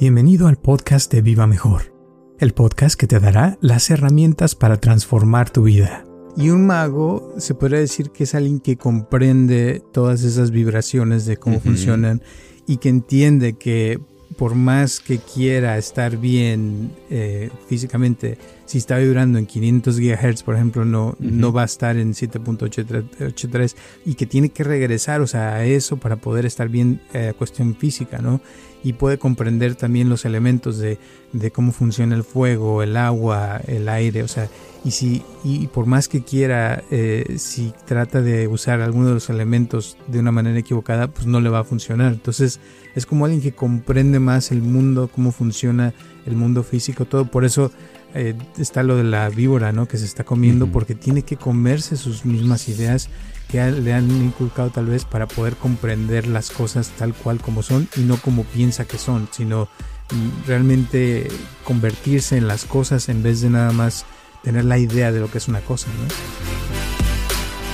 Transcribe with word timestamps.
Bienvenido 0.00 0.46
al 0.46 0.58
podcast 0.58 1.12
de 1.12 1.22
Viva 1.22 1.48
Mejor, 1.48 1.92
el 2.38 2.54
podcast 2.54 2.94
que 2.94 3.08
te 3.08 3.18
dará 3.18 3.58
las 3.60 3.90
herramientas 3.90 4.54
para 4.54 4.76
transformar 4.76 5.50
tu 5.50 5.64
vida. 5.64 6.04
Y 6.36 6.50
un 6.50 6.64
mago 6.68 7.34
se 7.38 7.56
podría 7.56 7.80
decir 7.80 8.10
que 8.10 8.22
es 8.22 8.36
alguien 8.36 8.60
que 8.60 8.76
comprende 8.76 9.82
todas 9.92 10.22
esas 10.22 10.52
vibraciones 10.52 11.26
de 11.26 11.36
cómo 11.36 11.58
funcionan 11.58 12.22
y 12.64 12.76
que 12.76 12.90
entiende 12.90 13.54
que 13.54 13.98
por 14.36 14.54
más 14.54 15.00
que 15.00 15.18
quiera 15.18 15.76
estar 15.76 16.16
bien 16.16 16.92
eh, 17.10 17.50
físicamente, 17.66 18.38
si 18.68 18.76
está 18.76 18.98
vibrando 18.98 19.38
en 19.38 19.46
500 19.46 19.98
GHz, 19.98 20.42
por 20.42 20.54
ejemplo, 20.54 20.84
no, 20.84 21.16
no 21.20 21.52
va 21.54 21.62
a 21.62 21.64
estar 21.64 21.96
en 21.96 22.12
7.83 22.12 23.74
y 24.04 24.14
que 24.14 24.26
tiene 24.26 24.50
que 24.50 24.62
regresar, 24.62 25.22
o 25.22 25.26
sea, 25.26 25.54
a 25.54 25.64
eso 25.64 25.96
para 25.96 26.16
poder 26.16 26.44
estar 26.44 26.68
bien 26.68 27.00
eh, 27.14 27.32
cuestión 27.38 27.74
física, 27.74 28.18
¿no? 28.18 28.42
Y 28.84 28.92
puede 28.92 29.18
comprender 29.18 29.74
también 29.74 30.10
los 30.10 30.26
elementos 30.26 30.76
de, 30.76 30.98
de, 31.32 31.50
cómo 31.50 31.72
funciona 31.72 32.14
el 32.14 32.24
fuego, 32.24 32.82
el 32.82 32.98
agua, 32.98 33.62
el 33.66 33.88
aire, 33.88 34.22
o 34.22 34.28
sea, 34.28 34.50
y 34.84 34.90
si 34.90 35.22
y 35.42 35.66
por 35.68 35.86
más 35.86 36.06
que 36.06 36.22
quiera, 36.22 36.84
eh, 36.90 37.36
si 37.38 37.72
trata 37.86 38.20
de 38.20 38.48
usar 38.48 38.82
alguno 38.82 39.08
de 39.08 39.14
los 39.14 39.30
elementos 39.30 39.96
de 40.08 40.18
una 40.20 40.30
manera 40.30 40.58
equivocada, 40.58 41.08
pues 41.08 41.26
no 41.26 41.40
le 41.40 41.48
va 41.48 41.60
a 41.60 41.64
funcionar. 41.64 42.12
Entonces, 42.12 42.60
es 42.94 43.06
como 43.06 43.24
alguien 43.24 43.40
que 43.40 43.52
comprende 43.52 44.20
más 44.20 44.52
el 44.52 44.60
mundo, 44.60 45.10
cómo 45.12 45.32
funciona 45.32 45.94
el 46.26 46.36
mundo 46.36 46.62
físico, 46.62 47.06
todo. 47.06 47.24
Por 47.24 47.44
eso 47.44 47.72
eh, 48.14 48.34
está 48.58 48.82
lo 48.82 48.96
de 48.96 49.04
la 49.04 49.28
víbora, 49.28 49.72
¿no? 49.72 49.86
Que 49.86 49.98
se 49.98 50.04
está 50.04 50.24
comiendo, 50.24 50.66
porque 50.66 50.94
tiene 50.94 51.22
que 51.22 51.36
comerse 51.36 51.96
sus 51.96 52.24
mismas 52.24 52.68
ideas 52.68 53.08
que 53.48 53.70
le 53.70 53.94
han 53.94 54.10
inculcado 54.10 54.70
tal 54.70 54.86
vez 54.86 55.04
para 55.04 55.26
poder 55.26 55.56
comprender 55.56 56.26
las 56.26 56.50
cosas 56.50 56.90
tal 56.98 57.14
cual 57.14 57.40
como 57.40 57.62
son 57.62 57.88
y 57.96 58.00
no 58.00 58.16
como 58.18 58.44
piensa 58.44 58.84
que 58.84 58.98
son, 58.98 59.28
sino 59.30 59.68
mm, 60.12 60.46
realmente 60.46 61.28
convertirse 61.64 62.36
en 62.36 62.46
las 62.46 62.64
cosas 62.64 63.08
en 63.08 63.22
vez 63.22 63.40
de 63.40 63.50
nada 63.50 63.72
más 63.72 64.04
tener 64.42 64.64
la 64.64 64.78
idea 64.78 65.12
de 65.12 65.20
lo 65.20 65.30
que 65.30 65.38
es 65.38 65.48
una 65.48 65.60
cosa, 65.60 65.88
¿no? 65.88 66.08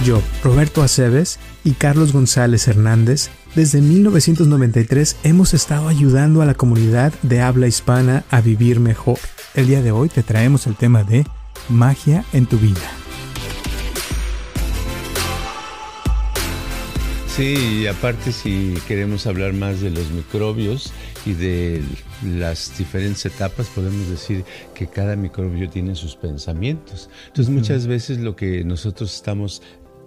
Yo, 0.05 0.21
Roberto 0.43 0.83
Aceves 0.83 1.39
y 1.63 1.73
Carlos 1.73 2.13
González 2.13 2.67
Hernández 2.69 3.31
desde 3.55 3.81
1993 3.81 5.17
hemos 5.23 5.55
estado 5.55 5.89
ayudando 5.89 6.43
a 6.43 6.47
la 6.47 6.55
comunidad 6.55 7.13
de 7.23 7.41
habla 7.41 7.69
hispana 7.69 8.25
a 8.31 8.41
vivir 8.41 8.81
mejor. 8.81 9.19
El 9.55 9.69
día 9.69 9.83
de 9.83 9.93
hoy 9.93 10.09
te 10.09 10.25
traemos 10.25 10.67
el 10.67 10.75
tema 10.75 11.05
de 11.05 11.25
magia 11.69 12.25
en 12.33 12.47
tu 12.47 12.59
vida. 12.59 12.91
Sí, 17.29 17.83
y 17.83 17.87
aparte 17.87 18.33
si 18.33 18.75
queremos 18.89 19.29
hablar 19.29 19.53
más 19.53 19.81
de 19.81 19.91
los 19.91 20.11
microbios 20.11 20.93
y 21.25 21.35
de 21.35 21.85
las 22.25 22.77
diferentes 22.77 23.25
etapas, 23.27 23.69
podemos 23.69 24.09
decir 24.09 24.45
que 24.75 24.89
cada 24.89 25.15
microbio 25.15 25.71
tiene 25.71 25.95
sus 25.95 26.17
pensamientos. 26.17 27.09
Entonces 27.29 27.55
muchas 27.55 27.87
veces 27.87 28.19
lo 28.19 28.35
que 28.35 28.65
nosotros 28.65 29.15
estamos 29.15 29.63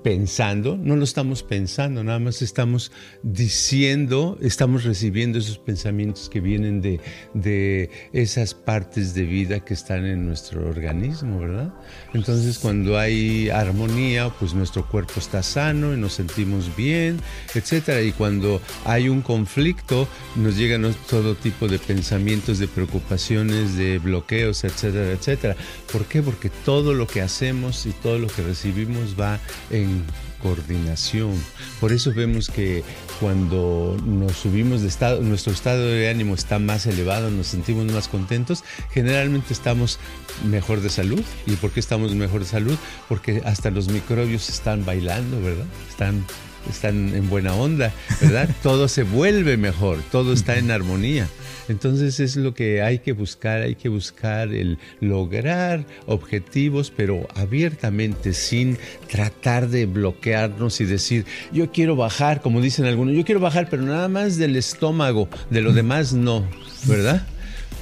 pensando, 0.08 0.78
no 0.78 0.96
lo 0.96 1.04
estamos 1.04 1.44
pensando, 1.44 2.02
nada 2.02 2.18
más 2.20 2.42
estamos 2.42 2.94
diciendo, 3.24 4.38
estamos 4.42 4.86
recibiendo 4.86 5.38
esos 5.38 5.58
pensamientos 5.58 6.30
que 6.30 6.40
vienen 6.40 6.80
de, 6.80 7.02
de, 7.34 7.90
esas 8.14 8.54
partes 8.54 9.14
de 9.14 9.24
vida 9.24 9.60
que 9.66 9.74
están 9.74 10.06
en 10.06 10.26
nuestro 10.26 10.66
organismo, 10.66 11.40
¿verdad? 11.40 11.74
Entonces 12.14 12.58
cuando 12.58 12.98
hay 12.98 13.50
armonía, 13.50 14.30
pues 14.30 14.54
nuestro 14.54 14.88
cuerpo 14.88 15.16
está 15.18 15.44
sano 15.44 15.94
y 15.94 15.98
nos 15.98 16.14
sentimos 16.14 16.74
bien, 16.78 17.20
etcétera. 17.54 18.02
Y 18.02 18.14
cuando 18.14 18.62
hay 18.86 19.10
un 19.10 19.22
conflicto, 19.22 20.08
nos 20.38 20.56
llegan 20.56 20.90
todo 21.10 21.36
tipo 21.36 21.68
de 21.68 21.80
pensamientos, 21.80 22.60
de 22.60 22.70
preocupaciones, 22.70 23.76
de 23.76 24.00
bloqueos, 24.00 24.64
etcétera, 24.64 25.12
etcétera. 25.12 25.58
¿Por 25.92 26.06
qué? 26.06 26.22
Porque 26.22 26.50
todo 26.50 26.94
lo 26.94 27.08
que 27.08 27.22
hacemos 27.22 27.86
y 27.86 27.92
todo 27.92 28.20
lo 28.20 28.28
que 28.28 28.44
recibimos 28.44 29.20
va 29.20 29.40
en 29.70 30.04
coordinación. 30.42 31.34
Por 31.80 31.92
eso 31.92 32.14
vemos 32.14 32.50
que 32.50 32.84
cuando 33.20 33.98
nos 34.06 34.34
subimos 34.34 34.82
de 34.82 34.88
estado, 34.88 35.22
nuestro 35.22 35.54
estado 35.54 35.86
de 35.88 36.10
ánimo 36.10 36.36
está 36.36 36.60
más 36.60 36.86
elevado, 36.86 37.32
nos 37.32 37.48
sentimos 37.48 37.86
más 37.92 38.08
contentos, 38.08 38.64
generalmente 38.92 39.54
estamos 39.54 40.00
mejor 40.46 40.82
de 40.82 40.90
salud. 40.90 41.24
¿Y 41.46 41.56
por 41.56 41.72
qué 41.72 41.80
estamos 41.80 42.14
mejor 42.16 42.42
de 42.42 42.48
salud? 42.48 42.78
Porque 43.10 43.42
hasta 43.46 43.72
los 43.72 43.88
microbios 43.90 44.50
están 44.50 44.86
bailando, 44.86 45.42
¿verdad? 45.42 45.66
Están 45.90 46.26
están 46.70 47.16
en 47.16 47.30
buena 47.30 47.54
onda, 47.54 47.92
¿verdad? 48.22 48.50
todo 48.64 48.88
se 48.88 49.04
vuelve 49.04 49.58
mejor, 49.58 50.00
todo 50.12 50.34
está 50.34 50.58
en 50.58 50.72
armonía. 50.72 51.28
Entonces 51.70 52.20
es 52.20 52.36
lo 52.38 52.54
que 52.54 52.82
hay 52.82 53.00
que 53.00 53.12
buscar, 53.12 53.62
hay 53.62 53.76
que 53.76 53.90
buscar 53.90 54.54
el 54.54 54.78
lograr 55.02 55.86
objetivos, 56.06 56.94
pero 56.96 57.28
abiertamente, 57.36 58.34
sin 58.34 58.78
tratar 59.10 59.68
de 59.68 59.86
bloquearnos 59.86 60.80
y 60.80 60.86
decir, 60.86 61.26
yo 61.52 61.72
quiero 61.72 61.96
bajar, 61.96 62.42
como 62.42 62.62
dicen 62.62 62.86
algunos, 62.86 63.16
yo 63.16 63.26
quiero 63.26 63.42
bajar, 63.42 63.68
pero 63.70 63.84
nada 63.84 64.08
más 64.08 64.38
del 64.38 64.56
estómago, 64.56 65.28
de 65.50 65.62
lo 65.62 65.74
demás 65.74 66.14
no, 66.14 66.48
¿verdad? 66.86 67.28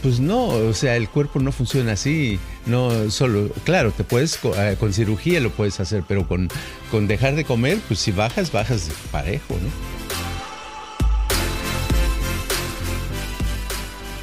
Pues 0.01 0.19
no, 0.19 0.47
o 0.47 0.73
sea, 0.73 0.95
el 0.97 1.09
cuerpo 1.09 1.39
no 1.39 1.51
funciona 1.51 1.93
así, 1.93 2.39
no 2.65 3.09
solo, 3.09 3.49
claro, 3.63 3.91
te 3.91 4.03
puedes, 4.03 4.39
eh, 4.57 4.75
con 4.79 4.93
cirugía 4.93 5.39
lo 5.39 5.49
puedes 5.49 5.79
hacer, 5.79 6.03
pero 6.07 6.27
con, 6.27 6.47
con 6.91 7.07
dejar 7.07 7.35
de 7.35 7.43
comer, 7.43 7.79
pues 7.87 7.99
si 7.99 8.11
bajas, 8.11 8.51
bajas 8.51 8.89
parejo, 9.11 9.55
¿no? 9.55 9.69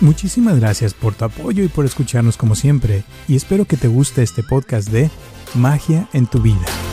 Muchísimas 0.00 0.58
gracias 0.58 0.94
por 0.94 1.14
tu 1.14 1.24
apoyo 1.24 1.62
y 1.62 1.68
por 1.68 1.84
escucharnos 1.84 2.36
como 2.36 2.56
siempre, 2.56 3.04
y 3.28 3.36
espero 3.36 3.64
que 3.66 3.76
te 3.76 3.86
guste 3.86 4.22
este 4.22 4.42
podcast 4.42 4.88
de 4.88 5.10
Magia 5.54 6.08
en 6.12 6.26
tu 6.26 6.40
vida. 6.40 6.91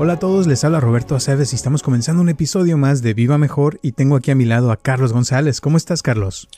Hola 0.00 0.12
a 0.12 0.18
todos, 0.20 0.46
les 0.46 0.62
habla 0.62 0.78
Roberto 0.78 1.16
Aceves 1.16 1.52
y 1.52 1.56
estamos 1.56 1.82
comenzando 1.82 2.22
un 2.22 2.28
episodio 2.28 2.78
más 2.78 3.02
de 3.02 3.14
Viva 3.14 3.36
Mejor 3.36 3.80
y 3.82 3.92
tengo 3.92 4.14
aquí 4.14 4.30
a 4.30 4.36
mi 4.36 4.44
lado 4.44 4.70
a 4.70 4.76
Carlos 4.76 5.12
González. 5.12 5.60
¿Cómo 5.60 5.76
estás, 5.76 6.02
Carlos? 6.02 6.48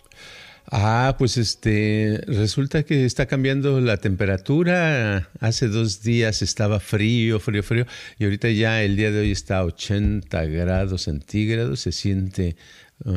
Ah, 0.71 1.17
pues 1.19 1.39
este, 1.39 2.21
resulta 2.27 2.83
que 2.83 3.07
está 3.07 3.25
cambiando 3.25 3.81
la 3.81 3.97
temperatura. 3.97 5.31
Hace 5.41 5.69
dos 5.69 6.03
días 6.03 6.43
estaba 6.43 6.81
frío, 6.81 7.41
frío, 7.41 7.63
frío, 7.63 7.87
y 8.19 8.25
ahorita 8.25 8.51
ya 8.51 8.83
el 8.83 8.95
día 8.97 9.11
de 9.11 9.21
hoy 9.21 9.31
está 9.31 9.61
a 9.61 9.65
80 9.65 10.45
grados 10.45 11.05
centígrados. 11.05 11.81
Se 11.81 11.93
siente 11.93 12.57
uh, 13.07 13.15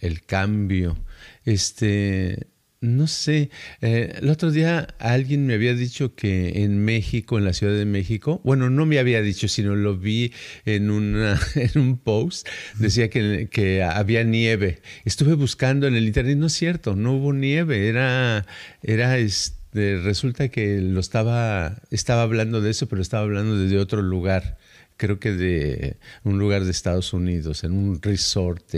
el 0.00 0.24
cambio. 0.24 0.96
Este, 1.44 2.46
no 2.82 3.06
sé, 3.06 3.50
eh, 3.80 4.18
el 4.20 4.28
otro 4.28 4.50
día 4.50 4.88
alguien 4.98 5.46
me 5.46 5.54
había 5.54 5.72
dicho 5.74 6.16
que 6.16 6.64
en 6.64 6.84
México, 6.84 7.38
en 7.38 7.44
la 7.44 7.52
Ciudad 7.52 7.74
de 7.74 7.84
México, 7.86 8.40
bueno, 8.44 8.70
no 8.70 8.86
me 8.86 8.98
había 8.98 9.22
dicho, 9.22 9.46
sino 9.46 9.76
lo 9.76 9.96
vi 9.96 10.32
en, 10.64 10.90
una, 10.90 11.40
en 11.54 11.80
un 11.80 11.96
post, 11.96 12.48
decía 12.78 13.08
que, 13.08 13.48
que, 13.50 13.84
había 13.84 14.24
nieve. 14.24 14.82
Estuve 15.04 15.34
buscando 15.34 15.86
en 15.86 15.94
el 15.94 16.06
internet, 16.06 16.36
no 16.36 16.46
es 16.46 16.54
cierto, 16.54 16.96
no 16.96 17.14
hubo 17.14 17.32
nieve, 17.32 17.88
era, 17.88 18.46
era 18.82 19.16
este, 19.16 19.98
resulta 19.98 20.48
que 20.48 20.80
lo 20.80 20.98
estaba, 20.98 21.80
estaba 21.92 22.22
hablando 22.22 22.60
de 22.60 22.70
eso, 22.70 22.88
pero 22.88 23.00
estaba 23.00 23.22
hablando 23.22 23.56
desde 23.56 23.78
otro 23.78 24.02
lugar 24.02 24.58
creo 24.98 25.18
que 25.18 25.32
de 25.32 25.96
un 26.22 26.38
lugar 26.38 26.64
de 26.64 26.70
Estados 26.70 27.12
Unidos, 27.12 27.64
en 27.64 27.72
un 27.72 28.00
resort 28.00 28.72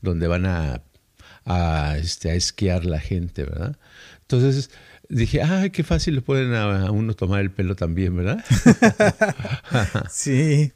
donde 0.00 0.26
van 0.26 0.46
a 0.46 0.82
a, 1.44 1.96
este, 1.98 2.30
a 2.30 2.34
esquiar 2.34 2.84
la 2.84 3.00
gente, 3.00 3.44
¿verdad? 3.44 3.76
Entonces 4.22 4.70
dije, 5.08 5.42
ay, 5.42 5.70
qué 5.70 5.82
fácil 5.82 6.14
le 6.14 6.22
pueden 6.22 6.54
a, 6.54 6.90
uno 6.90 7.14
tomar 7.14 7.40
el 7.40 7.50
pelo 7.50 7.74
también, 7.76 8.16
¿verdad? 8.16 8.44
sí. 10.10 10.72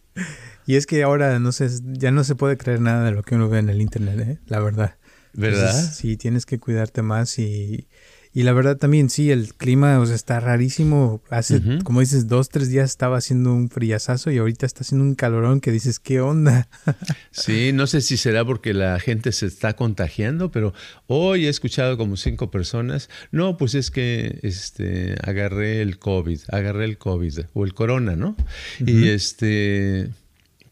Y 0.67 0.77
es 0.77 0.87
que 0.87 1.03
ahora 1.03 1.39
no 1.39 1.53
sé, 1.53 1.69
ya 1.85 2.11
no 2.11 2.25
se 2.25 2.35
puede 2.35 2.57
creer 2.57 2.81
nada 2.81 3.05
de 3.05 3.13
lo 3.13 3.23
que 3.23 3.35
uno 3.35 3.49
ve 3.49 3.59
en 3.59 3.69
el 3.69 3.81
internet, 3.81 4.21
¿eh? 4.21 4.39
la 4.47 4.61
verdad. 4.61 4.97
¿Verdad? 5.37 5.73
sí, 5.93 6.17
tienes 6.17 6.47
que 6.47 6.61
cuidarte 6.61 7.03
más 7.03 7.39
y, 7.41 7.89
y 8.35 8.43
la 8.43 8.53
verdad 8.53 8.77
también, 8.77 9.11
sí, 9.11 9.31
el 9.31 9.55
clima 9.55 10.01
o 10.01 10.07
sea, 10.07 10.17
está 10.17 10.41
rarísimo. 10.41 11.23
Hace, 11.31 11.63
como 11.85 12.01
dices, 12.01 12.27
dos, 12.27 12.49
tres 12.49 12.69
días 12.69 12.91
estaba 12.91 13.17
haciendo 13.17 13.55
un 13.55 13.71
friazazo 13.71 14.33
y 14.33 14.39
ahorita 14.39 14.67
está 14.67 14.81
haciendo 14.81 15.05
un 15.05 15.15
calorón 15.15 15.61
que 15.61 15.71
dices, 15.71 16.01
¿qué 16.01 16.21
onda? 16.21 16.69
sí, 17.31 17.71
no 17.73 17.87
sé 17.87 18.01
si 18.01 18.17
será 18.17 18.45
porque 18.45 18.75
la 18.75 18.99
gente 18.99 19.31
se 19.31 19.47
está 19.47 19.77
contagiando, 19.77 20.51
pero 20.51 20.75
hoy 21.07 21.47
he 21.47 21.49
escuchado 21.49 21.97
como 21.97 22.17
cinco 22.17 22.51
personas. 22.51 23.09
No, 23.31 23.57
pues 23.57 23.77
es 23.77 23.93
que 23.93 24.41
este, 24.43 25.15
agarré 25.23 25.81
el 25.81 26.01
COVID, 26.01 26.41
agarré 26.49 26.87
el 26.87 26.99
COVID 26.99 27.39
o 27.53 27.65
el 27.65 27.73
corona, 27.73 28.17
¿no? 28.17 28.37
Y 28.85 29.11
este, 29.11 30.11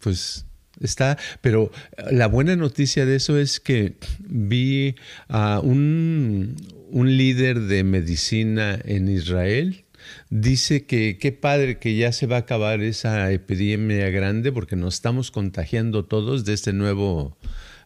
pues 0.00 0.46
está, 0.80 1.16
pero 1.40 1.70
la 2.10 2.26
buena 2.26 2.56
noticia 2.56 3.06
de 3.06 3.16
eso 3.16 3.38
es 3.38 3.60
que 3.60 3.94
vi 4.18 4.96
a 5.28 5.60
un, 5.60 6.56
un 6.92 7.16
líder 7.16 7.60
de 7.60 7.84
medicina 7.84 8.78
en 8.84 9.08
Israel 9.08 9.84
dice 10.28 10.84
que 10.84 11.16
qué 11.18 11.32
padre 11.32 11.78
que 11.78 11.96
ya 11.96 12.12
se 12.12 12.26
va 12.26 12.36
a 12.36 12.40
acabar 12.40 12.82
esa 12.82 13.32
epidemia 13.32 14.10
grande 14.10 14.52
porque 14.52 14.76
nos 14.76 14.94
estamos 14.94 15.30
contagiando 15.30 16.04
todos 16.04 16.44
de 16.44 16.52
este 16.52 16.72
nuevo 16.72 17.36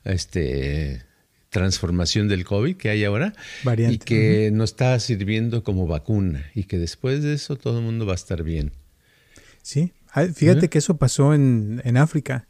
este 0.05 1.05
transformación 1.51 2.27
del 2.27 2.45
COVID 2.45 2.77
que 2.77 2.91
hay 2.91 3.05
ahora 3.05 3.33
y 3.89 3.99
que 3.99 4.51
nos 4.53 4.71
está 4.71 4.99
sirviendo 4.99 5.63
como 5.63 5.87
vacuna 5.87 6.45
y 6.55 6.65
que 6.65 6.77
después 6.77 7.23
de 7.23 7.35
eso 7.35 7.57
todo 7.57 7.79
el 7.79 7.85
mundo 7.85 8.07
va 8.07 8.13
a 8.13 8.17
estar 8.17 8.43
bien. 8.43 8.73
Sí, 9.63 9.93
fíjate 10.35 10.69
que 10.69 10.79
eso 10.79 10.97
pasó 10.97 11.33
en, 11.33 11.81
en 11.85 11.97
África. 11.97 12.49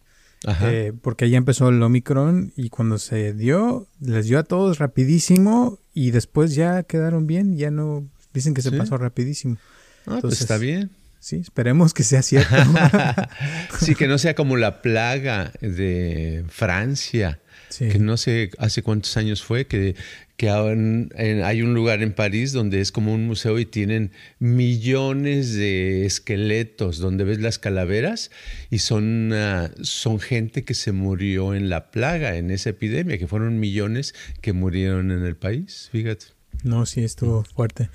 Eh, 0.62 0.92
porque 1.02 1.24
ahí 1.24 1.34
empezó 1.34 1.70
el 1.70 1.82
Omicron 1.82 2.52
y 2.56 2.68
cuando 2.68 2.98
se 2.98 3.32
dio, 3.32 3.88
les 4.00 4.26
dio 4.26 4.38
a 4.38 4.44
todos 4.44 4.78
rapidísimo 4.78 5.80
y 5.96 6.10
después 6.10 6.54
ya 6.54 6.82
quedaron 6.82 7.26
bien, 7.26 7.56
ya 7.56 7.70
no, 7.70 8.06
dicen 8.34 8.52
que 8.52 8.60
se 8.60 8.70
pasó 8.70 8.98
rapidísimo. 8.98 9.56
Ah, 10.04 10.18
pues 10.20 10.42
está 10.42 10.58
bien. 10.58 10.90
Sí, 11.20 11.36
esperemos 11.36 11.94
que 11.94 12.04
sea 12.04 12.20
cierto. 12.20 12.54
sí, 13.80 13.94
que 13.94 14.06
no 14.06 14.18
sea 14.18 14.34
como 14.34 14.58
la 14.58 14.82
plaga 14.82 15.52
de 15.62 16.44
Francia, 16.50 17.40
que 17.78 17.98
no 17.98 18.18
sé 18.18 18.50
hace 18.58 18.82
cuántos 18.82 19.16
años 19.16 19.42
fue, 19.42 19.66
que, 19.66 19.96
que 20.36 20.50
hay 20.50 21.62
un 21.62 21.74
lugar 21.74 22.02
en 22.02 22.12
París 22.12 22.52
donde 22.52 22.80
es 22.80 22.92
como 22.92 23.14
un 23.14 23.26
museo 23.26 23.58
y 23.58 23.66
tienen 23.66 24.12
millones 24.38 25.54
de 25.54 26.04
esqueletos, 26.04 26.98
donde 26.98 27.24
ves 27.24 27.40
las 27.40 27.58
calaveras 27.58 28.30
y 28.70 28.78
son, 28.78 29.32
ah, 29.32 29.70
son 29.80 30.20
gente 30.20 30.64
que 30.64 30.74
se 30.74 30.92
murió 30.92 31.54
en 31.54 31.68
la 31.70 31.90
plaga, 31.90 32.36
en 32.36 32.50
esa 32.50 32.70
epidemia, 32.70 33.18
que 33.18 33.26
fueron 33.26 33.58
millones 33.58 34.14
que 34.40 34.52
murieron 34.52 35.10
en 35.10 35.24
el 35.24 35.36
país, 35.36 35.88
fíjate. 35.90 36.36
No, 36.64 36.86
sí, 36.86 37.04
estuvo 37.04 37.44
fuerte. 37.44 37.90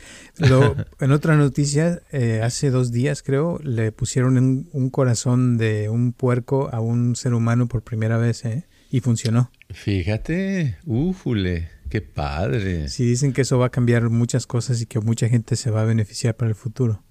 en 0.99 1.11
otra 1.11 1.35
noticia, 1.35 2.01
eh, 2.11 2.41
hace 2.43 2.69
dos 2.69 2.91
días 2.91 3.23
creo, 3.23 3.59
le 3.63 3.91
pusieron 3.91 4.37
un, 4.71 4.89
corazón 4.89 5.57
de 5.57 5.89
un 5.89 6.13
puerco 6.13 6.69
a 6.71 6.79
un 6.79 7.15
ser 7.15 7.33
humano 7.33 7.67
por 7.67 7.83
primera 7.83 8.17
vez, 8.17 8.45
¿eh? 8.45 8.65
Y 8.89 8.99
funcionó. 8.99 9.51
Fíjate, 9.69 10.77
újule, 10.85 11.69
qué 11.91 12.01
padre. 12.01 12.87
Sí, 12.87 13.05
dicen 13.05 13.33
que 13.33 13.41
eso 13.41 13.59
va 13.59 13.67
a 13.67 13.69
cambiar 13.69 14.09
muchas 14.09 14.47
cosas 14.47 14.81
y 14.81 14.85
que 14.85 14.99
mucha 14.99 15.27
gente 15.27 15.55
se 15.55 15.69
va 15.69 15.81
a 15.81 15.85
beneficiar 15.85 16.35
para 16.35 16.49
el 16.49 16.55
futuro. 16.55 17.03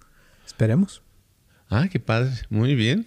Esperemos. 0.44 1.02
Ah, 1.68 1.88
qué 1.88 2.00
padre, 2.00 2.32
muy 2.48 2.74
bien. 2.74 3.06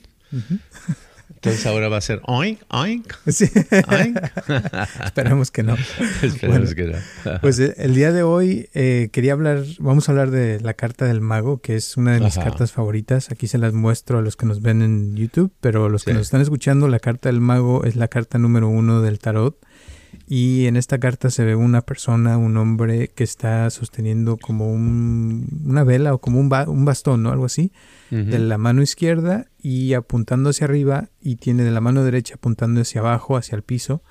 Entonces 1.30 1.66
ahora 1.66 1.90
va 1.90 1.98
a 1.98 2.02
ser 2.02 2.22
oink, 2.26 2.62
oink. 2.70 3.12
Sí. 3.28 3.46
Esperemos 5.04 5.50
que 5.50 5.64
no. 5.64 5.76
Esperemos 6.22 6.76
que 6.76 6.84
no. 6.84 6.98
pues 7.42 7.60
eh, 7.60 7.74
el 7.78 7.96
día 7.96 8.12
de 8.12 8.22
hoy 8.22 8.70
eh, 8.74 9.10
quería 9.12 9.34
hablar, 9.34 9.64
vamos 9.80 10.08
a 10.08 10.12
hablar 10.12 10.30
de 10.30 10.62
la 10.62 10.76
carta 10.76 11.06
del 11.06 11.22
mago, 11.22 11.60
que 11.60 11.76
es 11.76 11.98
una 11.98 12.14
de 12.14 12.20
mis 12.20 12.36
cartas 12.36 12.72
favoritas. 12.72 13.32
Aquí 13.32 13.48
se 13.48 13.58
las 13.58 13.74
muestro 13.74 14.20
a 14.20 14.22
los 14.22 14.38
que 14.38 14.46
nos 14.46 14.62
ven 14.62 14.84
en 14.84 15.16
YouTube, 15.16 15.52
pero 15.60 15.90
los 15.90 16.06
que 16.06 16.14
nos 16.14 16.22
están 16.22 16.42
escuchando, 16.42 16.88
la 16.88 17.00
carta 17.00 17.30
del 17.30 17.42
mago 17.42 17.84
es 17.84 17.96
la 17.96 18.08
carta 18.08 18.38
número 18.38 18.70
uno 18.70 19.02
del 19.02 19.18
tarot. 19.18 19.58
Y 20.28 20.68
en 20.68 20.78
esta 20.78 21.00
carta 21.00 21.30
se 21.30 21.44
ve 21.44 21.56
una 21.56 21.82
persona, 21.82 22.38
un 22.38 22.58
hombre 22.58 23.10
que 23.10 23.24
está 23.24 23.70
sosteniendo 23.70 24.38
como 24.38 24.72
una 24.72 25.84
vela 25.84 26.14
o 26.14 26.20
como 26.20 26.40
un, 26.40 26.52
un 26.68 26.86
bastón, 26.86 27.24
¿no? 27.24 27.32
Algo 27.32 27.46
así 27.46 27.72
de 28.10 28.38
la 28.38 28.60
mano 28.60 28.84
izquierda 28.84 29.48
y 29.60 29.94
apuntando 29.94 30.52
hacia 30.52 30.66
arriba 30.66 31.10
y 31.20 31.38
tiene 31.38 31.64
de 31.64 31.72
la 31.72 31.82
mano 31.82 32.04
derecha 32.04 32.36
apuntando 32.36 32.82
hacia 32.82 33.02
abajo, 33.02 33.38
hacia 33.38 33.56
el 33.56 33.64
piso. 33.64 34.04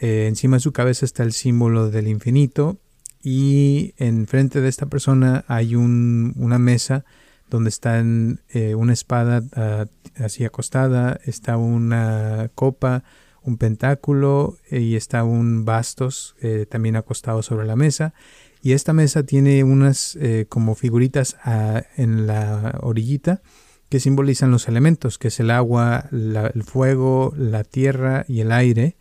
Eh, 0.00 0.26
encima 0.28 0.56
de 0.56 0.60
su 0.60 0.72
cabeza 0.72 1.04
está 1.04 1.22
el 1.22 1.32
símbolo 1.32 1.90
del 1.90 2.06
infinito 2.06 2.78
y 3.22 3.94
enfrente 3.98 4.60
de 4.60 4.68
esta 4.68 4.86
persona 4.86 5.44
hay 5.48 5.74
una 5.74 6.58
mesa 6.58 7.04
donde 7.50 7.68
está 7.68 8.02
eh, 8.48 8.74
una 8.74 8.92
espada 8.92 9.42
ah, 9.54 9.84
así 10.16 10.44
acostada, 10.44 11.20
está 11.24 11.56
una 11.56 12.50
copa, 12.54 13.04
un 13.44 13.58
pentáculo 13.58 14.58
y 14.70 14.96
está 14.96 15.24
un 15.24 15.64
bastos 15.64 16.36
eh, 16.40 16.66
también 16.68 16.96
acostado 16.96 17.42
sobre 17.42 17.66
la 17.66 17.76
mesa 17.76 18.14
y 18.62 18.72
esta 18.72 18.92
mesa 18.92 19.24
tiene 19.24 19.64
unas 19.64 20.16
eh, 20.16 20.46
como 20.48 20.76
figuritas 20.76 21.36
ah, 21.44 21.82
en 21.96 22.28
la 22.28 22.78
orillita 22.80 23.42
que 23.88 24.00
simbolizan 24.00 24.50
los 24.50 24.68
elementos, 24.68 25.18
que 25.18 25.28
es 25.28 25.40
el 25.40 25.50
agua, 25.50 26.08
el 26.10 26.62
fuego, 26.62 27.34
la 27.36 27.62
tierra 27.62 28.24
y 28.26 28.40
el 28.40 28.50
aire. 28.50 28.96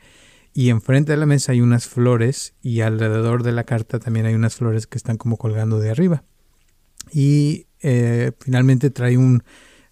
Y 0.53 0.67
enfrente 0.69 1.13
de 1.13 1.17
la 1.17 1.25
mesa 1.25 1.53
hay 1.53 1.61
unas 1.61 1.87
flores 1.87 2.55
y 2.61 2.81
alrededor 2.81 3.43
de 3.43 3.53
la 3.53 3.63
carta 3.63 3.99
también 3.99 4.25
hay 4.25 4.33
unas 4.33 4.55
flores 4.55 4.87
que 4.87 4.97
están 4.97 5.15
como 5.15 5.37
colgando 5.37 5.79
de 5.79 5.91
arriba. 5.91 6.25
Y 7.13 7.67
eh, 7.79 8.33
finalmente 8.41 8.89
trae 8.89 9.17
un 9.17 9.43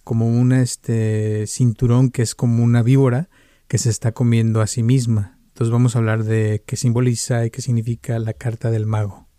como 0.04 0.28
un 0.28 0.52
este 0.52 1.46
cinturón 1.48 2.10
que 2.10 2.24
es 2.24 2.36
como 2.36 2.62
una 2.62 2.84
víbora 2.84 3.30
que 3.70 3.78
se 3.78 3.90
está 3.90 4.12
comiendo 4.12 4.60
a 4.60 4.68
sí 4.68 4.84
misma. 4.84 5.38
Entonces 5.50 5.72
vamos 5.72 5.96
a 5.96 6.00
hablar 6.00 6.24
de 6.26 6.64
qué 6.66 6.76
simboliza 6.76 7.46
y 7.46 7.52
qué 7.52 7.62
significa 7.62 8.18
la 8.20 8.34
carta 8.34 8.72
del 8.72 8.86
mago. 8.86 9.30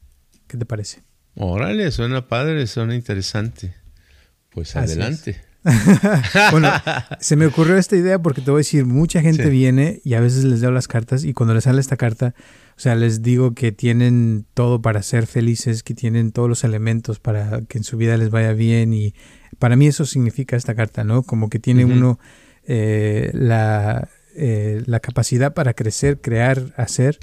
¿Qué 0.46 0.56
te 0.56 0.64
parece? 0.64 1.02
Órale, 1.34 1.90
suena 1.90 2.28
padre, 2.28 2.66
suena 2.66 2.94
interesante. 2.94 3.74
Pues 4.50 4.76
adelante. 4.76 5.42
bueno, 6.52 6.70
se 7.20 7.36
me 7.36 7.46
ocurrió 7.46 7.76
esta 7.76 7.96
idea 7.96 8.20
porque 8.20 8.40
te 8.40 8.50
voy 8.50 8.58
a 8.58 8.64
decir, 8.64 8.86
mucha 8.86 9.20
gente 9.20 9.50
viene 9.50 10.00
y 10.04 10.14
a 10.14 10.20
veces 10.20 10.44
les 10.44 10.60
leo 10.60 10.70
las 10.70 10.88
cartas 10.88 11.24
y 11.24 11.34
cuando 11.34 11.52
les 11.52 11.64
sale 11.64 11.80
esta 11.80 11.96
carta, 11.96 12.34
o 12.76 12.80
sea, 12.80 12.94
les 12.94 13.22
digo 13.22 13.54
que 13.54 13.72
tienen 13.72 14.46
todo 14.54 14.80
para 14.80 15.02
ser 15.02 15.26
felices, 15.26 15.82
que 15.82 15.94
tienen 15.94 16.30
todos 16.30 16.48
los 16.48 16.62
elementos 16.62 17.18
para 17.18 17.62
que 17.62 17.78
en 17.78 17.84
su 17.84 17.96
vida 17.96 18.16
les 18.16 18.30
vaya 18.30 18.52
bien 18.52 18.94
y 18.94 19.14
para 19.58 19.76
mí 19.76 19.88
eso 19.88 20.06
significa 20.06 20.56
esta 20.56 20.74
carta, 20.74 21.04
¿no? 21.04 21.24
Como 21.24 21.50
que 21.50 21.58
tiene 21.58 21.84
uno 21.84 22.18
eh, 22.64 23.30
la, 23.34 24.08
eh, 24.36 24.82
la 24.86 25.00
capacidad 25.00 25.54
para 25.54 25.74
crecer, 25.74 26.20
crear, 26.20 26.72
hacer 26.76 27.18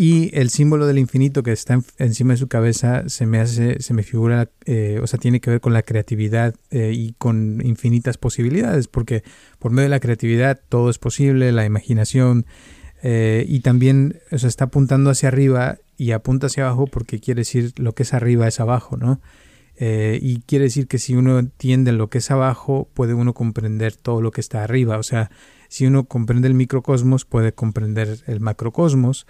y 0.00 0.30
el 0.38 0.48
símbolo 0.48 0.86
del 0.86 0.96
infinito 0.96 1.42
que 1.42 1.50
está 1.50 1.80
encima 1.98 2.32
de 2.32 2.36
su 2.36 2.46
cabeza 2.46 3.08
se 3.08 3.26
me 3.26 3.40
hace, 3.40 3.82
se 3.82 3.94
me 3.94 4.04
figura, 4.04 4.48
eh, 4.64 5.00
o 5.02 5.06
sea, 5.08 5.18
tiene 5.18 5.40
que 5.40 5.50
ver 5.50 5.60
con 5.60 5.72
la 5.72 5.82
creatividad 5.82 6.54
eh, 6.70 6.92
y 6.94 7.14
con 7.18 7.60
infinitas 7.66 8.16
posibilidades, 8.16 8.86
porque 8.86 9.24
por 9.58 9.72
medio 9.72 9.86
de 9.86 9.96
la 9.96 9.98
creatividad 9.98 10.60
todo 10.68 10.88
es 10.88 10.98
posible, 10.98 11.50
la 11.50 11.64
imaginación, 11.64 12.46
eh, 13.02 13.44
y 13.48 13.58
también 13.58 14.20
o 14.30 14.38
sea, 14.38 14.48
está 14.48 14.66
apuntando 14.66 15.10
hacia 15.10 15.30
arriba 15.30 15.78
y 15.96 16.12
apunta 16.12 16.46
hacia 16.46 16.66
abajo 16.66 16.86
porque 16.86 17.18
quiere 17.18 17.40
decir 17.40 17.72
lo 17.76 17.92
que 17.92 18.04
es 18.04 18.14
arriba 18.14 18.46
es 18.46 18.60
abajo, 18.60 18.96
¿no? 18.96 19.20
Y 19.80 20.40
quiere 20.46 20.64
decir 20.64 20.88
que 20.88 20.98
si 20.98 21.14
uno 21.14 21.38
entiende 21.38 21.92
lo 21.92 22.08
que 22.10 22.18
es 22.18 22.30
abajo, 22.30 22.88
puede 22.94 23.14
uno 23.14 23.32
comprender 23.32 23.94
todo 23.94 24.20
lo 24.20 24.30
que 24.32 24.40
está 24.40 24.64
arriba. 24.64 24.98
O 24.98 25.02
sea, 25.02 25.30
si 25.68 25.86
uno 25.86 26.04
comprende 26.04 26.48
el 26.48 26.54
microcosmos, 26.54 27.24
puede 27.24 27.52
comprender 27.52 28.18
el 28.26 28.40
macrocosmos. 28.40 29.26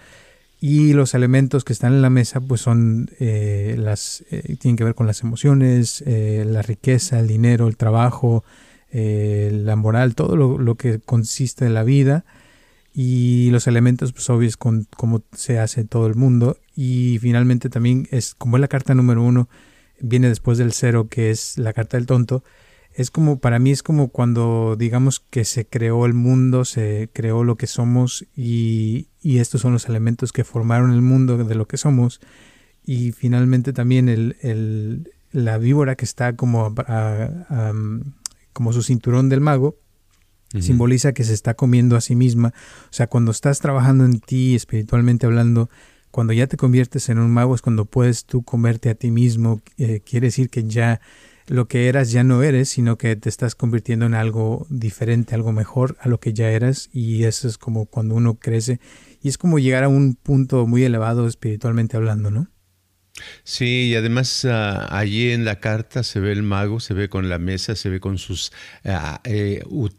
Y 0.61 0.93
los 0.93 1.13
elementos 1.13 1.63
que 1.63 1.71
están 1.71 1.93
en 1.93 2.01
la 2.01 2.09
mesa 2.09 2.41
pues 2.41 2.61
son 2.61 3.09
eh, 3.19 3.75
las 3.77 4.25
eh, 4.29 4.57
tienen 4.59 4.75
que 4.75 4.83
ver 4.83 4.93
con 4.93 5.07
las 5.07 5.23
emociones 5.23 6.03
eh, 6.05 6.43
la 6.45 6.61
riqueza 6.61 7.17
el 7.21 7.27
dinero 7.27 7.69
el 7.69 7.77
trabajo 7.77 8.43
la 8.91 9.77
moral 9.77 10.15
todo 10.15 10.35
lo, 10.35 10.75
que 10.75 10.99
consiste 10.99 11.65
en 11.65 11.75
la 11.75 11.83
vida. 11.83 12.25
Y 12.91 13.51
los 13.51 13.67
elementos 13.67 14.11
pues 14.13 14.27
obvios 14.31 14.57
con 14.57 14.87
cómo 14.97 15.21
se 15.31 15.59
hace 15.59 15.83
todo 15.83 16.07
el 16.07 16.15
mundo. 16.15 16.57
Y 16.75 17.19
finalmente 17.21 17.69
también 17.69 18.07
es 18.09 18.33
como 18.33 18.57
es 18.57 18.61
la 18.61 18.67
carta 18.67 18.95
número 18.95 19.21
uno 19.21 19.47
viene 20.01 20.29
después 20.29 20.57
del 20.57 20.73
cero 20.73 21.07
que 21.09 21.31
es 21.31 21.57
la 21.57 21.73
carta 21.73 21.97
del 21.97 22.05
tonto 22.05 22.43
es 22.93 23.11
como, 23.11 23.39
para 23.39 23.59
mí 23.59 23.71
es 23.71 23.83
como 23.83 24.09
cuando 24.09 24.75
digamos 24.77 25.19
que 25.19 25.45
se 25.45 25.65
creó 25.65 26.05
el 26.05 26.13
mundo, 26.13 26.65
se 26.65 27.09
creó 27.13 27.43
lo 27.43 27.55
que 27.55 27.67
somos 27.67 28.25
y, 28.35 29.07
estos 29.23 29.61
son 29.61 29.73
los 29.73 29.87
elementos 29.87 30.31
que 30.31 30.43
formaron 30.43 30.91
el 30.91 31.01
mundo 31.01 31.37
de 31.37 31.55
lo 31.55 31.67
que 31.67 31.77
somos. 31.77 32.19
Y 32.83 33.11
finalmente 33.11 33.73
también 33.73 34.09
el, 34.09 35.13
la 35.31 35.57
víbora 35.57 35.95
que 35.95 36.05
está 36.05 36.35
como, 36.35 36.73
como 38.53 38.73
su 38.73 38.81
cinturón 38.81 39.29
del 39.29 39.41
mago, 39.41 39.77
simboliza 40.59 41.13
que 41.13 41.23
se 41.23 41.33
está 41.33 41.53
comiendo 41.53 41.95
a 41.95 42.01
sí 42.01 42.15
misma. 42.15 42.53
O 42.85 42.93
sea, 42.93 43.07
cuando 43.07 43.31
estás 43.31 43.59
trabajando 43.59 44.03
en 44.03 44.19
ti, 44.19 44.55
espiritualmente 44.55 45.25
hablando, 45.25 45.69
cuando 46.19 46.33
ya 46.33 46.47
te 46.47 46.57
conviertes 46.57 47.07
en 47.07 47.17
un 47.17 47.31
mago 47.31 47.55
es 47.55 47.61
cuando 47.61 47.85
puedes 47.85 48.25
tú 48.25 48.43
comerte 48.43 48.89
a 48.89 48.93
ti 48.93 49.09
mismo. 49.09 49.61
Eh, 49.77 50.01
quiere 50.01 50.27
decir 50.27 50.49
que 50.49 50.65
ya 50.65 50.99
lo 51.47 51.69
que 51.69 51.87
eras 51.87 52.11
ya 52.11 52.25
no 52.25 52.43
eres, 52.43 52.67
sino 52.67 52.97
que 52.97 53.15
te 53.15 53.29
estás 53.29 53.55
convirtiendo 53.55 54.05
en 54.05 54.13
algo 54.13 54.67
diferente, 54.69 55.33
algo 55.33 55.53
mejor 55.53 55.95
a 56.01 56.09
lo 56.09 56.19
que 56.19 56.33
ya 56.33 56.51
eras 56.51 56.89
y 56.91 57.23
eso 57.23 57.47
es 57.47 57.57
como 57.57 57.85
cuando 57.85 58.15
uno 58.15 58.33
crece 58.33 58.81
y 59.21 59.29
es 59.29 59.37
como 59.37 59.59
llegar 59.59 59.85
a 59.85 59.87
un 59.87 60.15
punto 60.15 60.67
muy 60.67 60.83
elevado 60.83 61.25
espiritualmente 61.25 61.95
hablando, 61.95 62.31
¿no? 62.31 62.49
Sí, 63.43 63.89
y 63.91 63.95
además 63.95 64.43
uh, 64.45 64.49
allí 64.89 65.31
en 65.31 65.45
la 65.45 65.59
carta 65.59 66.03
se 66.03 66.19
ve 66.19 66.31
el 66.31 66.43
mago, 66.43 66.79
se 66.79 66.93
ve 66.93 67.09
con 67.09 67.29
la 67.29 67.39
mesa, 67.39 67.75
se 67.75 67.89
ve 67.89 67.99
con 67.99 68.17
sus, 68.17 68.51
uh, 68.85 69.17
eh, 69.23 69.63
uh, 69.67 69.89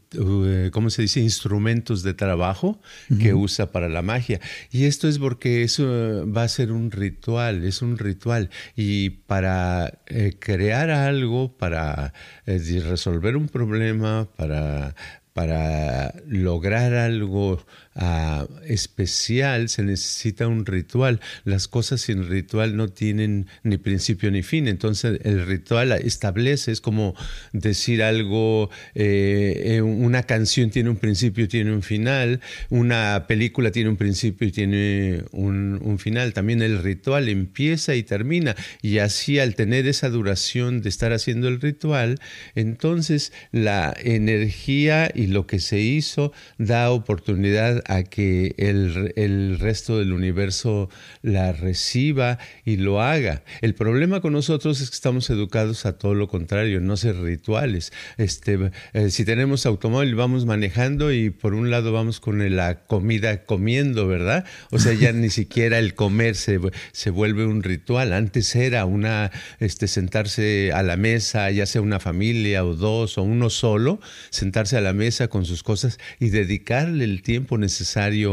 ¿cómo 0.73 0.91
se 0.91 1.03
dice?, 1.03 1.21
instrumentos 1.21 2.03
de 2.03 2.15
trabajo 2.15 2.81
-huh. 3.09 3.19
que 3.19 3.35
usa 3.35 3.73
para 3.73 3.89
la 3.89 4.03
magia. 4.03 4.41
Y 4.71 4.85
esto 4.85 5.09
es 5.09 5.19
porque 5.19 5.63
eso 5.63 5.85
va 6.31 6.43
a 6.45 6.49
ser 6.49 6.73
un 6.73 6.91
ritual, 6.91 7.65
es 7.65 7.83
un 7.83 7.99
ritual. 7.99 8.51
Y 8.77 9.11
para 9.11 10.01
eh, 10.07 10.35
crear 10.39 10.91
algo, 10.91 11.57
para 11.57 12.13
eh, 12.47 12.83
resolver 12.89 13.37
un 13.37 13.49
problema, 13.49 14.29
para 14.37 14.95
para 15.33 16.13
lograr 16.27 16.93
algo 16.95 17.65
uh, 17.97 18.47
especial 18.67 19.69
se 19.69 19.83
necesita 19.83 20.47
un 20.47 20.67
ritual. 20.67 21.21
Las 21.45 21.69
cosas 21.69 22.01
sin 22.01 22.29
ritual 22.29 22.77
no 22.77 22.89
tienen 22.89 23.47
ni 23.63 23.79
principio 23.79 24.31
ni 24.31 24.43
fin. 24.43 24.69
Entonces 24.69 25.21
el 25.25 25.47
ritual 25.47 25.93
establece, 25.93 26.73
es 26.73 26.81
como 26.81 27.15
decir 27.53 28.03
algo, 28.03 28.71
eh, 28.95 29.81
una 29.83 30.23
canción 30.23 30.71
tiene 30.71 30.91
un 30.91 30.97
principio 30.97 31.49
tiene 31.49 31.73
un 31.73 31.83
final, 31.83 32.41
una 32.69 33.27
película 33.27 33.71
tiene 33.71 33.91
un 33.91 33.97
principio 33.97 34.49
y 34.49 34.53
tiene 34.53 35.25
un, 35.33 35.79
un 35.83 35.99
final. 35.99 36.33
También 36.33 36.63
el 36.63 36.83
ritual 36.83 37.29
empieza 37.29 37.95
y 37.95 38.03
termina. 38.03 38.55
Y 38.83 38.99
así 38.99 39.39
al 39.39 39.55
tener 39.55 39.87
esa 39.87 40.09
duración 40.09 40.83
de 40.83 40.89
estar 40.89 41.13
haciendo 41.13 41.49
el 41.49 41.61
ritual, 41.61 42.19
entonces 42.55 43.33
la 43.53 43.95
energía 44.03 45.11
y 45.15 45.27
lo 45.27 45.47
que 45.47 45.61
se 45.61 45.81
hizo 45.81 46.33
da 46.59 46.91
oportunidad 46.91 47.83
a 47.91 48.05
que 48.05 48.55
el, 48.57 49.13
el, 49.17 49.59
resto 49.59 49.99
del 49.99 50.13
universo 50.13 50.89
la 51.23 51.53
reciba 51.53 52.39
y 52.65 52.77
lo 52.77 53.03
haga. 53.03 53.43
El 53.63 53.75
problema 53.75 54.21
con 54.21 54.33
nosotros 54.33 54.81
es 54.81 54.91
que 54.91 54.95
estamos 54.95 55.29
educados 55.29 55.85
a 55.87 55.99
todo 55.99 56.15
lo 56.15 56.29
contrario, 56.29 56.81
no 56.81 56.97
ser 56.97 57.21
rituales. 57.21 57.93
Este, 58.17 58.71
eh, 58.93 59.11
si 59.11 59.25
tenemos 59.25 59.67
automóvil, 59.67 60.15
vamos 60.15 60.47
manejando 60.47 61.13
y 61.13 61.31
por 61.31 61.53
un 61.53 61.73
lado 61.73 61.93
vamos 61.93 62.21
con 62.21 62.55
la 62.55 62.85
comida 62.85 63.45
comiendo, 63.45 64.07
¿verdad? 64.07 64.45
O 64.71 64.79
sea, 64.79 64.93
ya 64.93 65.11
ni 65.11 65.31
siquiera 65.31 65.81
el 65.81 65.95
comer 65.95 66.37
se, 66.37 66.61
se 66.93 67.11
vuelve 67.11 67.45
un 67.45 67.65
ritual. 67.65 68.13
Antes 68.13 68.55
era 68.55 68.85
una, 68.85 69.33
este, 69.59 69.89
sentarse 69.89 70.71
a 70.73 70.85
la 70.85 70.97
mesa, 70.97 71.51
ya 71.51 71.67
sea 71.67 71.83
una 71.83 71.99
familia 71.99 72.65
o 72.65 72.77
dos 72.77 73.19
o 73.19 73.25
uno 73.25 73.51
solo, 73.51 73.99
sentarse 74.31 74.77
a 74.77 74.81
la 74.81 74.93
mesa 74.93 75.27
con 75.27 75.45
sus 75.45 75.65
cosas 75.65 75.99
y 76.21 76.29
dedicarle 76.29 77.03
el 77.03 77.23
tiempo 77.23 77.59
necesario 77.59 77.70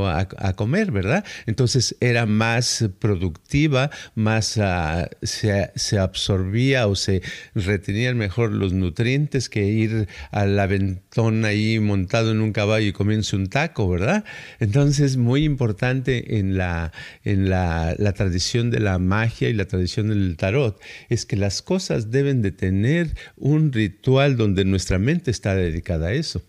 a, 0.08 0.28
a 0.38 0.54
comer, 0.54 0.92
¿verdad? 0.92 1.24
Entonces 1.46 1.96
era 2.00 2.26
más 2.26 2.86
productiva, 3.00 3.90
más 4.16 4.58
uh, 4.58 5.08
se, 5.24 6.00
absorbía 6.00 6.88
o 6.88 6.96
se 6.96 7.22
retenían 7.56 8.18
mejor 8.18 8.52
los 8.52 8.74
nutrientes 8.74 9.50
que 9.50 9.66
ir 9.66 10.08
al 10.32 10.60
aventón 10.60 11.46
ahí 11.46 11.80
montado 11.80 12.32
en 12.32 12.42
un 12.42 12.54
caballo 12.54 12.88
y 12.88 12.94
comiéndose 12.94 13.36
un 13.36 13.48
taco, 13.48 13.90
¿verdad? 13.90 14.24
Entonces, 14.60 15.18
muy 15.18 15.44
importante 15.44 16.40
en 16.40 16.58
la, 16.58 16.92
en 17.24 17.50
la, 17.50 17.96
tradición 18.16 18.72
de 18.72 18.80
la 18.80 19.00
magia 19.00 19.50
y 19.50 19.54
la 19.54 19.66
tradición 19.66 20.10
del 20.10 20.38
tarot 20.38 20.80
es 21.10 21.26
que 21.26 21.36
las 21.36 21.62
cosas 21.62 22.10
deben 22.10 22.42
de 22.42 22.52
tener 22.52 23.16
un 23.36 23.72
ritual 23.72 24.38
donde 24.38 24.66
nuestra 24.66 24.98
mente 24.98 25.32
está 25.32 25.56
dedicada 25.56 26.08
a 26.08 26.14
eso. 26.14 26.42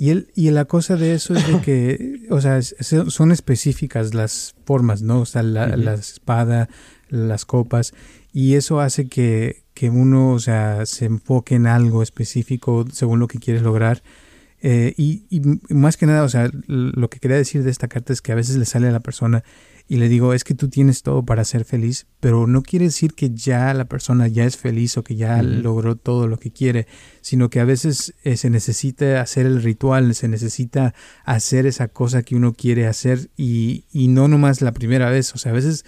Y, 0.00 0.08
el, 0.08 0.28
y 0.34 0.50
la 0.50 0.64
cosa 0.64 0.96
de 0.96 1.12
eso 1.12 1.34
es 1.34 1.46
de 1.46 1.60
que, 1.60 2.26
o 2.30 2.40
sea, 2.40 2.62
son 2.62 3.32
específicas 3.32 4.14
las 4.14 4.54
formas, 4.64 5.02
¿no? 5.02 5.20
O 5.20 5.26
sea, 5.26 5.42
la, 5.42 5.66
uh 5.66 5.70
-huh. 5.72 5.76
la 5.76 5.92
espada, 5.92 6.70
las 7.10 7.44
copas, 7.44 7.92
y 8.32 8.54
eso 8.54 8.80
hace 8.80 9.08
que, 9.08 9.64
que, 9.74 9.90
uno, 9.90 10.30
o 10.30 10.38
sea, 10.38 10.86
se 10.86 11.04
enfoque 11.04 11.54
en 11.56 11.66
algo 11.66 12.02
específico 12.02 12.86
según 12.90 13.18
lo 13.18 13.28
que 13.28 13.40
quieres 13.40 13.62
lograr. 13.62 14.02
Eh, 14.62 14.94
y, 14.96 15.24
y, 15.28 15.42
más 15.68 15.98
que 15.98 16.06
nada, 16.06 16.22
o 16.22 16.30
sea, 16.30 16.50
lo 16.66 17.10
que 17.10 17.18
quería 17.18 17.36
decir 17.36 17.62
de 17.62 17.70
esta 17.70 17.88
carta 17.88 18.14
es 18.14 18.22
que 18.22 18.32
a 18.32 18.36
veces 18.36 18.56
le 18.56 18.64
sale 18.64 18.88
a 18.88 18.92
la 18.92 19.00
persona 19.00 19.44
y 19.90 19.96
le 19.96 20.08
digo, 20.08 20.34
es 20.34 20.44
que 20.44 20.54
tú 20.54 20.68
tienes 20.68 21.02
todo 21.02 21.24
para 21.24 21.44
ser 21.44 21.64
feliz, 21.64 22.06
pero 22.20 22.46
no 22.46 22.62
quiere 22.62 22.84
decir 22.84 23.14
que 23.14 23.30
ya 23.34 23.74
la 23.74 23.86
persona 23.86 24.28
ya 24.28 24.44
es 24.44 24.56
feliz 24.56 24.96
o 24.96 25.02
que 25.02 25.16
ya 25.16 25.38
uh 25.38 25.40
-huh. 25.40 25.62
logró 25.62 25.96
todo 25.96 26.28
lo 26.28 26.38
que 26.38 26.52
quiere, 26.52 26.86
sino 27.22 27.50
que 27.50 27.58
a 27.58 27.64
veces 27.64 28.14
eh, 28.22 28.36
se 28.36 28.50
necesita 28.50 29.20
hacer 29.20 29.46
el 29.46 29.60
ritual, 29.60 30.14
se 30.14 30.28
necesita 30.28 30.94
hacer 31.24 31.66
esa 31.66 31.88
cosa 31.88 32.22
que 32.22 32.36
uno 32.36 32.52
quiere 32.54 32.86
hacer 32.86 33.30
y, 33.36 33.86
y 33.90 34.06
no 34.06 34.28
nomás 34.28 34.60
la 34.60 34.70
primera 34.70 35.10
vez, 35.10 35.34
o 35.34 35.38
sea, 35.38 35.50
a 35.50 35.56
veces 35.56 35.84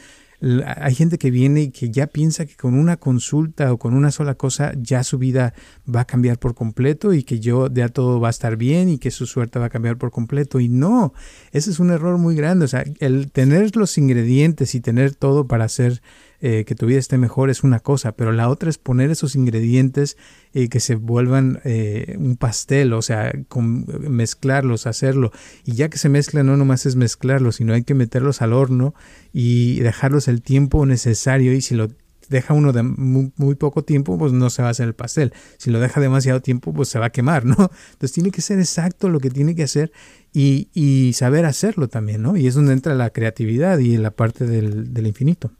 hay 0.64 0.94
gente 0.94 1.18
que 1.18 1.30
viene 1.30 1.62
y 1.62 1.70
que 1.70 1.90
ya 1.90 2.08
piensa 2.08 2.46
que 2.46 2.56
con 2.56 2.74
una 2.74 2.96
consulta 2.96 3.72
o 3.72 3.78
con 3.78 3.94
una 3.94 4.10
sola 4.10 4.34
cosa 4.34 4.72
ya 4.76 5.04
su 5.04 5.18
vida 5.18 5.54
va 5.92 6.00
a 6.00 6.04
cambiar 6.04 6.38
por 6.38 6.54
completo 6.54 7.14
y 7.14 7.22
que 7.22 7.38
yo 7.38 7.68
ya 7.72 7.88
todo 7.88 8.20
va 8.20 8.28
a 8.28 8.30
estar 8.30 8.56
bien 8.56 8.88
y 8.88 8.98
que 8.98 9.12
su 9.12 9.26
suerte 9.26 9.60
va 9.60 9.66
a 9.66 9.70
cambiar 9.70 9.98
por 9.98 10.10
completo. 10.10 10.58
Y 10.58 10.68
no, 10.68 11.14
ese 11.52 11.70
es 11.70 11.78
un 11.78 11.90
error 11.90 12.18
muy 12.18 12.34
grande. 12.34 12.64
O 12.64 12.68
sea, 12.68 12.84
el 12.98 13.30
tener 13.30 13.76
los 13.76 13.96
ingredientes 13.98 14.74
y 14.74 14.80
tener 14.80 15.14
todo 15.14 15.46
para 15.46 15.64
hacer 15.64 16.02
eh, 16.44 16.64
que 16.64 16.74
tu 16.74 16.86
vida 16.86 16.98
esté 16.98 17.18
mejor 17.18 17.50
es 17.50 17.62
una 17.62 17.78
cosa, 17.78 18.16
pero 18.16 18.32
la 18.32 18.48
otra 18.48 18.68
es 18.68 18.76
poner 18.76 19.12
esos 19.12 19.36
ingredientes 19.36 20.16
y 20.52 20.64
eh, 20.64 20.68
que 20.68 20.80
se 20.80 20.96
vuelvan 20.96 21.60
eh, 21.62 22.16
un 22.18 22.36
pastel, 22.36 22.94
o 22.94 23.00
sea, 23.00 23.32
mezclarlos, 23.54 24.88
hacerlo. 24.88 25.30
Y 25.64 25.74
ya 25.74 25.88
que 25.88 25.98
se 25.98 26.08
mezcla, 26.08 26.42
no 26.42 26.56
nomás 26.56 26.84
es 26.84 26.96
mezclarlos, 26.96 27.56
sino 27.56 27.74
hay 27.74 27.84
que 27.84 27.94
meterlos 27.94 28.42
al 28.42 28.54
horno 28.54 28.92
y 29.32 29.78
dejarlos 29.82 30.26
el 30.26 30.42
tiempo 30.42 30.84
necesario. 30.84 31.52
Y 31.52 31.60
si 31.60 31.76
lo 31.76 31.90
deja 32.28 32.54
uno 32.54 32.72
de 32.72 32.82
muy, 32.82 33.54
poco 33.54 33.84
tiempo, 33.84 34.18
pues 34.18 34.32
no 34.32 34.50
se 34.50 34.62
va 34.62 34.68
a 34.68 34.70
hacer 34.72 34.88
el 34.88 34.94
pastel. 34.94 35.32
Si 35.58 35.70
lo 35.70 35.78
deja 35.78 36.00
demasiado 36.00 36.40
tiempo, 36.40 36.74
pues 36.74 36.88
se 36.88 36.98
va 36.98 37.06
a 37.06 37.10
quemar, 37.10 37.44
¿no? 37.46 37.70
Entonces 37.92 38.10
tiene 38.10 38.32
que 38.32 38.42
ser 38.42 38.58
exacto 38.58 39.08
lo 39.08 39.20
que 39.20 39.30
tiene 39.30 39.54
que 39.54 39.62
hacer 39.62 39.92
y, 40.32 40.70
y 40.74 41.12
saber 41.12 41.44
hacerlo 41.44 41.86
también, 41.86 42.20
¿no? 42.20 42.36
Y 42.36 42.48
es 42.48 42.54
donde 42.56 42.72
entra 42.72 42.96
la 42.96 43.10
creatividad 43.10 43.78
y 43.78 43.96
la 43.96 44.10
parte 44.10 44.44
del 44.44 45.06
infinito. 45.06 45.52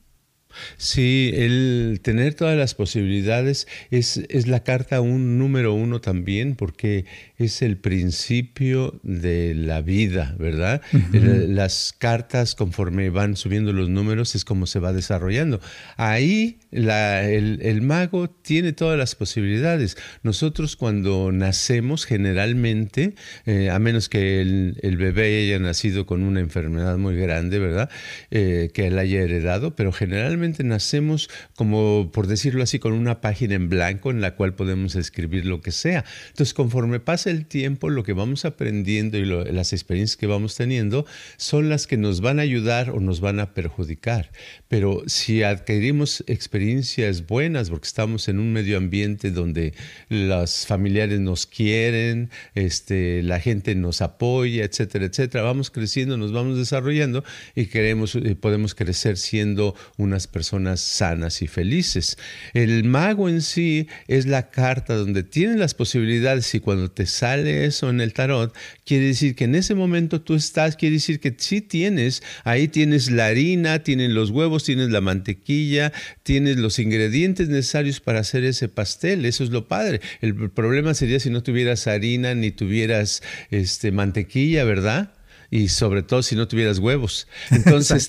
Sí, 0.77 1.33
el 1.35 2.01
tener 2.03 2.35
todas 2.35 2.57
las 2.57 2.75
posibilidades 2.75 3.67
es, 3.91 4.19
es, 4.29 4.47
la 4.47 4.63
carta 4.63 5.01
un 5.01 5.39
número 5.39 5.75
uno 5.75 6.01
también 6.01 6.55
porque 6.55 7.05
es 7.47 7.63
el 7.63 7.77
principio 7.77 9.01
de 9.03 9.55
la 9.55 9.83
vida, 9.83 10.35
¿verdad? 10.39 10.83
Uh 10.93 10.99
-huh. 10.99 11.47
Las 11.49 11.95
cartas 11.97 12.55
conforme 12.55 13.11
van 13.11 13.37
subiendo 13.37 13.73
los 13.73 13.89
números 13.89 14.35
es 14.35 14.45
como 14.45 14.67
se 14.67 14.79
va 14.79 14.93
desarrollando. 14.93 15.61
Ahí 15.97 16.59
la, 16.71 17.29
el, 17.29 17.61
el, 17.63 17.83
mago 17.83 18.31
tiene 18.31 18.73
todas 18.73 18.99
las 18.99 19.15
posibilidades. 19.15 19.97
Nosotros 20.23 20.77
cuando 20.77 21.31
nacemos 21.33 22.07
generalmente, 22.07 23.15
eh, 23.47 23.71
a 23.71 23.79
menos 23.79 24.09
que 24.09 24.41
el, 24.41 24.79
el, 24.83 24.97
bebé 24.97 25.43
haya 25.43 25.59
nacido 25.59 26.07
con 26.07 26.23
una 26.23 26.41
enfermedad 26.41 26.97
muy 26.97 27.17
grande, 27.17 27.59
¿verdad? 27.59 27.91
Eh, 28.31 28.71
que 28.73 28.87
él 28.87 28.99
haya 28.99 29.21
heredado, 29.21 29.77
pero 29.77 29.93
generalmente 29.93 30.65
nacemos 30.65 31.29
como, 31.55 32.11
por 32.13 32.27
decirlo 32.27 32.63
así, 32.63 32.79
con 32.79 32.93
una 32.93 33.21
página 33.21 33.55
en 33.55 33.69
blanco 33.69 34.11
en 34.11 34.21
la 34.21 34.35
cual 34.35 34.55
podemos 34.55 34.97
escribir 34.97 35.45
lo 35.47 35.61
que 35.61 35.73
sea. 35.73 36.05
Entonces, 36.29 36.55
conforme 36.55 37.01
pasa 37.01 37.31
el 37.33 37.47
tiempo, 37.47 37.91
lo 37.91 38.05
que 38.05 38.13
vamos 38.13 38.45
aprendiendo 38.45 39.19
y 39.19 39.25
las 39.25 39.73
experiencias 39.73 40.17
que 40.17 40.27
vamos 40.27 40.55
teniendo 40.55 41.05
son 41.37 41.69
las 41.69 41.87
que 41.87 41.97
nos 41.97 42.21
van 42.21 42.39
a 42.39 42.43
ayudar 42.43 42.91
o 42.91 43.01
nos 43.01 43.21
van 43.21 43.41
a 43.41 43.55
perjudicar. 43.55 44.31
Pero 44.69 45.03
si 45.07 45.43
adquirimos 45.43 46.23
experiencias 46.29 47.27
buenas, 47.27 47.71
porque 47.71 47.87
estamos 47.87 48.29
en 48.29 48.39
un 48.39 48.53
medio 48.53 48.77
ambiente 48.77 49.31
donde 49.31 49.75
los 50.09 50.67
familiares 50.67 51.19
nos 51.21 51.47
quieren, 51.47 52.31
este, 52.55 53.23
la 53.23 53.41
gente 53.41 53.75
nos 53.75 54.03
apoya, 54.03 54.65
etcétera, 54.65 55.07
etcétera, 55.07 55.43
vamos 55.43 55.71
creciendo, 55.71 56.17
nos 56.17 56.33
vamos 56.33 56.57
desarrollando 56.57 57.25
y 57.55 57.67
queremos, 57.67 58.15
y 58.15 58.35
podemos 58.35 58.75
crecer 58.75 59.17
siendo 59.17 59.75
unas 59.97 60.27
personas 60.27 60.81
sanas 60.81 61.43
y 61.43 61.49
felices. 61.49 62.19
El 62.53 62.85
mago 62.85 63.29
en 63.29 63.43
sí 63.43 63.89
es 64.09 64.27
la 64.27 64.51
carta 64.51 64.95
donde 64.95 65.23
tiene 65.23 65.57
las 65.57 65.75
posibilidades 65.75 66.55
y 66.55 66.61
cuando 66.61 66.91
te 66.91 67.07
sale 67.23 67.67
eso 67.67 67.89
en 67.89 68.01
el 68.01 68.15
tarot, 68.15 68.53
quiere 68.85 69.07
decir 69.07 69.37
que 69.37 69.45
en 69.45 69.55
ese 69.55 69.77
momento 69.77 70.23
tú 70.23 70.35
estás, 70.35 70.75
quiere 70.75 70.95
decir 70.95 71.21
que 71.21 71.33
sí 71.39 71.61
tienes, 71.61 72.21
ahí 72.43 72.67
tienes 72.67 73.13
la 73.13 73.27
harina, 73.27 73.85
tienes 73.85 74.11
los 74.11 74.31
huevos, 74.31 74.65
tienes 74.65 74.91
la 74.91 75.01
mantequilla, 75.01 75.93
tienes 76.25 76.57
los 76.57 76.81
ingredientes 76.81 77.49
necesarios 77.49 78.01
para 78.01 78.19
hacer 78.19 78.43
ese 78.43 78.69
pastel, 78.69 79.25
eso 79.25 79.45
es 79.45 79.51
lo 79.51 79.69
padre. 79.69 80.01
El 80.21 80.51
problema 80.51 80.95
sería 80.95 81.21
si 81.21 81.31
no 81.31 81.45
tuvieras 81.45 81.87
harina 81.87 82.35
ni 82.35 82.51
tuvieras 82.51 83.23
este, 83.53 83.93
mantequilla, 83.93 84.65
¿verdad? 84.65 85.13
Y 85.53 85.69
sobre 85.69 86.03
todo 86.03 86.23
si 86.23 86.35
no 86.35 86.49
tuvieras 86.49 86.79
huevos. 86.79 87.29
Entonces, 87.51 88.09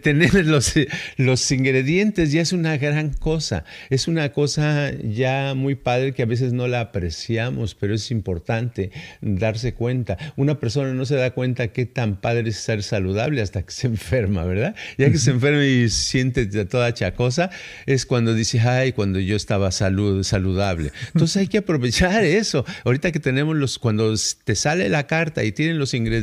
tener 0.00 0.46
los, 0.46 0.74
los 1.16 1.50
ingredientes 1.50 2.30
ya 2.30 2.40
es 2.40 2.52
una 2.52 2.76
gran 2.76 3.12
cosa. 3.12 3.64
Es 3.90 4.06
una 4.06 4.28
cosa 4.28 4.92
ya 4.92 5.54
muy 5.56 5.74
padre 5.74 6.12
que 6.12 6.22
a 6.22 6.26
veces 6.26 6.52
no 6.52 6.68
la 6.68 6.80
apreciamos, 6.80 7.74
pero 7.74 7.94
es 7.94 8.12
importante 8.12 8.92
darse 9.20 9.74
cuenta. 9.74 10.16
Una 10.36 10.60
persona 10.60 10.94
no 10.94 11.04
se 11.04 11.16
da 11.16 11.32
cuenta 11.32 11.68
qué 11.68 11.84
tan 11.84 12.20
padre 12.20 12.50
es 12.50 12.58
ser 12.58 12.84
saludable 12.84 13.42
hasta 13.42 13.62
que 13.62 13.72
se 13.72 13.86
enferma, 13.88 14.44
¿verdad? 14.44 14.76
Ya 14.98 15.10
que 15.10 15.18
se 15.18 15.32
enferma 15.32 15.66
y 15.66 15.88
siente 15.88 16.46
toda 16.46 16.94
chacosa, 16.94 17.50
es 17.86 18.06
cuando 18.06 18.34
dice, 18.34 18.60
ay, 18.60 18.92
cuando 18.92 19.18
yo 19.18 19.34
estaba 19.34 19.72
salud, 19.72 20.22
saludable. 20.22 20.92
Entonces 21.06 21.38
hay 21.38 21.48
que 21.48 21.58
aprovechar 21.58 22.22
eso. 22.22 22.64
Ahorita 22.84 23.10
que 23.10 23.18
tenemos 23.18 23.56
los, 23.56 23.80
cuando 23.80 24.14
te 24.44 24.54
sale 24.54 24.88
la 24.88 25.08
carta 25.08 25.42
y 25.42 25.50
tienen 25.50 25.80
los 25.80 25.92
ingredientes, 25.92 26.19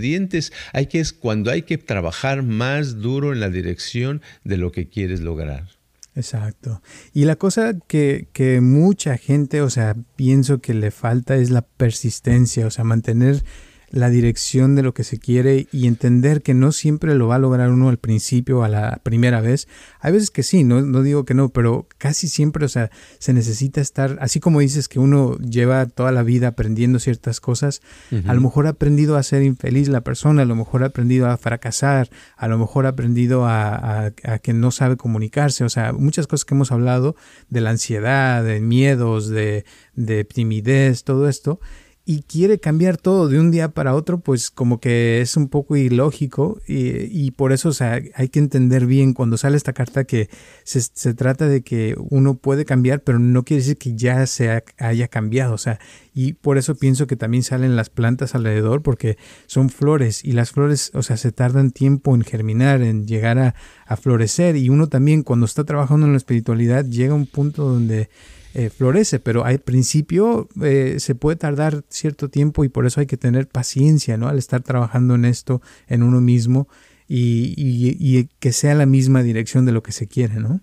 hay 0.73 0.85
que 0.87 0.99
es 0.99 1.13
cuando 1.13 1.51
hay 1.51 1.63
que 1.63 1.77
trabajar 1.77 2.43
más 2.43 2.99
duro 2.99 3.33
en 3.33 3.39
la 3.39 3.49
dirección 3.49 4.21
de 4.43 4.57
lo 4.57 4.71
que 4.71 4.89
quieres 4.89 5.21
lograr. 5.21 5.67
Exacto. 6.15 6.81
Y 7.13 7.25
la 7.25 7.35
cosa 7.35 7.75
que, 7.87 8.27
que, 8.33 8.59
mucha 8.59 9.17
gente, 9.17 9.61
o 9.61 9.69
sea, 9.69 9.95
pienso 10.15 10.59
que 10.59 10.73
le 10.73 10.89
falta 10.89 11.35
es 11.35 11.51
la 11.51 11.61
persistencia, 11.61 12.65
o 12.65 12.71
sea, 12.71 12.83
mantener 12.83 13.43
la 13.89 14.09
dirección 14.09 14.75
de 14.75 14.83
lo 14.83 14.93
que 14.93 15.03
se 15.03 15.17
quiere 15.17 15.67
y 15.71 15.87
entender 15.87 16.41
que 16.41 16.53
no 16.53 16.71
siempre 16.71 17.15
lo 17.15 17.27
va 17.27 17.35
a 17.35 17.39
lograr 17.39 17.69
uno 17.69 17.89
al 17.89 17.97
principio, 17.97 18.63
a 18.63 18.69
la 18.69 18.99
primera 19.03 19.39
vez. 19.39 19.67
Hay 20.01 20.11
veces 20.11 20.29
que 20.29 20.43
sí, 20.43 20.63
no, 20.63 20.81
no 20.81 21.03
digo 21.03 21.23
que 21.23 21.33
no, 21.33 21.49
pero 21.49 21.87
casi 21.97 22.27
siempre, 22.27 22.65
o 22.65 22.69
sea, 22.69 22.91
se 23.19 23.33
necesita 23.33 23.79
estar, 23.79 24.17
así 24.19 24.39
como 24.39 24.59
dices 24.59 24.89
que 24.89 24.99
uno 24.99 25.37
lleva 25.37 25.85
toda 25.85 26.11
la 26.11 26.23
vida 26.23 26.49
aprendiendo 26.49 26.99
ciertas 26.99 27.39
cosas, 27.39 27.81
a 28.25 28.33
lo 28.33 28.41
mejor 28.41 28.67
ha 28.67 28.71
aprendido 28.71 29.15
a 29.15 29.23
ser 29.23 29.43
infeliz 29.43 29.87
la 29.87 30.01
persona, 30.01 30.41
a 30.41 30.45
lo 30.45 30.55
mejor 30.55 30.83
ha 30.83 30.87
aprendido 30.87 31.27
a 31.29 31.37
fracasar, 31.37 32.09
a 32.35 32.47
lo 32.47 32.57
mejor 32.57 32.85
ha 32.85 32.89
aprendido 32.89 33.45
a, 33.45 34.11
a 34.23 34.39
que 34.39 34.53
no 34.53 34.71
sabe 34.71 34.97
comunicarse, 34.97 35.63
o 35.63 35.69
sea, 35.69 35.93
muchas 35.93 36.27
cosas 36.27 36.45
que 36.45 36.55
hemos 36.55 36.71
hablado 36.71 37.15
de 37.49 37.61
la 37.61 37.69
ansiedad, 37.69 38.43
de 38.43 38.59
miedos, 38.59 39.29
de, 39.29 39.65
de 39.95 40.25
timidez, 40.25 41.03
todo 41.03 41.29
esto 41.29 41.59
y 42.09 42.21
quiere 42.21 42.57
cambiar 42.57 42.95
todo 42.95 43.27
de 43.27 43.37
un 43.37 43.51
día 43.51 43.67
para 43.67 43.93
otro, 43.93 44.21
pues 44.21 44.49
como 44.49 44.79
que 44.79 45.19
es 45.19 45.35
un 45.35 45.49
poco 45.49 45.75
ilógico 45.75 46.61
y, 46.65 47.31
por 47.31 47.51
eso 47.51 47.67
o 47.67 47.73
sea, 47.73 48.01
hay 48.15 48.29
que 48.29 48.39
entender 48.39 48.85
bien 48.85 49.13
cuando 49.13 49.35
sale 49.35 49.57
esta 49.57 49.73
carta 49.73 50.05
que 50.05 50.29
se, 50.63 50.79
se, 50.79 51.13
trata 51.13 51.49
de 51.49 51.63
que 51.63 51.97
uno 51.97 52.35
puede 52.35 52.63
cambiar, 52.63 53.01
pero 53.01 53.19
no 53.19 53.43
quiere 53.43 53.61
decir 53.61 53.77
que 53.77 53.97
ya 53.97 54.25
se 54.25 54.63
haya 54.77 55.09
cambiado, 55.09 55.53
o 55.53 55.57
sea, 55.57 55.79
y 56.13 56.31
por 56.31 56.57
eso 56.57 56.75
pienso 56.75 57.07
que 57.07 57.17
también 57.17 57.43
salen 57.43 57.75
las 57.75 57.89
plantas 57.89 58.35
alrededor 58.35 58.83
porque 58.83 59.17
son 59.45 59.69
flores 59.69 60.23
y 60.23 60.31
las 60.31 60.51
flores, 60.51 60.91
o 60.93 61.03
sea, 61.03 61.17
se 61.17 61.33
tardan 61.33 61.71
tiempo 61.71 62.15
en 62.15 62.21
germinar, 62.21 62.83
en 62.83 63.05
llegar 63.05 63.37
a, 63.37 63.55
a 63.87 63.97
florecer 63.97 64.55
y 64.55 64.69
uno 64.69 64.87
también 64.87 65.23
cuando 65.23 65.45
está 65.45 65.63
trabajando 65.63 66.05
en 66.05 66.13
la 66.13 66.17
espiritualidad 66.17 66.85
llega 66.85 67.13
a 67.13 67.15
un 67.15 67.25
punto 67.25 67.63
donde 67.63 68.09
eh, 68.53 68.69
florece, 68.69 69.19
pero 69.19 69.45
al 69.45 69.59
principio 69.59 70.49
eh, 70.61 70.95
se 70.99 71.15
puede 71.15 71.37
tardar 71.37 71.83
cierto 71.89 72.29
tiempo 72.29 72.63
y 72.63 72.69
por 72.69 72.85
eso 72.85 72.99
hay 72.99 73.05
que 73.05 73.17
tener 73.17 73.47
paciencia, 73.47 74.17
¿no? 74.17 74.27
Al 74.27 74.37
estar 74.37 74.61
trabajando 74.61 75.15
en 75.15 75.25
esto, 75.25 75.61
en 75.87 76.03
uno 76.03 76.21
mismo 76.21 76.67
y, 77.07 77.53
y 77.57 78.29
que 78.39 78.51
sea 78.51 78.75
la 78.75 78.85
misma 78.85 79.23
dirección 79.23 79.65
de 79.65 79.71
lo 79.71 79.83
que 79.83 79.91
se 79.91 80.07
quiere, 80.07 80.39
¿no? 80.39 80.61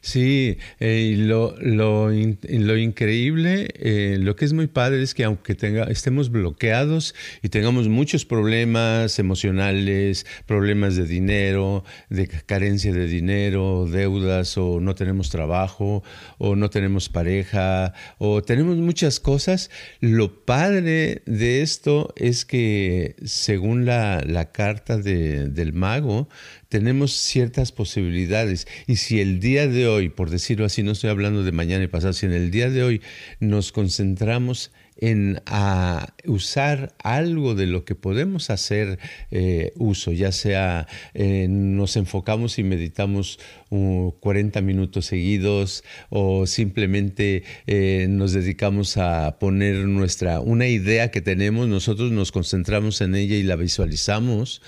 Sí, 0.00 0.58
eh, 0.78 1.14
lo, 1.16 1.54
lo, 1.60 2.10
lo, 2.10 2.76
increíble, 2.76 3.68
eh, 3.74 4.16
lo 4.20 4.36
que 4.36 4.44
es 4.44 4.52
muy 4.52 4.66
padre 4.66 5.02
es 5.02 5.14
que 5.14 5.24
aunque 5.24 5.54
tenga, 5.54 5.84
estemos 5.84 6.30
bloqueados 6.30 7.14
y 7.42 7.48
tengamos 7.48 7.88
muchos 7.88 8.24
problemas 8.24 9.18
emocionales, 9.18 10.26
problemas 10.46 10.96
de 10.96 11.06
dinero, 11.06 11.84
de 12.08 12.28
carencia 12.28 12.92
de 12.92 13.06
dinero, 13.06 13.86
deudas 13.90 14.56
o 14.58 14.80
no 14.80 14.94
tenemos 14.94 15.30
trabajo 15.30 16.02
o 16.38 16.56
no 16.56 16.70
tenemos 16.70 17.08
pareja 17.08 17.92
o 18.18 18.42
tenemos 18.42 18.76
muchas 18.78 19.20
cosas, 19.20 19.70
lo 20.00 20.44
padre 20.44 21.22
de 21.26 21.62
esto 21.62 22.12
es 22.16 22.44
que 22.44 23.16
según 23.24 23.86
la, 23.86 24.22
la 24.26 24.52
carta 24.52 24.96
de, 24.96 25.48
del 25.48 25.72
mago, 25.72 26.28
tenemos 26.70 27.12
ciertas 27.12 27.72
posibilidades. 27.72 28.66
Y 28.86 28.96
si 28.96 29.20
el 29.20 29.40
día 29.40 29.66
de 29.66 29.88
hoy, 29.88 30.08
por 30.08 30.30
decirlo 30.30 30.64
así, 30.64 30.82
no 30.82 30.92
estoy 30.92 31.10
hablando 31.10 31.42
de 31.42 31.52
mañana 31.52 31.84
y 31.84 31.88
pasado, 31.88 32.14
si 32.14 32.26
en 32.26 32.32
el 32.32 32.50
día 32.50 32.70
de 32.70 32.84
hoy 32.84 33.02
nos 33.40 33.72
concentramos 33.72 34.70
en 35.00 35.40
a 35.46 36.14
usar 36.26 36.94
algo 37.02 37.54
de 37.54 37.66
lo 37.66 37.84
que 37.84 37.94
podemos 37.94 38.50
hacer 38.50 38.98
eh, 39.30 39.72
uso, 39.76 40.12
ya 40.12 40.30
sea 40.30 40.86
eh, 41.14 41.46
nos 41.48 41.96
enfocamos 41.96 42.58
y 42.58 42.62
meditamos 42.62 43.38
40 43.70 44.62
minutos 44.62 45.06
seguidos 45.06 45.84
o 46.08 46.48
simplemente 46.48 47.44
eh, 47.68 48.08
nos 48.10 48.32
dedicamos 48.32 48.96
a 48.96 49.38
poner 49.38 49.86
nuestra, 49.86 50.40
una 50.40 50.66
idea 50.66 51.12
que 51.12 51.20
tenemos, 51.20 51.68
nosotros 51.68 52.10
nos 52.10 52.32
concentramos 52.32 53.00
en 53.00 53.14
ella 53.14 53.36
y 53.36 53.44
la 53.44 53.54
visualizamos, 53.54 54.60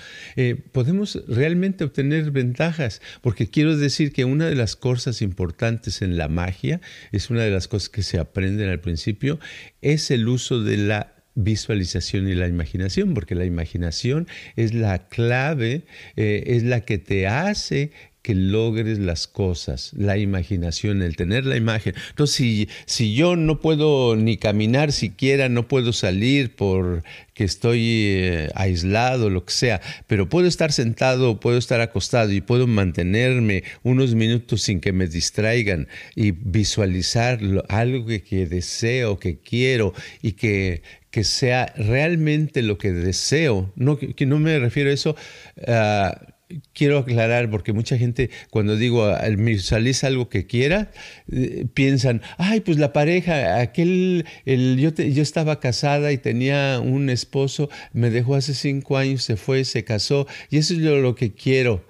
podemos 0.71 1.21
realmente 1.27 1.83
obtener 1.83 2.31
ventajas, 2.31 3.01
porque 3.21 3.49
quiero 3.49 3.75
decir 3.75 4.13
que 4.13 4.23
una 4.23 4.47
de 4.47 4.55
las 4.55 4.77
cosas 4.77 5.21
importantes 5.21 6.01
en 6.01 6.17
la 6.17 6.29
magia, 6.29 6.79
es 7.11 7.29
una 7.29 7.41
de 7.41 7.51
las 7.51 7.67
cosas 7.67 7.89
que 7.89 8.03
se 8.03 8.19
aprenden 8.19 8.69
al 8.69 8.79
principio, 8.79 9.37
es 9.81 10.11
el 10.11 10.22
uso 10.27 10.61
de 10.61 10.77
la 10.77 11.13
visualización 11.35 12.27
y 12.27 12.35
la 12.35 12.47
imaginación, 12.47 13.13
porque 13.13 13.35
la 13.35 13.45
imaginación 13.45 14.27
es 14.55 14.73
la 14.73 15.07
clave, 15.07 15.83
eh, 16.15 16.43
es 16.47 16.63
la 16.63 16.81
que 16.81 16.97
te 16.97 17.27
hace 17.27 17.91
que 18.23 18.33
logres 18.35 18.99
las 18.99 19.27
cosas, 19.27 19.91
la 19.97 20.17
imaginación, 20.17 21.01
el 21.01 21.17
tener 21.17 21.45
la 21.45 21.57
imagen. 21.57 21.93
Entonces, 22.09 22.35
si, 22.37 22.69
si 22.85 23.13
yo 23.13 23.35
no 23.35 23.59
puedo 23.59 24.15
ni 24.15 24.37
caminar 24.37 24.93
siquiera, 24.93 25.49
no 25.49 25.67
puedo 25.67 25.91
salir 25.91 26.55
por 26.55 27.03
que 27.33 27.43
estoy 27.43 27.81
eh, 27.81 28.49
aislado, 28.55 29.29
lo 29.29 29.43
que 29.43 29.51
sea, 29.51 29.81
pero 30.07 30.29
puedo 30.29 30.47
estar 30.47 30.71
sentado, 30.71 31.39
puedo 31.39 31.57
estar 31.57 31.81
acostado 31.81 32.31
y 32.31 32.39
puedo 32.39 32.65
mantenerme 32.65 33.63
unos 33.83 34.15
minutos 34.15 34.61
sin 34.61 34.79
que 34.79 34.93
me 34.93 35.07
distraigan 35.07 35.89
y 36.15 36.31
visualizar 36.31 37.39
algo 37.67 38.05
que, 38.05 38.47
deseo, 38.47 39.19
que 39.19 39.37
quiero 39.39 39.93
y 40.21 40.33
que, 40.33 40.81
que 41.11 41.25
sea 41.25 41.73
realmente 41.75 42.61
lo 42.61 42.77
que 42.77 42.93
deseo. 42.93 43.73
No, 43.75 43.97
que, 43.97 44.25
no 44.25 44.39
me 44.39 44.59
refiero 44.59 44.91
a 44.91 44.93
eso. 44.93 45.15
Uh, 45.57 46.32
quiero 46.73 46.99
aclarar 46.99 47.49
porque 47.49 47.73
mucha 47.73 47.97
gente 47.97 48.29
cuando 48.49 48.75
digo 48.75 49.11
visualiza 49.37 50.07
algo 50.07 50.29
que 50.29 50.45
quiera 50.45 50.91
eh, 51.31 51.65
piensan 51.73 52.21
ay 52.37 52.61
pues 52.61 52.77
la 52.77 52.93
pareja 52.93 53.59
aquel 53.59 54.25
el, 54.45 54.77
yo, 54.77 54.91
yo 54.91 55.21
estaba 55.21 55.59
casada 55.59 56.11
y 56.11 56.17
tenía 56.17 56.79
un 56.79 57.09
esposo 57.09 57.69
me 57.91 58.09
dejó 58.09 58.35
hace 58.35 58.53
cinco 58.53 58.97
años 58.97 59.23
se 59.23 59.37
fue 59.37 59.65
se 59.65 59.83
casó 59.83 60.27
y 60.49 60.57
eso 60.57 60.73
es 60.73 60.79
lo 60.79 61.15
que 61.15 61.33
quiero 61.33 61.85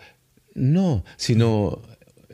no 0.55 1.03
sino 1.17 1.81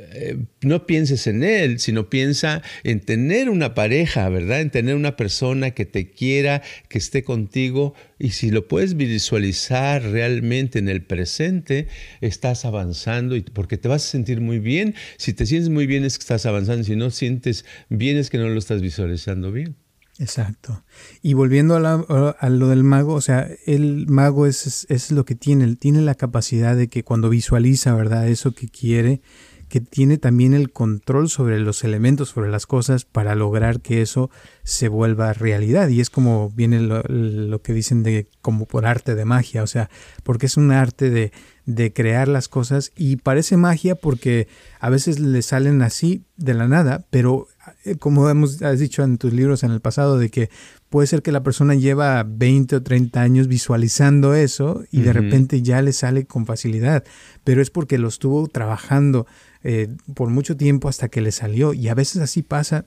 eh, 0.02 0.38
no 0.62 0.86
pienses 0.86 1.28
en 1.28 1.44
él, 1.44 1.80
sino 1.80 2.10
piensa 2.10 2.62
en 2.84 3.02
tener 3.02 3.50
una 3.50 3.74
pareja, 3.74 4.30
¿verdad? 4.30 4.62
En 4.62 4.70
tener 4.70 4.96
una 4.96 5.18
persona 5.18 5.72
que 5.72 5.86
te 5.86 6.10
quiera, 6.10 6.62
que 6.88 6.98
esté 6.98 7.24
contigo. 7.24 7.94
Y 8.18 8.32
si 8.32 8.50
lo 8.50 8.68
puedes 8.68 8.96
visualizar 8.96 10.02
realmente 10.04 10.80
en 10.80 10.88
el 10.88 11.04
presente, 11.04 11.88
estás 12.22 12.64
avanzando 12.64 13.36
y 13.36 13.42
porque 13.42 13.78
te 13.78 13.90
vas 13.90 14.06
a 14.06 14.10
sentir 14.10 14.40
muy 14.40 14.60
bien. 14.60 14.96
Si 15.18 15.34
te 15.34 15.46
sientes 15.46 15.70
muy 15.70 15.86
bien 15.86 16.06
es 16.06 16.18
que 16.18 16.24
estás 16.24 16.46
avanzando, 16.46 16.86
si 16.86 16.96
no 16.96 17.10
sientes 17.12 17.66
bien 17.90 18.18
es 18.18 18.30
que 18.30 18.38
no 18.38 18.48
lo 18.48 18.58
estás 18.58 18.82
visualizando 18.82 19.52
bien. 19.52 19.76
Exacto. 20.18 20.84
Y 21.22 21.34
volviendo 21.34 21.76
a, 21.76 22.50
lo 22.50 22.68
del 22.68 22.84
mago, 22.84 23.14
o 23.14 23.22
sea, 23.22 23.50
el 23.66 24.06
mago 24.08 24.46
es, 24.46 24.86
es, 24.90 25.12
lo 25.12 25.24
que 25.24 25.36
tiene, 25.36 25.76
tiene 25.78 26.02
la 26.02 26.16
capacidad 26.16 26.76
de 26.76 26.90
que 26.90 27.04
cuando 27.04 27.30
visualiza, 27.30 27.96
¿verdad? 27.96 28.28
Eso 28.28 28.52
que 28.54 28.68
quiere, 28.68 29.22
que 29.70 29.80
tiene 29.80 30.18
también 30.18 30.54
el 30.54 30.72
control 30.72 31.30
sobre 31.30 31.60
los 31.60 31.84
elementos, 31.84 32.30
sobre 32.30 32.50
las 32.50 32.66
cosas, 32.66 33.06
para 33.06 33.36
lograr 33.36 33.82
que 33.82 34.02
eso 34.02 34.30
se 34.64 34.90
vuelva 34.90 35.32
realidad. 35.34 35.90
Y 35.90 36.02
es 36.02 36.10
como 36.10 36.50
viene 36.50 36.80
lo, 36.82 37.62
que 37.62 37.74
dicen 37.74 38.04
de 38.04 38.28
como 38.42 38.66
por 38.66 38.86
arte 38.86 39.16
de 39.16 39.26
magia, 39.26 39.64
o 39.64 39.68
sea, 39.68 39.90
porque 40.24 40.48
es 40.48 40.58
un 40.58 40.72
arte 40.72 41.12
de, 41.12 41.32
de 41.66 41.94
crear 41.94 42.28
las 42.28 42.48
cosas 42.48 42.92
y 42.96 43.18
parece 43.18 43.58
magia 43.58 43.94
porque 43.94 44.48
a 44.80 44.90
veces 44.90 45.20
le 45.20 45.42
salen 45.44 45.84
así 45.84 46.26
de 46.36 46.56
la 46.56 46.68
nada, 46.68 47.06
pero 47.12 47.48
eh, 47.86 47.96
como 47.96 48.28
hemos 48.30 48.62
has 48.64 48.80
dicho 48.80 49.04
en 49.04 49.18
tus 49.18 49.34
libros 49.34 49.64
en 49.64 49.72
el 49.72 49.82
pasado, 49.82 50.18
de 50.18 50.30
que 50.30 50.50
puede 50.90 51.08
ser 51.08 51.22
que 51.22 51.32
la 51.32 51.44
persona 51.44 51.76
lleva 51.76 52.24
20 52.24 52.78
o 52.78 52.84
30 52.84 53.22
años 53.22 53.48
visualizando 53.48 54.34
eso 54.34 54.84
y 54.92 55.02
de 55.02 55.14
repente 55.14 55.62
ya 55.62 55.82
le 55.82 55.94
sale 55.94 56.26
con 56.26 56.46
facilidad, 56.46 57.04
pero 57.44 57.62
es 57.62 57.70
porque 57.70 58.00
lo 58.00 58.08
estuvo 58.08 58.48
trabajando 58.48 59.28
eh, 59.64 59.90
por 60.14 60.30
mucho 60.30 60.58
tiempo 60.58 60.90
hasta 60.90 61.10
que 61.10 61.22
le 61.22 61.32
salió. 61.32 61.74
Y 61.74 61.88
a 61.90 61.96
veces 61.96 62.22
así 62.22 62.42
pasa 62.42 62.86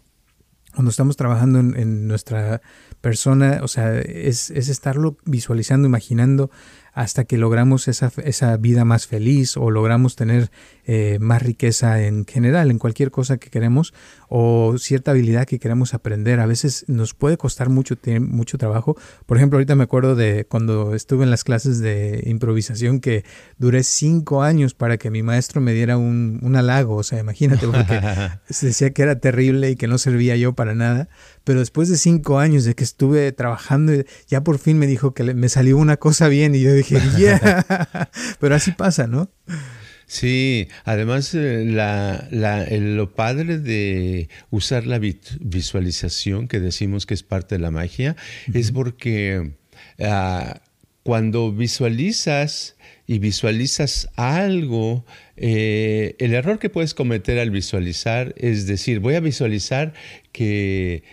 cuando 0.75 0.91
estamos 0.91 1.17
trabajando 1.17 1.59
en, 1.59 2.09
nuestra 2.09 2.63
persona, 3.01 3.61
o 3.63 3.69
sea, 3.69 3.99
es, 3.99 4.51
es, 4.51 4.69
estarlo 4.69 5.19
visualizando, 5.25 5.87
imaginando 5.87 6.51
hasta 6.95 7.25
que 7.25 7.37
logramos 7.37 7.89
esa, 7.89 8.11
esa 8.25 8.57
vida 8.57 8.85
más 8.85 9.07
feliz 9.07 9.57
o 9.57 9.71
logramos 9.71 10.17
tener 10.17 10.51
eh, 10.85 11.19
más 11.21 11.43
riqueza 11.43 12.03
en 12.03 12.27
general, 12.27 12.71
en 12.71 12.79
cualquier 12.79 13.11
cosa 13.11 13.39
que 13.39 13.51
queremos 13.51 13.95
o 14.29 14.77
cierta 14.79 15.13
habilidad 15.13 15.47
que 15.47 15.59
queremos 15.59 15.95
aprender. 15.95 16.41
A 16.41 16.47
veces 16.47 16.85
nos 16.89 17.15
puede 17.15 17.37
costar 17.37 17.69
mucho, 17.69 17.97
mucho 18.21 18.59
trabajo. 18.59 18.97
Por 19.27 19.37
ejemplo, 19.37 19.59
ahorita 19.59 19.75
me 19.75 19.85
acuerdo 19.85 20.17
de 20.17 20.47
cuando 20.47 20.95
estuve 20.95 21.25
en 21.25 21.31
las 21.31 21.45
clases 21.45 21.79
de 21.81 22.23
improvisación 22.27 23.01
que 23.01 23.25
duré 23.59 23.83
cinco 23.83 24.43
años 24.43 24.75
para 24.75 24.97
que 24.97 25.11
mi 25.11 25.23
maestro 25.23 25.61
me 25.61 25.73
diera 25.73 25.97
un, 25.99 26.41
un 26.43 26.57
halago. 26.57 26.97
O 26.97 27.03
sea, 27.03 27.21
imagínate, 27.21 27.67
porque 27.67 28.01
se 28.51 28.67
decía 28.67 28.91
que 28.93 29.03
era 29.03 29.21
terrible 29.21 29.71
y 29.71 29.77
que 29.77 29.87
no 29.87 29.99
servía 29.99 30.35
yo 30.37 30.55
para 30.55 30.75
nada. 30.75 31.09
Pero 31.45 31.61
después 31.61 31.89
de 31.89 31.97
cinco 31.97 32.39
años 32.39 32.65
de 32.65 32.75
que 32.75 32.85
estuve 32.85 33.31
trabajando, 33.33 33.93
ya 34.29 34.43
por 34.43 34.59
fin 34.59 34.79
me 34.79 34.87
dijo 34.87 35.15
que 35.15 35.35
me 35.35 35.49
salió 35.49 35.77
una 35.77 35.97
cosa 35.97 36.29
bien 36.29 36.55
y 36.55 36.61
yo 36.61 36.73
dije, 36.73 37.01
yeah. 37.17 37.67
Pero 38.41 38.55
así 38.55 38.73
pasa, 38.73 39.07
¿no? 39.07 39.31
Sí, 40.13 40.69
además 40.85 41.35
eh, 41.35 41.65
la, 41.65 42.29
lo 42.71 43.15
padre 43.15 43.59
de 43.59 44.29
usar 44.51 44.87
la 44.87 44.99
visualización, 44.99 46.49
que 46.49 46.61
decimos 46.61 47.07
que 47.07 47.15
es 47.15 47.23
parte 47.23 47.55
de 47.55 47.63
la 47.63 47.71
magia, 47.71 48.15
es 48.53 48.73
porque 48.73 49.53
ah, 50.01 50.61
cuando 51.03 51.51
visualizas 51.51 52.77
y 53.07 53.21
visualizas 53.21 54.11
algo, 54.17 55.07
eh, 55.39 56.15
el 56.19 56.35
error 56.35 56.59
que 56.59 56.69
puedes 56.69 56.93
cometer 56.93 57.39
al 57.39 57.51
visualizar 57.51 58.35
es 58.37 58.67
decir, 58.67 59.01
voy 59.01 59.15
a 59.15 59.21
visualizar 59.21 59.95
que, 60.31 61.05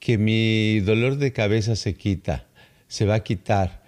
que 0.00 0.18
mi 0.18 0.80
dolor 0.80 1.18
de 1.18 1.32
cabeza 1.32 1.76
se 1.76 1.94
quita, 1.94 2.48
se 2.88 3.04
va 3.04 3.14
a 3.14 3.22
quitar. 3.22 3.86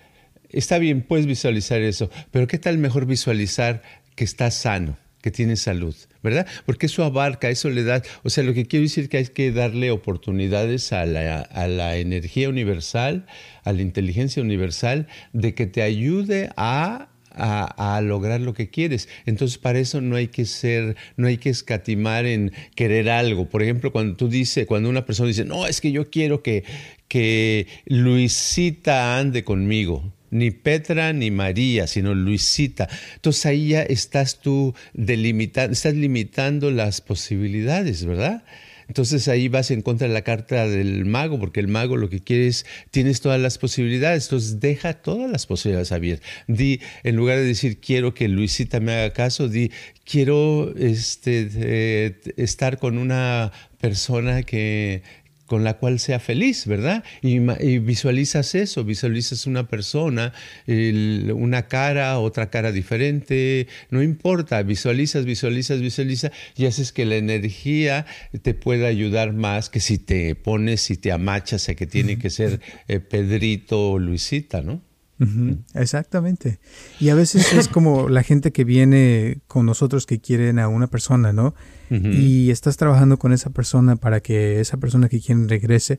Está 0.48 0.78
bien, 0.78 1.02
puedes 1.02 1.26
visualizar 1.26 1.80
eso, 1.80 2.10
pero 2.32 2.46
¿qué 2.48 2.58
tal 2.58 2.78
mejor 2.78 3.06
visualizar 3.06 3.82
que 4.20 4.24
está 4.24 4.50
sano, 4.50 4.98
que 5.22 5.30
tiene 5.30 5.56
salud, 5.56 5.96
¿verdad? 6.22 6.46
Porque 6.66 6.84
eso 6.84 7.04
abarca, 7.04 7.48
eso 7.48 7.70
le 7.70 7.84
da, 7.84 8.02
o 8.22 8.28
sea, 8.28 8.44
lo 8.44 8.52
que 8.52 8.66
quiero 8.66 8.82
decir 8.82 9.04
es 9.04 9.08
que 9.08 9.16
hay 9.16 9.26
que 9.28 9.50
darle 9.50 9.90
oportunidades 9.90 10.92
a 10.92 11.06
la, 11.06 11.96
energía 11.96 12.50
universal, 12.50 13.24
a 13.64 13.72
la 13.72 13.80
inteligencia 13.80 14.42
universal, 14.42 15.06
de 15.32 15.54
que 15.54 15.66
te 15.66 15.80
ayude 15.80 16.50
a 16.58 17.08
a, 17.32 18.02
lograr 18.02 18.42
lo 18.42 18.52
que 18.52 18.68
quieres. 18.68 19.08
Entonces, 19.24 19.56
para 19.56 19.78
eso 19.78 20.02
no 20.02 20.16
hay 20.16 20.28
que 20.28 20.44
ser, 20.44 20.96
no 21.16 21.28
hay 21.28 21.38
que 21.38 21.48
escatimar 21.48 22.26
en 22.26 22.52
querer 22.74 23.08
algo. 23.08 23.48
Por 23.48 23.62
ejemplo, 23.62 23.90
cuando 23.90 24.16
tú 24.16 24.28
dices, 24.28 24.66
cuando 24.66 24.90
una 24.90 25.06
persona 25.06 25.28
dice, 25.28 25.46
no, 25.46 25.66
es 25.66 25.80
que 25.80 25.92
yo 25.92 26.10
quiero 26.10 26.42
que, 26.42 26.64
que 27.08 27.68
Luisita 27.86 29.18
ande 29.18 29.44
conmigo 29.44 30.12
ni 30.30 30.50
Petra 30.50 31.12
ni 31.12 31.30
María, 31.30 31.86
sino 31.86 32.14
Luisita. 32.14 32.88
Entonces 33.16 33.46
ahí 33.46 33.68
ya 33.68 33.82
estás 33.82 34.40
tú 34.40 34.74
delimitando, 34.94 35.72
estás 35.72 35.94
limitando 35.94 36.70
las 36.70 37.00
posibilidades, 37.00 38.04
¿verdad? 38.04 38.42
Entonces 38.90 39.28
ahí 39.28 39.46
vas 39.46 39.70
en 39.70 39.82
contra 39.82 40.08
de 40.08 40.14
la 40.14 40.22
carta 40.22 40.66
del 40.66 41.04
mago, 41.04 41.38
porque 41.38 41.60
el 41.60 41.68
mago 41.68 41.96
lo 41.96 42.10
que 42.10 42.18
quiere 42.18 42.48
es, 42.48 42.66
tienes 42.90 43.20
todas 43.20 43.40
las 43.40 43.56
posibilidades, 43.56 44.24
entonces 44.24 44.58
deja 44.58 44.94
todas 44.94 45.30
las 45.30 45.46
posibilidades 45.46 45.92
abiertas. 45.92 46.28
Di, 46.48 46.80
en 47.04 47.14
lugar 47.14 47.38
de 47.38 47.44
decir 47.44 47.78
quiero 47.78 48.14
que 48.14 48.26
Luisita 48.26 48.80
me 48.80 48.92
haga 48.92 49.12
caso, 49.12 49.48
di 49.48 49.70
quiero 50.04 50.74
este, 50.76 51.48
eh, 51.54 52.20
estar 52.36 52.78
con 52.78 52.98
una 52.98 53.52
persona 53.80 54.42
que, 54.42 55.04
con 55.50 55.64
la 55.64 55.78
cual 55.78 55.98
sea 55.98 56.20
feliz, 56.20 56.64
¿verdad? 56.64 57.02
Y, 57.22 57.40
visualizas 57.80 58.54
eso, 58.54 58.84
visualizas 58.84 59.48
una 59.48 59.66
persona, 59.66 60.32
una 60.68 61.66
cara, 61.66 62.20
otra 62.20 62.50
cara 62.50 62.70
diferente, 62.70 63.66
no 63.90 64.00
importa, 64.00 64.62
visualizas, 64.62 65.24
visualizas, 65.24 65.80
visualizas 65.80 66.30
y 66.56 66.66
haces 66.66 66.92
que 66.92 67.04
la 67.04 67.16
energía 67.16 68.06
te 68.42 68.54
pueda 68.54 68.86
ayudar 68.86 69.32
más 69.32 69.70
que 69.70 69.80
si 69.80 69.98
te 69.98 70.36
pones 70.36 70.88
y 70.92 70.96
te 70.96 71.10
amachas 71.10 71.68
a 71.68 71.74
que 71.74 71.88
tiene 71.88 72.16
que 72.16 72.30
ser 72.30 72.60
eh, 72.86 73.00
Pedrito 73.00 73.90
o 73.90 73.98
Luisita, 73.98 74.62
¿no? 74.62 74.80
Exactamente. 75.74 76.60
Y 77.00 77.08
a 77.08 77.16
veces 77.16 77.52
es 77.54 77.66
como 77.66 78.08
la 78.08 78.22
gente 78.22 78.52
que 78.52 78.62
viene 78.62 79.40
con 79.48 79.66
nosotros 79.66 80.06
que 80.06 80.20
quieren 80.20 80.60
a 80.60 80.68
una 80.68 80.86
persona, 80.86 81.32
¿no? 81.32 81.56
Y 81.90 82.50
estás 82.50 82.76
trabajando 82.76 83.18
con 83.18 83.32
esa 83.32 83.50
persona 83.50 83.96
para 83.96 84.20
que 84.20 84.60
esa 84.60 84.76
persona 84.76 85.08
que 85.08 85.20
quieren 85.20 85.48
regrese 85.48 85.98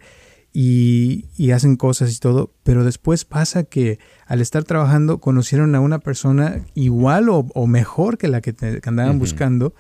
y, 0.54 1.51
hacen 1.51 1.75
cosas 1.75 2.13
y 2.13 2.19
todo, 2.19 2.54
pero 2.63 2.84
después 2.84 3.25
pasa 3.25 3.63
que 3.63 3.99
al 4.25 4.41
estar 4.41 4.63
trabajando 4.63 5.19
conocieron 5.19 5.75
a 5.75 5.80
una 5.80 5.99
persona 5.99 6.65
igual 6.75 7.27
o, 7.30 7.67
mejor 7.67 8.17
que 8.17 8.27
la 8.27 8.41
que, 8.41 8.56
andaban 8.86 9.19
buscando 9.19 9.73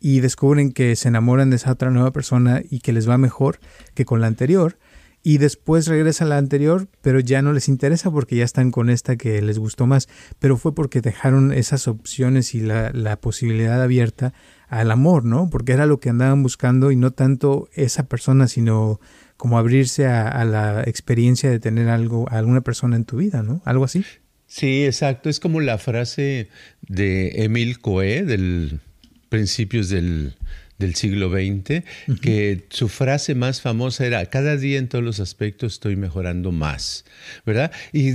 y 0.00 0.20
descubren 0.20 0.72
que 0.72 0.96
se 0.96 1.08
enamoran 1.08 1.50
de 1.50 1.56
esa 1.56 1.72
otra 1.72 1.90
nueva 1.90 2.12
persona 2.12 2.62
y 2.68 2.80
que 2.80 2.92
les 2.92 3.08
va 3.08 3.18
mejor 3.18 3.58
que 3.94 4.04
con 4.04 4.20
la 4.20 4.26
anterior 4.26 4.76
y 5.22 5.38
después 5.38 5.86
regresa 5.86 6.24
a 6.24 6.28
la 6.28 6.36
anterior, 6.36 6.86
pero 7.00 7.18
ya 7.18 7.40
no 7.40 7.54
les 7.54 7.68
interesa 7.68 8.10
porque 8.10 8.36
ya 8.36 8.44
están 8.44 8.70
con 8.70 8.90
esta 8.90 9.16
que 9.16 9.40
les 9.40 9.58
gustó 9.58 9.86
más, 9.86 10.06
pero 10.38 10.58
fue 10.58 10.74
porque 10.74 11.00
dejaron 11.00 11.50
esas 11.50 11.88
opciones 11.88 12.54
y 12.54 12.60
la, 12.60 12.90
la 12.92 13.16
posibilidad 13.16 13.82
abierta 13.82 14.34
al 14.68 14.90
amor, 14.90 15.24
¿no? 15.24 15.50
Porque 15.50 15.72
era 15.72 15.86
lo 15.86 16.00
que 16.00 16.10
andaban 16.10 16.42
buscando 16.42 16.90
y 16.90 16.96
no 16.96 17.12
tanto 17.12 17.68
esa 17.74 18.08
persona, 18.08 18.48
sino 18.48 19.00
como 19.36 19.58
abrirse 19.58 20.06
a, 20.06 20.44
la 20.44 20.82
experiencia 20.86 21.50
de 21.50 21.58
tener 21.58 21.88
algo, 21.88 22.28
a 22.30 22.38
alguna 22.38 22.62
persona 22.62 22.96
en 22.96 23.04
tu 23.04 23.16
vida, 23.16 23.42
¿no? 23.42 23.62
Algo 23.64 23.84
así. 23.84 24.04
Sí, 24.46 24.84
exacto. 24.84 25.28
Es 25.28 25.40
como 25.40 25.60
la 25.60 25.78
frase 25.78 26.48
de 26.82 27.44
Emil 27.44 27.80
Coe, 27.80 28.24
del 28.24 28.80
principios 29.28 29.88
del 29.88 30.34
del 30.78 30.94
siglo 30.94 31.30
XX, 31.30 31.84
que 32.20 32.66
su 32.70 32.88
frase 32.88 33.34
más 33.34 33.60
famosa 33.60 34.06
era, 34.06 34.26
cada 34.26 34.56
día 34.56 34.78
en 34.78 34.88
todos 34.88 35.04
los 35.04 35.20
aspectos 35.20 35.74
estoy 35.74 35.96
mejorando 35.96 36.52
más, 36.52 37.04
¿verdad? 37.46 37.70
Y, 37.92 38.10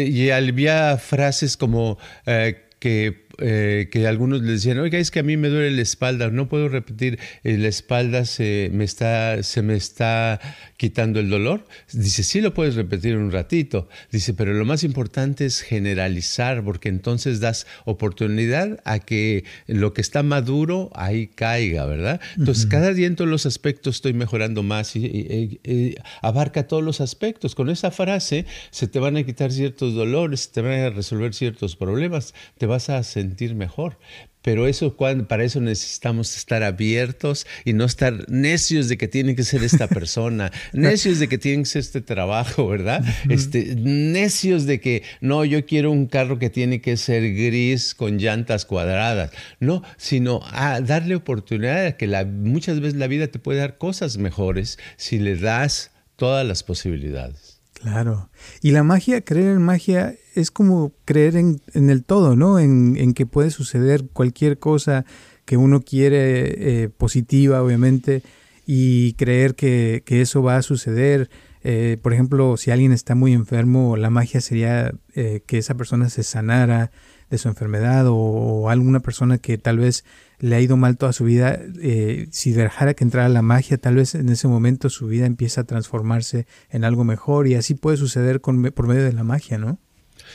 y, 0.00 0.30
había 0.30 0.96
frases 0.96 1.56
como 1.56 1.98
eh, 2.26 2.68
que 2.78 3.26
eh, 3.44 3.88
que 3.90 4.06
algunos 4.06 4.42
le 4.42 4.52
decían, 4.52 4.78
oiga, 4.78 4.98
es 4.98 5.10
que 5.10 5.18
a 5.18 5.24
mí 5.24 5.36
me 5.36 5.48
duele 5.48 5.72
la 5.72 5.82
espalda, 5.82 6.30
no 6.30 6.48
puedo 6.48 6.68
repetir, 6.68 7.18
eh, 7.42 7.58
la 7.58 7.66
espalda 7.66 8.24
se 8.24 8.70
me, 8.72 8.84
está, 8.84 9.42
se 9.42 9.62
me 9.62 9.74
está 9.74 10.38
quitando 10.76 11.18
el 11.18 11.28
dolor. 11.28 11.66
Dice, 11.92 12.22
sí 12.22 12.40
lo 12.40 12.54
puedes 12.54 12.76
repetir 12.76 13.16
un 13.16 13.32
ratito. 13.32 13.88
Dice, 14.12 14.32
pero 14.32 14.52
lo 14.54 14.64
más 14.64 14.84
importante 14.84 15.44
es 15.44 15.60
generalizar, 15.60 16.62
porque 16.62 16.88
entonces 16.88 17.40
das 17.40 17.66
oportunidad 17.84 18.80
a 18.84 19.00
que 19.00 19.44
lo 19.66 19.92
que 19.92 20.02
está 20.02 20.22
maduro 20.22 20.90
ahí 20.94 21.26
caiga, 21.26 21.84
¿verdad? 21.86 22.20
Entonces, 22.38 22.66
cada 22.66 22.92
día 22.92 23.08
en 23.08 23.16
todos 23.16 23.30
los 23.30 23.44
aspectos 23.44 23.96
estoy 23.96 24.12
mejorando 24.12 24.62
más 24.62 24.94
y, 24.94 25.96
abarca 26.20 26.68
todos 26.68 26.84
los 26.84 27.00
aspectos. 27.00 27.56
Con 27.56 27.70
esa 27.70 27.90
frase 27.90 28.46
se 28.70 28.86
te 28.86 29.00
van 29.00 29.16
a 29.16 29.24
quitar 29.24 29.50
ciertos 29.50 29.94
dolores, 29.94 30.52
te 30.52 30.60
van 30.60 30.72
a 30.80 30.90
resolver 30.90 31.34
ciertos 31.34 31.74
problemas, 31.74 32.34
te 32.58 32.66
vas 32.66 32.88
a 32.88 33.02
sentir 33.02 33.31
sentir 33.32 33.54
mejor. 33.54 33.96
Pero 34.42 34.66
eso, 34.66 34.96
para 34.96 35.44
eso 35.44 35.60
necesitamos 35.60 36.36
estar 36.36 36.64
abiertos 36.64 37.46
y 37.64 37.74
no 37.74 37.84
estar 37.84 38.28
necios 38.28 38.88
de 38.88 38.98
que 38.98 39.06
tiene 39.06 39.36
que 39.36 39.44
ser 39.44 39.62
esta 39.62 39.86
persona, 39.86 40.50
necios 40.72 41.20
de 41.20 41.28
que 41.28 41.38
tiene 41.38 41.62
que 41.62 41.68
ser 41.68 41.80
este 41.80 42.00
trabajo, 42.00 42.66
¿verdad? 42.66 43.04
Este, 43.30 43.76
necios 43.76 44.66
de 44.66 44.80
que 44.80 45.04
no, 45.20 45.44
yo 45.44 45.64
quiero 45.64 45.92
un 45.92 46.06
carro 46.06 46.40
que 46.40 46.50
tiene 46.50 46.80
que 46.80 46.96
ser 46.96 47.22
gris 47.34 47.94
con 47.94 48.18
llantas 48.18 48.64
cuadradas. 48.64 49.30
No, 49.60 49.84
sino 49.96 50.40
a 50.50 50.80
darle 50.80 51.14
oportunidad 51.14 51.86
a 51.86 51.96
que 51.96 52.08
la, 52.08 52.24
muchas 52.24 52.80
veces 52.80 52.98
la 52.98 53.06
vida 53.06 53.28
te 53.28 53.38
puede 53.38 53.60
dar 53.60 53.78
cosas 53.78 54.18
mejores 54.18 54.78
si 54.96 55.20
le 55.20 55.36
das 55.36 55.92
todas 56.16 56.44
las 56.44 56.64
posibilidades. 56.64 57.51
Claro. 57.82 58.30
Y 58.60 58.70
la 58.70 58.84
magia, 58.84 59.22
creer 59.22 59.56
en 59.56 59.62
magia 59.62 60.14
es 60.34 60.50
como 60.50 60.92
creer 61.04 61.36
en, 61.36 61.60
el 61.74 62.04
todo, 62.04 62.36
¿no? 62.36 62.58
En, 62.58 63.12
que 63.14 63.26
puede 63.26 63.50
suceder 63.50 64.08
cualquier 64.12 64.58
cosa 64.58 65.04
que 65.44 65.56
uno 65.56 65.80
quiere 65.82 66.84
eh, 66.84 66.88
positiva, 66.88 67.60
obviamente, 67.60 68.22
y 68.66 69.14
creer 69.14 69.56
que, 69.56 70.02
eso 70.06 70.42
va 70.42 70.56
a 70.56 70.62
suceder. 70.62 71.28
Eh, 71.64 71.98
por 72.00 72.12
ejemplo, 72.12 72.56
si 72.56 72.70
alguien 72.70 72.92
está 72.92 73.16
muy 73.16 73.32
enfermo, 73.32 73.96
la 73.96 74.10
magia 74.10 74.40
sería 74.40 74.92
eh, 75.14 75.42
que 75.46 75.58
esa 75.58 75.74
persona 75.74 76.08
se 76.08 76.22
sanara 76.22 76.92
de 77.30 77.38
su 77.38 77.48
enfermedad 77.48 78.06
o, 78.08 78.68
alguna 78.68 79.00
persona 79.00 79.38
que 79.38 79.58
tal 79.58 79.78
vez 79.78 80.04
le 80.42 80.56
ha 80.56 80.60
ido 80.60 80.76
mal 80.76 80.96
toda 80.96 81.12
su 81.12 81.22
vida, 81.22 81.56
eh, 81.80 82.26
si 82.32 82.50
dejara 82.50 82.94
que 82.94 83.04
entrara 83.04 83.28
la 83.28 83.42
magia, 83.42 83.78
tal 83.78 83.94
vez 83.94 84.16
en 84.16 84.28
ese 84.28 84.48
momento 84.48 84.90
su 84.90 85.06
vida 85.06 85.24
empieza 85.24 85.60
a 85.60 85.64
transformarse 85.64 86.48
en 86.68 86.84
algo 86.84 87.04
mejor 87.04 87.46
y 87.46 87.54
así 87.54 87.74
puede 87.74 87.96
suceder 87.96 88.40
con, 88.40 88.60
por 88.72 88.88
medio 88.88 89.04
de 89.04 89.12
la 89.12 89.22
magia, 89.22 89.56
¿no? 89.56 89.78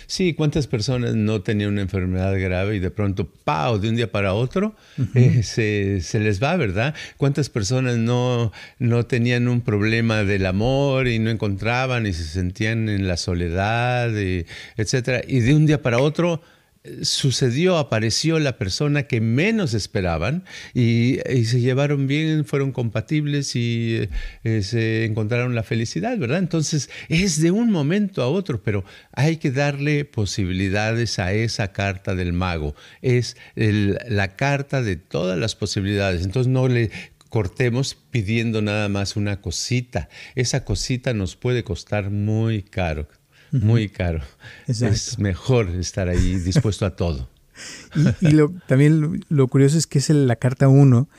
Sí, 0.06 0.34
¿cuántas 0.34 0.66
personas 0.68 1.16
no 1.16 1.42
tenían 1.42 1.72
una 1.72 1.82
enfermedad 1.82 2.40
grave 2.40 2.78
y 2.78 2.80
de 2.80 2.90
pronto, 2.90 3.28
¡pau!, 3.44 3.80
de 3.80 3.90
un 3.90 3.98
día 3.98 4.10
para 4.10 4.34
otro, 4.34 4.76
eh, 5.14 5.44
se, 5.44 6.20
les 6.20 6.42
va, 6.42 6.56
¿verdad? 6.56 6.96
¿Cuántas 7.18 7.50
personas 7.50 7.98
no, 7.98 8.54
no 8.80 9.06
tenían 9.06 9.50
un 9.50 9.60
problema 9.60 10.24
del 10.24 10.46
amor 10.46 11.10
y 11.10 11.20
no 11.20 11.30
encontraban 11.30 12.06
y 12.06 12.14
se 12.14 12.24
sentían 12.24 12.88
en 12.88 13.10
la 13.10 13.18
soledad, 13.18 14.16
y, 14.16 14.46
etcétera? 14.78 15.22
Y 15.28 15.42
de 15.42 15.54
un 15.54 15.66
día 15.66 15.82
para 15.82 16.00
otro 16.00 16.42
sucedió, 17.02 17.78
apareció 17.78 18.40
la 18.40 18.58
persona 18.58 19.04
que 19.04 19.22
menos 19.22 19.74
esperaban 19.74 20.44
y, 20.74 21.20
se 21.46 21.60
llevaron 21.60 22.08
bien, 22.08 22.46
fueron 22.46 22.72
compatibles 22.72 23.56
y 23.56 24.10
eh, 24.44 24.62
se 24.64 25.06
encontraron 25.06 25.56
la 25.56 25.64
felicidad, 25.64 26.18
¿verdad? 26.18 26.40
Entonces 26.40 26.90
es 27.10 27.42
de 27.42 27.52
un 27.52 27.72
momento 27.72 28.22
a 28.22 28.28
otro, 28.28 28.62
pero 28.64 28.84
hay 29.14 29.38
que 29.38 29.52
darle 29.52 30.06
posibilidades 30.06 31.20
a 31.20 31.34
esa 31.34 31.72
carta 31.72 32.16
del 32.16 32.34
mago. 32.34 32.76
Es 33.02 33.38
la 33.56 34.36
carta 34.36 34.82
de 34.82 34.96
todas 34.96 35.38
las 35.38 35.56
posibilidades. 35.56 36.24
Entonces 36.24 36.52
no 36.52 36.68
le 36.68 36.92
cortemos 37.30 37.96
pidiendo 38.10 38.62
nada 38.62 38.90
más 38.90 39.16
una 39.16 39.42
cosita. 39.42 40.10
Esa 40.36 40.64
cosita 40.64 41.14
nos 41.14 41.36
puede 41.36 41.64
costar 41.64 42.10
muy 42.10 42.64
caro 42.64 43.08
muy 43.52 43.90
caro. 43.90 44.22
Es 44.68 45.18
mejor 45.20 45.70
estar 45.70 46.10
ahí 46.10 46.36
dispuesto 46.36 46.86
a 46.86 46.96
todo. 46.96 47.30
Y, 48.22 48.34
lo, 48.34 48.52
también 48.68 49.24
lo, 49.30 49.48
curioso 49.48 49.80
es 49.80 49.88
que 49.88 49.98
es 49.98 50.12
la 50.12 50.36
carta 50.36 50.68
1 50.68 51.10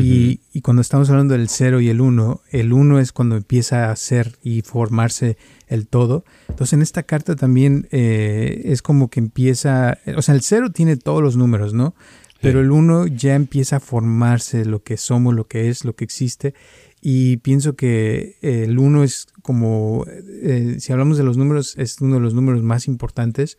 y, 0.00 0.60
cuando 0.60 0.82
estamos 0.82 1.10
hablando 1.10 1.34
del 1.34 1.48
0 1.48 1.80
y 1.80 1.88
el 1.88 2.00
1, 2.00 2.42
el 2.50 2.72
1 2.72 3.00
es 3.00 3.12
cuando 3.12 3.36
empieza 3.36 3.90
a 3.90 3.96
ser 3.96 4.38
y 4.42 4.62
formarse 4.62 5.36
el 5.66 5.86
todo. 5.86 6.24
Entonces 6.48 6.74
en 6.74 6.82
esta 6.82 7.02
carta 7.02 7.36
también 7.36 7.88
eh, 7.90 8.62
es 8.64 8.82
como 8.82 9.08
que 9.08 9.20
empieza, 9.20 9.98
o 10.16 10.22
sea, 10.22 10.34
el 10.34 10.42
0 10.42 10.70
tiene 10.72 10.96
todos 10.96 11.22
los 11.22 11.36
números, 11.36 11.74
¿no? 11.74 11.94
Pero 12.40 12.60
el 12.60 12.70
1 12.70 13.08
ya 13.08 13.34
empieza 13.34 13.76
a 13.76 13.80
formarse 13.80 14.64
lo 14.64 14.82
que 14.82 14.96
somos, 14.96 15.34
lo 15.34 15.48
que 15.48 15.68
es, 15.68 15.84
lo 15.84 15.96
que 15.96 16.04
existe. 16.04 16.54
Y 17.00 17.38
pienso 17.38 17.74
que 17.74 18.36
el 18.42 18.78
1 18.78 19.02
es 19.02 19.26
como, 19.48 20.04
eh, 20.42 20.76
si 20.78 20.92
hablamos 20.92 21.16
de 21.16 21.24
los 21.24 21.38
números, 21.38 21.74
es 21.78 22.02
uno 22.02 22.16
de 22.16 22.20
los 22.20 22.34
números 22.34 22.62
más 22.62 22.86
importantes. 22.86 23.56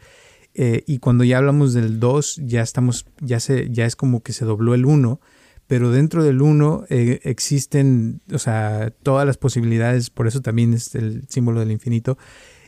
Eh, 0.53 0.83
y 0.85 0.99
cuando 0.99 1.23
ya 1.23 1.39
hablamos 1.39 1.73
del 1.73 1.99
2, 1.99 2.41
ya 2.45 2.61
estamos, 2.61 3.07
ya 3.21 3.39
se, 3.39 3.71
ya 3.71 3.87
es 3.87 3.95
como 3.95 4.21
que 4.21 4.31
se 4.31 4.45
dobló 4.45 4.75
el 4.75 4.85
1, 4.85 5.19
pero 5.65 5.89
dentro 5.89 6.23
del 6.23 6.43
1 6.43 6.85
eh, 6.89 7.21
existen, 7.23 8.21
o 8.31 8.37
sea, 8.37 8.93
todas 9.01 9.25
las 9.25 9.37
posibilidades, 9.37 10.11
por 10.11 10.27
eso 10.27 10.41
también 10.41 10.75
es 10.75 10.93
el 10.93 11.23
símbolo 11.27 11.59
del 11.59 11.71
infinito. 11.71 12.19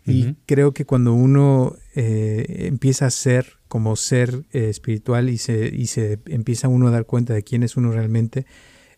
Y 0.04 0.34
creo 0.48 0.74
que 0.74 0.84
cuando 0.84 1.14
uno 1.14 1.76
empieza 1.94 3.06
a 3.06 3.12
ser 3.12 3.60
como 3.68 3.96
ser 3.96 4.46
espiritual 4.50 5.30
y 5.30 5.38
se, 5.38 5.68
y 5.68 5.86
se 5.86 6.18
empieza 6.26 6.70
uno 6.70 6.88
a 6.88 6.92
dar 6.92 7.06
cuenta 7.06 7.36
de 7.36 7.44
quién 7.44 7.62
es 7.62 7.78
uno 7.78 7.92
realmente, 7.92 8.48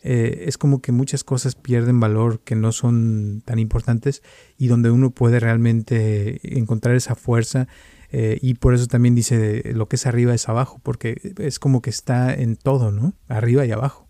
eh, 0.04 0.46
es 0.48 0.58
como 0.58 0.82
que 0.82 0.92
muchas 0.92 1.24
cosas 1.24 1.56
pierden 1.56 2.00
valor 2.00 2.42
que 2.44 2.56
no 2.56 2.72
son 2.72 3.42
tan 3.46 3.58
importantes 3.58 4.22
y 4.58 4.68
donde 4.68 4.92
uno 4.92 5.12
puede 5.12 5.40
realmente 5.40 6.40
encontrar 6.58 6.96
esa 6.96 7.16
fuerza 7.16 7.68
eh, 8.12 8.38
y 8.42 8.56
por 8.56 8.76
eso 8.76 8.88
también 8.88 9.16
dice 9.16 9.64
lo 9.74 9.88
que 9.88 9.96
es 9.96 10.06
arriba 10.06 10.36
es 10.36 10.48
abajo, 10.48 10.80
porque 10.84 11.34
es 11.40 11.58
como 11.58 11.82
que 11.82 11.90
está 11.90 12.34
en 12.34 12.58
todo, 12.58 12.92
¿no? 12.92 13.16
Arriba 13.28 13.66
y 13.66 13.72
abajo. 13.72 14.08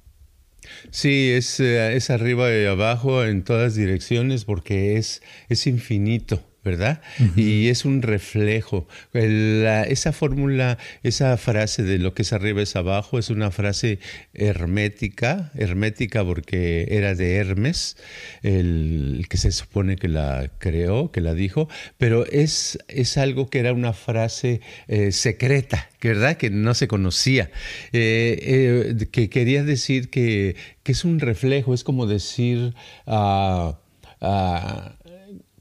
Sí, 0.92 1.32
es, 1.32 1.60
eh, 1.60 1.96
es 1.96 2.10
arriba 2.10 2.52
y 2.52 2.66
abajo 2.66 3.24
en 3.24 3.44
todas 3.44 3.76
direcciones 3.76 4.46
porque 4.46 4.98
es, 4.98 5.22
es 5.48 5.68
infinito. 5.68 6.44
¿Verdad? 6.64 7.02
Y 7.36 7.68
es 7.68 7.86
un 7.86 8.02
reflejo. 8.02 8.88
esa 9.14 10.14
fórmula, 10.14 10.78
esa 11.04 11.36
frase 11.38 11.84
de 11.84 12.00
lo 12.00 12.14
que 12.14 12.22
es 12.22 12.34
arriba 12.34 12.62
es 12.62 12.76
abajo, 12.76 13.20
es 13.20 13.30
una 13.30 13.52
frase 13.52 14.00
hermética, 14.34 15.52
hermética 15.56 16.24
porque 16.24 16.88
era 16.90 17.16
de 17.16 17.36
Hermes, 17.36 17.98
el, 18.44 19.26
que 19.30 19.38
se 19.38 19.52
supone 19.52 19.98
que 19.98 20.08
la 20.08 20.52
creó, 20.58 21.12
que 21.12 21.22
la 21.22 21.34
dijo, 21.34 21.68
pero 21.98 22.26
es, 22.26 22.80
es 22.88 23.18
algo 23.18 23.50
que 23.50 23.60
era 23.60 23.74
una 23.74 23.94
frase 23.94 24.62
eh, 24.88 25.12
secreta, 25.12 25.90
¿verdad? 26.02 26.38
Que 26.38 26.50
no 26.50 26.74
se 26.74 26.88
conocía, 26.88 27.52
eh, 27.92 28.96
eh, 29.00 29.08
que 29.12 29.30
quería 29.30 29.64
decir 29.64 30.10
que, 30.10 30.56
es 30.86 31.06
un 31.06 31.20
reflejo, 31.20 31.74
es 31.74 31.84
como 31.84 32.08
decir... 32.08 32.74
Uh, 33.06 33.74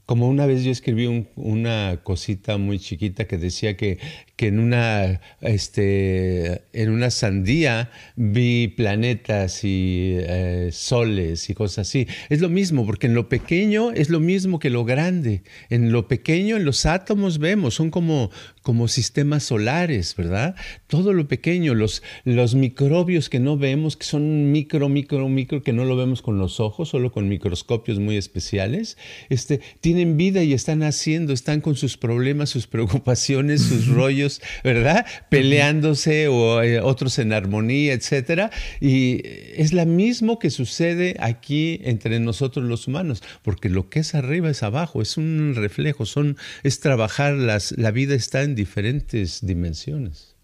como 0.05 0.27
una 0.27 0.45
vez 0.45 0.63
yo 0.63 0.71
escribí 0.71 1.27
una 1.35 2.01
cosita 2.03 2.57
muy 2.57 2.79
chiquita 2.79 3.25
que 3.25 3.37
decía 3.37 3.77
que, 3.77 3.99
que 4.43 4.49
en, 4.49 4.59
una, 4.59 5.21
este, 5.39 6.63
en 6.73 6.89
una 6.89 7.11
sandía 7.11 7.91
vi 8.17 8.67
planetas 8.67 9.63
y 9.63 10.17
eh, 10.19 10.67
soles 10.73 11.49
y 11.49 11.53
cosas 11.53 11.87
así. 11.87 12.07
Es 12.27 12.41
lo 12.41 12.49
mismo, 12.49 12.85
porque 12.85 13.07
en 13.07 13.13
lo 13.13 13.29
pequeño 13.29 13.91
es 13.91 14.09
lo 14.09 14.19
mismo 14.19 14.59
que 14.59 14.69
lo 14.69 14.83
grande. 14.83 15.43
En 15.69 15.93
lo 15.93 16.09
pequeño, 16.09 16.57
en 16.57 16.65
los 16.65 16.85
átomos 16.85 17.39
vemos, 17.39 17.75
son 17.75 17.89
como, 17.89 18.31
como 18.63 18.89
sistemas 18.89 19.43
solares, 19.43 20.13
¿verdad? 20.17 20.55
Todo 20.87 21.13
lo 21.13 21.25
pequeño, 21.29 21.73
los, 21.73 22.03
los 22.25 22.53
microbios 22.53 23.29
que 23.29 23.39
no 23.39 23.55
vemos, 23.55 23.95
que 23.95 24.03
son 24.05 24.51
micro, 24.51 24.89
micro, 24.89 25.29
micro, 25.29 25.63
que 25.63 25.71
no 25.71 25.85
lo 25.85 25.95
vemos 25.95 26.21
con 26.21 26.37
los 26.37 26.59
ojos, 26.59 26.89
solo 26.89 27.13
con 27.13 27.29
microscopios 27.29 27.99
muy 27.99 28.17
especiales, 28.17 28.97
este, 29.29 29.61
tienen 29.79 30.17
vida 30.17 30.43
y 30.43 30.51
están 30.51 30.83
haciendo, 30.83 31.31
están 31.31 31.61
con 31.61 31.75
sus 31.75 31.95
problemas, 31.95 32.49
sus 32.49 32.67
preocupaciones, 32.67 33.61
sus 33.61 33.87
rollos 33.93 34.32
¿verdad? 34.63 35.05
Peleándose 35.29 36.27
o 36.27 36.61
eh, 36.61 36.79
otros 36.79 37.19
en 37.19 37.33
armonía, 37.33 37.93
etcétera. 37.93 38.51
Y 38.79 39.21
es 39.55 39.73
lo 39.73 39.85
mismo 39.85 40.39
que 40.39 40.49
sucede 40.49 41.15
aquí 41.19 41.79
entre 41.83 42.19
nosotros 42.19 42.65
los 42.65 42.87
humanos, 42.87 43.23
porque 43.41 43.69
lo 43.69 43.89
que 43.89 43.99
es 43.99 44.15
arriba 44.15 44.49
es 44.49 44.63
abajo, 44.63 45.01
es 45.01 45.17
un 45.17 45.53
reflejo, 45.55 46.05
son, 46.05 46.37
es 46.63 46.79
trabajar, 46.79 47.33
las, 47.33 47.73
la 47.77 47.91
vida 47.91 48.15
está 48.15 48.43
en 48.43 48.55
diferentes 48.55 49.39
dimensiones. 49.45 50.35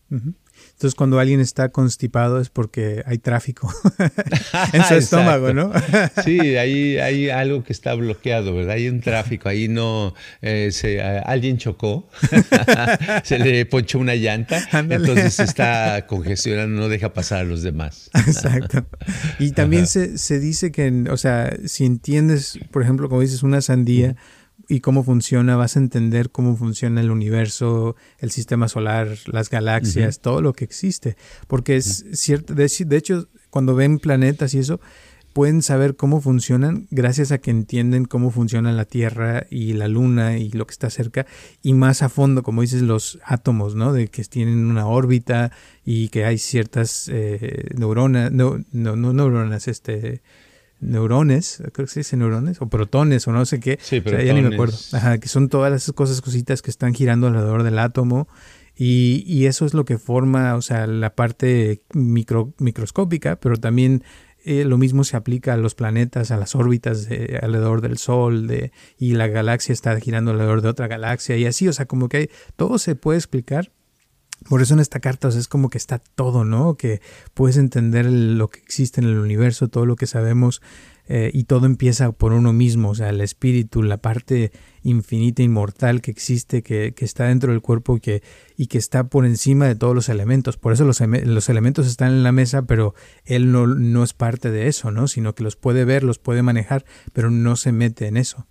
Entonces, 0.79 0.95
cuando 0.95 1.19
alguien 1.19 1.41
está 1.41 1.67
constipado 1.67 2.39
es 2.39 2.47
porque 2.47 3.03
hay 3.05 3.17
tráfico 3.17 3.69
en 4.71 4.81
su 4.85 4.93
estómago, 4.95 5.53
¿no? 5.53 5.73
sí, 6.23 6.39
ahí 6.55 6.97
hay 6.97 7.29
algo 7.29 7.65
que 7.65 7.73
está 7.73 7.95
bloqueado, 7.95 8.55
¿verdad? 8.55 8.75
Hay 8.75 8.87
un 8.87 9.01
tráfico, 9.01 9.49
ahí 9.49 9.67
no, 9.67 10.13
eh, 10.41 10.69
se, 10.71 11.01
alguien 11.01 11.57
chocó, 11.57 12.07
se 13.25 13.39
le 13.39 13.65
ponchó 13.65 13.99
una 13.99 14.15
llanta, 14.15 14.65
entonces 14.71 15.41
está 15.41 16.07
congestionando, 16.07 16.79
no 16.79 16.87
deja 16.87 17.11
pasar 17.11 17.39
a 17.39 17.43
los 17.43 17.61
demás. 17.61 18.09
Exacto. 18.13 18.85
Y 19.37 19.51
también 19.51 19.85
se, 19.85 20.17
se, 20.17 20.39
dice 20.39 20.71
que, 20.71 21.07
o 21.11 21.17
sea, 21.17 21.57
si 21.65 21.83
entiendes, 21.83 22.57
por 22.71 22.83
ejemplo, 22.83 23.09
como 23.09 23.19
dices, 23.19 23.43
una 23.43 23.59
sandía, 23.59 24.15
y 24.69 24.81
cómo 24.81 25.03
funciona, 25.03 25.55
vas 25.55 25.75
a 25.75 25.79
entender 25.79 26.29
cómo 26.29 26.55
funciona 26.55 27.01
el 27.01 27.09
universo, 27.09 27.95
el 28.19 28.29
sistema 28.29 28.67
solar, 28.67 29.09
las 29.25 29.49
galaxias, 29.49 30.19
todo 30.19 30.41
lo 30.43 30.53
que 30.53 30.63
existe. 30.63 31.17
Porque 31.47 31.75
es 31.75 32.05
cierto, 32.13 32.53
de, 32.53 32.65
hecho, 32.95 33.27
cuando 33.49 33.73
ven 33.73 33.97
planetas 33.97 34.53
y 34.53 34.59
eso, 34.59 34.79
pueden 35.33 35.63
saber 35.63 35.95
cómo 35.95 36.21
funcionan 36.21 36.87
gracias 36.91 37.31
a 37.31 37.39
que 37.39 37.49
entienden 37.49 38.05
cómo 38.05 38.29
funciona 38.29 38.71
la 38.71 38.85
Tierra 38.85 39.47
y 39.49 39.73
la 39.73 39.87
Luna 39.87 40.37
y 40.37 40.51
lo 40.51 40.67
que 40.67 40.73
está 40.73 40.91
cerca 40.91 41.25
y 41.63 41.73
más 41.73 42.03
a 42.03 42.09
fondo, 42.09 42.43
como 42.43 42.61
dices, 42.61 42.83
los 42.83 43.19
átomos, 43.23 43.73
¿no? 43.73 43.91
De 43.91 44.07
que 44.09 44.23
tienen 44.23 44.67
una 44.67 44.85
órbita 44.85 45.51
y 45.83 46.09
que 46.09 46.25
hay 46.25 46.37
ciertas 46.37 47.09
eh, 47.11 47.69
neuronas, 47.75 48.31
no, 48.31 48.63
no, 48.71 48.95
no 48.95 49.13
neuronas, 49.13 49.67
este, 49.67 50.21
neurones, 50.79 51.61
creo 51.73 51.87
que 51.87 51.93
se 51.93 51.99
dice 52.01 52.17
neurones, 52.17 52.61
o 52.61 52.69
protones, 52.69 53.27
o 53.27 53.31
no 53.31 53.45
sé 53.45 53.59
qué, 53.59 53.77
sí, 53.81 54.01
o 54.05 54.09
ya 54.09 54.33
ni 54.33 54.41
me 54.41 54.53
acuerdo, 54.53 54.77
Ajá, 54.93 55.17
que 55.17 55.27
son 55.27 55.49
todas 55.49 55.73
esas 55.73 55.93
cosas, 55.93 56.21
cositas 56.21 56.61
que 56.61 56.71
están 56.71 56.93
girando 56.93 57.27
alrededor 57.27 57.63
del 57.63 57.79
átomo, 57.79 58.27
y, 58.75 59.23
y 59.27 59.47
eso 59.47 59.65
es 59.65 59.73
lo 59.73 59.83
que 59.83 59.97
forma, 59.97 60.55
o 60.55 60.61
sea, 60.61 60.87
la 60.87 61.13
parte 61.13 61.81
micro, 61.93 62.53
microscópica, 62.59 63.37
pero 63.37 63.57
también 63.57 64.03
eh, 64.45 64.63
lo 64.63 64.77
mismo 64.77 65.03
se 65.03 65.17
aplica 65.17 65.53
a 65.53 65.57
los 65.57 65.75
planetas, 65.75 66.31
a 66.31 66.37
las 66.37 66.55
órbitas 66.55 67.09
de, 67.09 67.39
alrededor 67.41 67.81
del 67.81 67.97
Sol, 67.97 68.47
de, 68.47 68.71
y 68.97 69.13
la 69.13 69.27
galaxia 69.27 69.73
está 69.73 69.99
girando 69.99 70.31
alrededor 70.31 70.61
de 70.61 70.69
otra 70.69 70.87
galaxia, 70.87 71.35
y 71.35 71.45
así, 71.45 71.67
o 71.67 71.73
sea, 71.73 71.87
como 71.87 72.07
que 72.07 72.17
hay, 72.17 72.29
todo 72.55 72.77
se 72.77 72.95
puede 72.95 73.17
explicar, 73.17 73.71
por 74.47 74.61
eso 74.61 74.73
en 74.73 74.79
esta 74.79 74.99
carta 74.99 75.27
es 75.27 75.47
como 75.47 75.69
que 75.69 75.77
está 75.77 75.99
todo, 75.99 76.45
¿no? 76.45 76.75
Que 76.75 77.01
puedes 77.33 77.57
entender 77.57 78.05
lo 78.05 78.47
que 78.49 78.59
existe 78.59 79.01
en 79.01 79.07
el 79.07 79.17
universo, 79.17 79.67
todo 79.67 79.85
lo 79.85 79.95
que 79.95 80.07
sabemos 80.07 80.61
eh, 81.07 81.31
y 81.33 81.45
todo 81.45 81.65
empieza 81.65 82.11
por 82.11 82.33
uno 82.33 82.53
mismo, 82.53 82.91
o 82.91 82.95
sea, 82.95 83.09
el 83.09 83.19
espíritu, 83.21 83.81
la 83.81 83.97
parte 83.97 84.51
infinita, 84.83 85.41
inmortal 85.41 86.01
que 86.01 86.11
existe, 86.11 86.61
que, 86.61 86.93
que 86.95 87.03
está 87.03 87.25
dentro 87.25 87.51
del 87.51 87.61
cuerpo 87.61 87.97
y 87.97 87.99
que, 87.99 88.23
y 88.55 88.67
que 88.67 88.77
está 88.77 89.05
por 89.05 89.25
encima 89.25 89.67
de 89.67 89.75
todos 89.75 89.95
los 89.95 90.07
elementos. 90.07 90.57
Por 90.57 90.71
eso 90.71 90.85
los, 90.85 91.01
los 91.01 91.49
elementos 91.49 91.87
están 91.87 92.11
en 92.11 92.23
la 92.23 92.31
mesa, 92.31 92.61
pero 92.61 92.93
él 93.25 93.51
no, 93.51 93.65
no 93.65 94.03
es 94.03 94.13
parte 94.13 94.51
de 94.51 94.67
eso, 94.67 94.91
¿no? 94.91 95.07
Sino 95.07 95.33
que 95.33 95.43
los 95.43 95.55
puede 95.55 95.83
ver, 95.83 96.03
los 96.03 96.19
puede 96.19 96.43
manejar, 96.43 96.85
pero 97.11 97.31
no 97.31 97.55
se 97.55 97.71
mete 97.71 98.05
en 98.05 98.15
eso. 98.15 98.45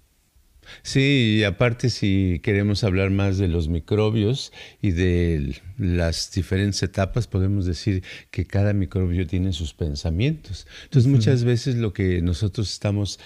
Sí, 0.83 1.39
y 1.39 1.45
aparte 1.45 1.91
si 1.91 2.41
queremos 2.43 2.85
hablar 2.85 3.11
más 3.11 3.39
de 3.39 3.49
los 3.49 3.69
microbios 3.69 4.53
y 4.83 4.93
de 4.93 5.61
las 5.79 6.31
diferentes 6.33 6.83
etapas, 6.83 7.27
podemos 7.27 7.67
decir 7.67 8.03
que 8.31 8.47
cada 8.47 8.73
microbio 8.73 9.27
tiene 9.27 9.53
sus 9.53 9.75
pensamientos. 9.75 10.67
Entonces 10.85 11.11
muchas 11.11 11.45
veces 11.45 11.77
lo 11.77 11.93
que 11.93 12.23
nosotros 12.23 12.71
estamos 12.71 13.19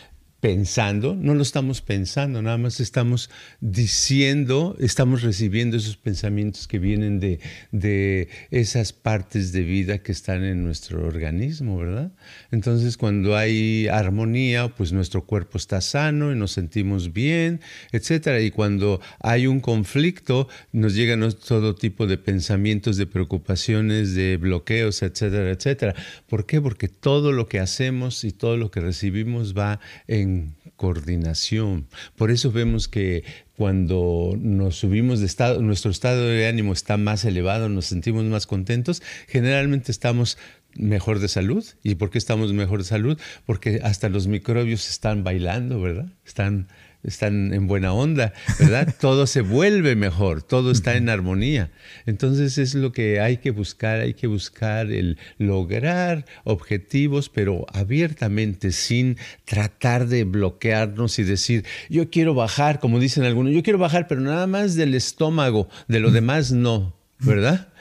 pensando, 0.42 1.14
no 1.14 1.36
lo 1.36 1.42
estamos 1.42 1.82
pensando, 1.82 2.42
nada 2.42 2.58
más 2.58 2.80
estamos 2.80 3.30
diciendo, 3.60 4.76
estamos 4.80 5.22
recibiendo 5.22 5.76
esos 5.76 5.96
pensamientos 5.96 6.66
que 6.66 6.80
vienen 6.80 7.20
de, 7.20 7.38
de, 7.70 8.28
esas 8.50 8.92
partes 8.92 9.52
de 9.52 9.62
vida 9.62 9.98
que 9.98 10.10
están 10.10 10.42
en 10.42 10.64
nuestro 10.64 11.06
organismo, 11.06 11.78
¿verdad? 11.78 12.10
Entonces 12.50 12.96
cuando 12.96 13.36
hay 13.36 13.86
armonía, 13.86 14.66
pues 14.74 14.92
nuestro 14.92 15.26
cuerpo 15.26 15.58
está 15.58 15.80
sano 15.80 16.32
y 16.32 16.34
nos 16.34 16.50
sentimos 16.50 17.12
bien, 17.12 17.60
etcétera. 17.92 18.40
Y 18.40 18.50
cuando 18.50 19.00
hay 19.20 19.46
un 19.46 19.60
conflicto, 19.60 20.48
nos 20.72 20.96
llegan 20.96 21.22
todo 21.46 21.76
tipo 21.76 22.08
de 22.08 22.18
pensamientos, 22.18 22.96
de 22.96 23.06
preocupaciones, 23.06 24.16
de 24.16 24.38
bloqueos, 24.38 25.02
etcétera, 25.02 25.52
etcétera. 25.52 25.94
¿Por 26.28 26.46
qué? 26.46 26.60
Porque 26.60 26.88
todo 26.88 27.30
lo 27.30 27.46
que 27.46 27.60
hacemos 27.60 28.24
y 28.24 28.32
todo 28.32 28.56
lo 28.56 28.72
que 28.72 28.80
recibimos 28.80 29.56
va 29.56 29.78
en 30.08 30.31
coordinación. 30.76 31.86
Por 32.16 32.30
eso 32.30 32.50
vemos 32.50 32.88
que 32.88 33.24
cuando 33.56 34.34
nos 34.40 34.76
subimos 34.76 35.20
de 35.20 35.26
estado, 35.26 35.62
nuestro 35.62 35.90
estado 35.90 36.26
de 36.26 36.46
ánimo 36.48 36.72
está 36.72 36.96
más 36.96 37.24
elevado, 37.24 37.68
nos 37.68 37.86
sentimos 37.86 38.24
más 38.24 38.46
contentos, 38.46 39.02
generalmente 39.28 39.92
estamos 39.92 40.38
mejor 40.74 41.18
de 41.20 41.28
salud. 41.28 41.64
¿Y 41.82 41.94
por 41.96 42.10
qué 42.10 42.18
estamos 42.18 42.52
mejor 42.52 42.78
de 42.78 42.84
salud? 42.84 43.20
Porque 43.46 43.80
hasta 43.82 44.08
los 44.08 44.26
microbios 44.26 44.88
están 44.88 45.24
bailando, 45.24 45.80
¿verdad? 45.80 46.12
Están 46.24 46.68
están 47.04 47.52
en 47.52 47.66
buena 47.66 47.92
onda, 47.92 48.32
¿verdad? 48.58 48.94
todo 49.00 49.26
se 49.26 49.40
vuelve 49.40 49.96
mejor, 49.96 50.42
todo 50.42 50.70
está 50.70 50.96
en 50.96 51.08
armonía. 51.08 51.70
Entonces 52.06 52.58
es 52.58 52.74
lo 52.74 52.92
que 52.92 53.20
hay 53.20 53.38
que 53.38 53.50
buscar, 53.50 54.00
hay 54.00 54.14
que 54.14 54.26
buscar 54.26 54.90
el 54.90 55.18
lograr 55.38 56.24
objetivos, 56.44 57.28
pero 57.28 57.66
abiertamente, 57.72 58.72
sin 58.72 59.16
tratar 59.44 60.06
de 60.06 60.24
bloquearnos 60.24 61.18
y 61.18 61.24
decir, 61.24 61.64
yo 61.88 62.10
quiero 62.10 62.34
bajar, 62.34 62.78
como 62.78 63.00
dicen 63.00 63.24
algunos, 63.24 63.52
yo 63.52 63.62
quiero 63.62 63.78
bajar, 63.78 64.06
pero 64.06 64.20
nada 64.20 64.46
más 64.46 64.74
del 64.74 64.94
estómago, 64.94 65.68
de 65.88 66.00
lo 66.00 66.10
demás 66.10 66.52
no, 66.52 66.94
¿verdad? 67.18 67.71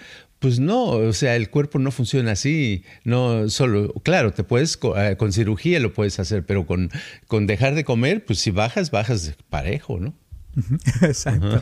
Pues 0.42 0.60
no, 0.60 0.86
o 0.86 1.14
sea, 1.14 1.36
el 1.36 1.52
cuerpo 1.52 1.78
no 1.78 1.92
funciona 1.92 2.32
así, 2.32 2.84
no 3.04 3.48
solo, 3.48 3.94
claro, 4.02 4.34
te 4.34 4.44
puedes, 4.44 4.80
eh, 4.98 5.16
con 5.16 5.32
cirugía 5.32 5.80
lo 5.80 5.94
puedes 5.94 6.20
hacer, 6.20 6.44
pero 6.44 6.66
con, 6.66 6.90
con 7.28 7.46
dejar 7.46 7.76
de 7.76 7.84
comer, 7.84 8.26
pues 8.26 8.40
si 8.40 8.50
bajas, 8.50 8.90
bajas 8.90 9.36
parejo, 9.52 10.00
¿no? 10.00 10.16
Exacto. 11.02 11.62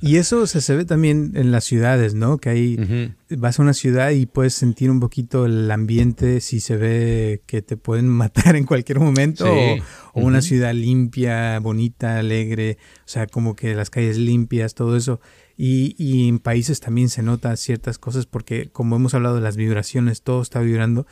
Y 0.00 0.16
eso 0.16 0.46
se 0.46 0.76
ve 0.76 0.84
también 0.84 1.32
en 1.34 1.50
las 1.50 1.64
ciudades, 1.64 2.14
¿no? 2.14 2.38
Que 2.38 2.50
ahí 2.50 3.14
vas 3.30 3.58
a 3.58 3.62
una 3.62 3.74
ciudad 3.74 4.10
y 4.10 4.26
puedes 4.26 4.54
sentir 4.54 4.90
un 4.90 5.00
poquito 5.00 5.46
el 5.46 5.70
ambiente 5.70 6.40
si 6.40 6.60
se 6.60 6.76
ve 6.76 7.42
que 7.46 7.62
te 7.62 7.76
pueden 7.76 8.08
matar 8.08 8.56
en 8.56 8.64
cualquier 8.64 9.00
momento 9.00 9.46
o, 9.46 10.20
una 10.20 10.40
ciudad 10.40 10.72
limpia, 10.72 11.58
bonita, 11.58 12.18
alegre, 12.18 12.78
o 13.00 13.08
sea, 13.08 13.26
como 13.26 13.56
que 13.56 13.74
las 13.74 13.90
calles 13.90 14.18
limpias, 14.18 14.74
todo 14.74 14.96
eso. 14.96 15.20
Y, 15.56 15.94
y, 15.98 16.28
en 16.28 16.40
países 16.40 16.80
también 16.80 17.08
se 17.08 17.22
nota 17.22 17.56
ciertas 17.56 17.98
cosas 17.98 18.26
porque 18.26 18.70
como 18.70 18.96
hemos 18.96 19.14
hablado 19.14 19.36
de 19.36 19.40
las 19.40 19.56
vibraciones, 19.56 20.22
todo 20.22 20.42
está 20.42 20.60
vibrando. 20.60 21.06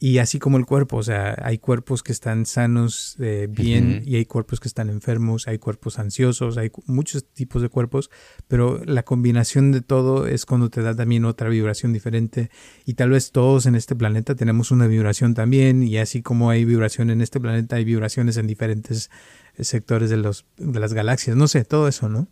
Y 0.00 0.18
así 0.18 0.38
como 0.38 0.58
el 0.58 0.66
cuerpo, 0.66 0.98
o 0.98 1.02
sea, 1.02 1.36
hay 1.42 1.58
cuerpos 1.58 2.04
que 2.04 2.12
están 2.12 2.46
sanos, 2.46 3.16
eh, 3.18 3.48
bien, 3.50 4.04
y 4.06 4.14
hay 4.14 4.26
cuerpos 4.26 4.60
que 4.60 4.68
están 4.68 4.90
enfermos, 4.90 5.48
hay 5.48 5.58
cuerpos 5.58 5.98
ansiosos, 5.98 6.56
hay 6.56 6.70
muchos 6.86 7.24
tipos 7.24 7.62
de 7.62 7.68
cuerpos, 7.68 8.08
pero 8.46 8.80
la 8.84 9.02
combinación 9.02 9.72
de 9.72 9.80
todo 9.80 10.28
es 10.28 10.46
cuando 10.46 10.70
te 10.70 10.82
da 10.82 10.94
también 10.94 11.24
otra 11.24 11.48
vibración 11.48 11.92
diferente. 11.92 12.48
Y 12.86 12.94
tal 12.94 13.10
vez 13.10 13.32
todos 13.32 13.66
en 13.66 13.74
este 13.74 13.96
planeta 13.96 14.36
tenemos 14.36 14.70
una 14.70 14.86
vibración 14.86 15.34
también, 15.34 15.82
y 15.82 15.98
así 15.98 16.22
como 16.22 16.50
hay 16.50 16.64
vibración 16.64 17.10
en 17.10 17.20
este 17.20 17.40
planeta, 17.40 17.74
hay 17.74 17.84
vibraciones 17.84 18.36
en 18.36 18.46
diferentes 18.46 19.10
sectores 19.58 20.10
de, 20.10 20.18
los, 20.18 20.46
de 20.58 20.78
las 20.78 20.94
galaxias, 20.94 21.36
no 21.36 21.48
sé, 21.48 21.64
todo 21.64 21.88
eso, 21.88 22.08
¿no? 22.08 22.28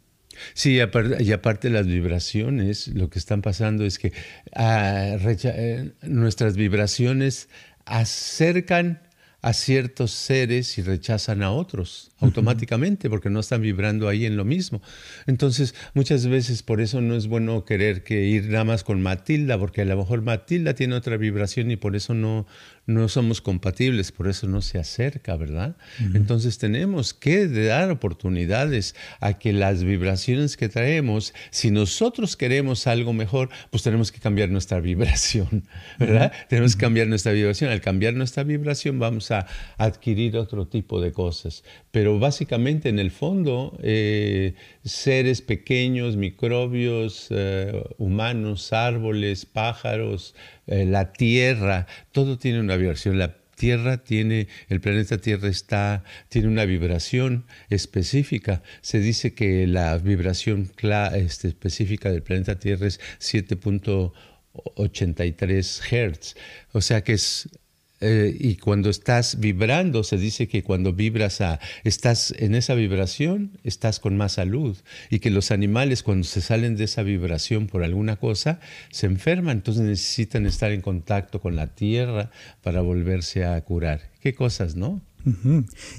Sí, 0.55 0.79
y 1.21 1.33
aparte 1.33 1.71
las 1.71 1.87
vibraciones, 1.87 2.89
lo 2.89 3.11
que 3.11 3.19
están 3.19 3.43
pasando 3.43 3.85
es 3.85 3.99
que 3.99 4.13
ah, 4.55 5.17
eh, 5.25 5.93
nuestras 6.03 6.57
vibraciones 6.57 7.49
acercan 7.85 9.06
a 9.47 9.53
ciertos 9.53 10.11
seres 10.11 10.77
y 10.77 10.83
rechazan 10.83 11.45
a 11.45 11.53
otros 11.53 12.11
automáticamente 12.19 13.09
porque 13.09 13.31
no 13.31 13.39
están 13.39 13.63
vibrando 13.63 14.09
ahí 14.09 14.27
en 14.27 14.37
lo 14.37 14.45
mismo. 14.45 14.83
Entonces, 15.29 15.73
muchas 15.95 16.27
veces 16.27 16.65
por 16.65 16.81
eso 16.81 17.01
no 17.01 17.15
es 17.15 17.29
bueno 17.29 17.65
querer 17.65 18.03
que 18.03 18.25
ir 18.25 18.49
nada 18.49 18.65
más 18.65 18.83
con 18.83 19.03
Matilda, 19.03 19.57
porque 19.57 19.83
a 19.83 19.85
lo 19.85 19.97
mejor 19.97 20.23
Matilda 20.23 20.75
tiene 20.75 20.97
otra 20.97 21.17
vibración 21.17 21.71
y 21.71 21.77
por 21.77 21.95
eso 21.95 22.13
no, 22.13 22.47
no 22.87 23.09
somos 23.09 23.41
compatibles, 23.41 24.11
por 24.11 24.29
eso 24.29 24.49
no 24.49 24.63
se 24.63 24.79
acerca, 24.79 25.37
¿verdad? 25.37 25.77
Entonces 26.15 26.59
tenemos 26.59 27.15
que 27.15 27.47
dar 27.47 27.91
oportunidades 27.91 28.97
a 29.21 29.35
que 29.35 29.53
las 29.53 29.85
vibraciones 29.85 30.57
que 30.57 30.69
traemos, 30.69 31.35
si 31.51 31.71
nosotros 31.71 32.37
queremos 32.37 32.87
algo 32.87 33.13
mejor, 33.13 33.51
pues 33.71 33.83
tenemos 33.83 34.11
que 34.11 34.19
cambiar 34.21 34.49
nuestra 34.49 34.81
vibración, 34.87 35.69
¿verdad? 35.99 36.33
Tenemos 36.49 36.75
que 36.75 36.81
cambiar 36.81 37.07
nuestra 37.09 37.33
vibración. 37.33 37.71
Al 37.71 37.81
cambiar 37.81 38.15
nuestra 38.15 38.43
vibración 38.43 38.99
vamos 38.99 39.31
a 39.31 39.36
adquirir 39.77 40.37
otro 40.37 40.67
tipo 40.67 41.01
de 41.01 41.13
cosas. 41.13 41.65
Pero 41.91 42.19
básicamente 42.19 42.89
en 42.89 42.99
el 42.99 43.11
fondo, 43.11 43.77
eh, 43.83 44.55
seres 44.85 45.43
pequeños, 45.43 46.17
microbios, 46.17 47.29
eh, 47.31 47.83
humanos, 47.99 48.73
árboles, 48.73 49.47
pájaros, 49.47 50.35
eh, 50.67 50.85
la 50.85 51.13
Tierra, 51.13 51.87
todo 52.13 52.39
tiene 52.39 52.61
una 52.61 52.77
vibración. 52.77 53.19
La 53.19 53.37
Tierra 53.57 54.05
tiene, 54.05 54.47
el 54.69 54.81
planeta 54.81 55.19
Tierra 55.19 55.49
está, 55.49 56.05
tiene 56.29 56.47
una 56.49 56.67
vibración 56.67 57.47
específica. 57.71 58.63
Se 58.83 59.01
dice 59.01 59.35
que 59.35 59.67
la 59.67 59.97
vibración 59.99 60.71
este, 61.15 61.49
específica 61.49 62.13
del 62.13 62.23
planeta 62.23 62.59
Tierra 62.59 62.87
es 62.87 63.01
7.83 63.19 66.13
Hz. 66.13 66.37
O 66.73 66.83
sea 66.83 67.03
que 67.03 67.15
es 67.15 67.49
eh, 68.01 68.37
y 68.39 68.57
cuando 68.57 68.91
estás 68.91 69.41
vibrando, 69.41 70.05
se 70.05 70.19
dice 70.19 70.49
que 70.49 70.63
cuando 70.63 70.93
vibras 70.93 71.41
a, 71.41 71.61
estás 71.85 72.35
en 72.39 72.55
esa 72.55 72.75
vibración, 72.75 73.59
estás 73.65 74.01
con 74.01 74.17
más 74.17 74.33
salud. 74.33 74.77
Y 75.11 75.21
que 75.21 75.31
los 75.31 75.51
animales 75.51 76.03
cuando 76.03 76.25
se 76.25 76.41
salen 76.41 76.77
de 76.77 76.85
esa 76.85 77.03
vibración 77.03 77.67
por 77.67 77.83
alguna 77.85 78.17
cosa, 78.17 78.61
se 78.91 79.07
enferman. 79.07 79.59
Entonces 79.59 79.83
necesitan 79.83 80.47
estar 80.47 80.73
en 80.73 80.83
contacto 80.83 81.41
con 81.41 81.57
la 81.57 81.69
tierra 81.69 82.31
para 82.63 82.83
volverse 82.83 83.45
a 83.45 83.61
curar. 83.63 84.11
Qué 84.21 84.35
cosas, 84.35 84.77
¿no? 84.77 85.01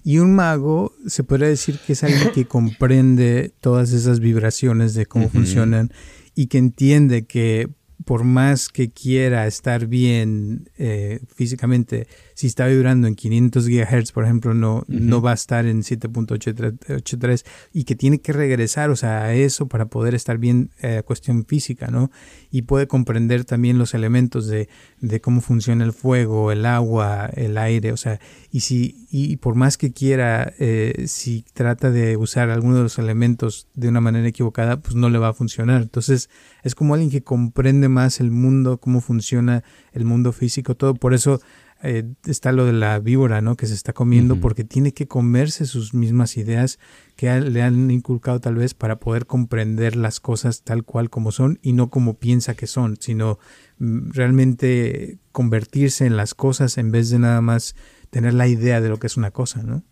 Y 0.06 0.20
un 0.20 0.36
mago 0.36 0.94
se 1.06 1.24
puede 1.24 1.50
decir 1.50 1.80
que 1.86 1.94
es 1.94 2.04
alguien 2.04 2.32
que 2.32 2.46
comprende 2.48 3.52
todas 3.60 3.92
esas 3.92 4.20
vibraciones 4.20 4.94
de 4.94 5.06
cómo 5.06 5.30
funcionan 5.30 5.92
y 6.34 6.48
que 6.48 6.60
entiende 6.60 7.26
que 7.26 7.68
por 8.08 8.24
más 8.24 8.70
que 8.70 8.90
quiera 8.90 9.48
estar 9.48 9.86
bien 9.86 10.70
eh, 10.78 11.20
físicamente, 11.36 12.08
si 12.36 12.48
está 12.48 12.66
vibrando 12.66 13.06
en 13.06 13.16
500 13.16 13.68
GHz, 13.68 14.14
por 14.14 14.24
ejemplo, 14.24 14.54
no, 14.54 14.86
no 14.88 15.22
va 15.22 15.32
a 15.32 15.34
estar 15.34 15.66
en 15.66 15.82
7.83 15.82 17.44
y 17.74 17.84
que 17.84 17.96
tiene 17.96 18.20
que 18.20 18.32
regresar, 18.32 18.92
o 18.92 18.96
sea, 18.96 19.26
a 19.26 19.34
eso 19.34 19.68
para 19.68 19.88
poder 19.88 20.16
estar 20.16 20.38
bien 20.38 20.72
eh, 20.82 21.02
cuestión 21.06 21.44
física, 21.44 21.88
¿no? 21.88 22.10
Y 22.50 22.62
puede 22.62 22.88
comprender 22.88 23.44
también 23.44 23.78
los 23.78 23.94
elementos 23.94 24.48
de, 24.48 24.70
de, 25.02 25.20
cómo 25.20 25.42
funciona 25.42 25.84
el 25.84 25.92
fuego, 25.92 26.54
el 26.54 26.66
agua, 26.66 27.30
el 27.36 27.58
aire, 27.58 27.92
o 27.92 27.98
sea, 27.98 28.22
y 28.54 28.62
si, 28.62 29.06
y 29.10 29.38
por 29.38 29.56
más 29.56 29.78
que 29.78 29.94
quiera, 29.94 30.54
eh, 30.60 31.06
si 31.08 31.46
trata 31.54 31.92
de 31.92 32.18
usar 32.18 32.50
alguno 32.50 32.78
de 32.78 32.84
los 32.84 33.00
elementos 33.00 33.68
de 33.74 33.88
una 33.88 34.02
manera 34.02 34.28
equivocada, 34.28 34.82
pues 34.82 34.96
no 34.96 35.10
le 35.10 35.18
va 35.18 35.30
a 35.30 35.34
funcionar. 35.34 35.82
Entonces, 35.82 36.30
es 36.64 36.76
como 36.76 36.94
alguien 36.94 37.10
que 37.10 37.24
comprende 37.24 37.90
más 37.90 38.20
el 38.20 38.32
mundo, 38.32 38.80
cómo 38.80 39.00
funciona 39.00 39.64
el 39.94 40.06
mundo 40.06 40.34
físico, 40.34 40.76
todo. 40.76 40.94
Por 40.94 41.14
eso 41.14 41.40
eh, 41.84 42.04
está 42.26 42.52
lo 42.52 42.66
de 42.66 42.74
la 42.74 42.98
víbora, 43.00 43.40
¿no? 43.42 43.56
Que 43.56 43.68
se 43.68 43.76
está 43.76 43.94
comiendo 43.94 44.40
porque 44.40 44.64
tiene 44.64 44.94
que 44.94 45.08
comerse 45.08 45.66
sus 45.66 45.94
mismas 45.94 46.36
ideas 46.36 46.80
que 47.16 47.40
le 47.40 47.62
han 47.62 47.92
inculcado 47.92 48.42
tal 48.42 48.56
vez 48.56 48.74
para 48.74 49.00
poder 49.00 49.28
comprender 49.28 49.96
las 49.96 50.20
cosas 50.20 50.64
tal 50.64 50.84
cual 50.84 51.12
como 51.12 51.32
son 51.32 51.60
y 51.62 51.74
no 51.74 51.90
como 51.92 52.16
piensa 52.16 52.56
que 52.56 52.66
son, 52.66 52.98
sino 53.00 53.38
mm, 53.78 54.10
realmente 54.10 55.20
convertirse 55.32 56.08
en 56.08 56.18
las 56.18 56.34
cosas 56.34 56.80
en 56.80 56.92
vez 56.92 57.12
de 57.12 57.20
nada 57.20 57.42
más 57.42 57.76
tener 58.10 58.34
la 58.34 58.48
idea 58.48 58.82
de 58.82 58.90
lo 58.90 59.00
que 59.00 59.08
es 59.08 59.18
una 59.18 59.32
cosa, 59.32 59.64
¿no? 59.64 59.84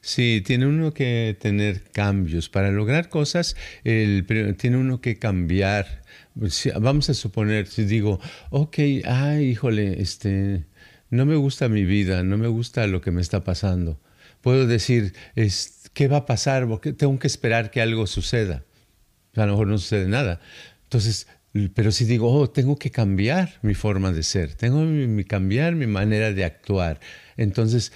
Sí, 0.00 0.42
tiene 0.44 0.66
uno 0.66 0.92
que 0.92 1.36
tener 1.40 1.82
cambios. 1.92 2.48
Para 2.48 2.70
lograr 2.70 3.08
cosas, 3.08 3.56
el, 3.84 4.26
tiene 4.58 4.76
uno 4.76 5.00
que 5.00 5.18
cambiar. 5.18 6.02
Vamos 6.80 7.10
a 7.10 7.14
suponer, 7.14 7.66
si 7.66 7.84
digo, 7.84 8.20
ok, 8.50 8.78
ay, 9.04 9.44
híjole, 9.44 10.00
este, 10.00 10.64
no 11.10 11.26
me 11.26 11.36
gusta 11.36 11.68
mi 11.68 11.84
vida, 11.84 12.22
no 12.22 12.38
me 12.38 12.48
gusta 12.48 12.86
lo 12.86 13.00
que 13.00 13.10
me 13.10 13.20
está 13.20 13.44
pasando. 13.44 14.00
puedo 14.40 14.66
decir, 14.66 15.14
¿qué 15.92 16.08
va 16.08 16.18
a 16.18 16.26
pasar? 16.26 16.66
Tengo 16.96 17.18
que 17.18 17.26
esperar 17.26 17.70
que 17.70 17.80
algo 17.80 18.06
suceda. 18.06 18.64
A 19.36 19.46
lo 19.46 19.52
mejor 19.52 19.66
no 19.68 19.78
sucede 19.78 20.08
nada. 20.08 20.40
Entonces, 20.84 21.26
pero 21.74 21.92
si 21.92 22.06
digo, 22.06 22.32
oh, 22.32 22.48
tengo 22.48 22.76
que 22.78 22.90
cambiar 22.90 23.58
mi 23.60 23.74
forma 23.74 24.10
de 24.10 24.22
ser, 24.22 24.54
tengo 24.54 24.80
que 25.16 25.24
cambiar 25.26 25.74
mi 25.74 25.86
manera 25.86 26.32
de 26.32 26.44
actuar. 26.44 26.98
Entonces, 27.36 27.92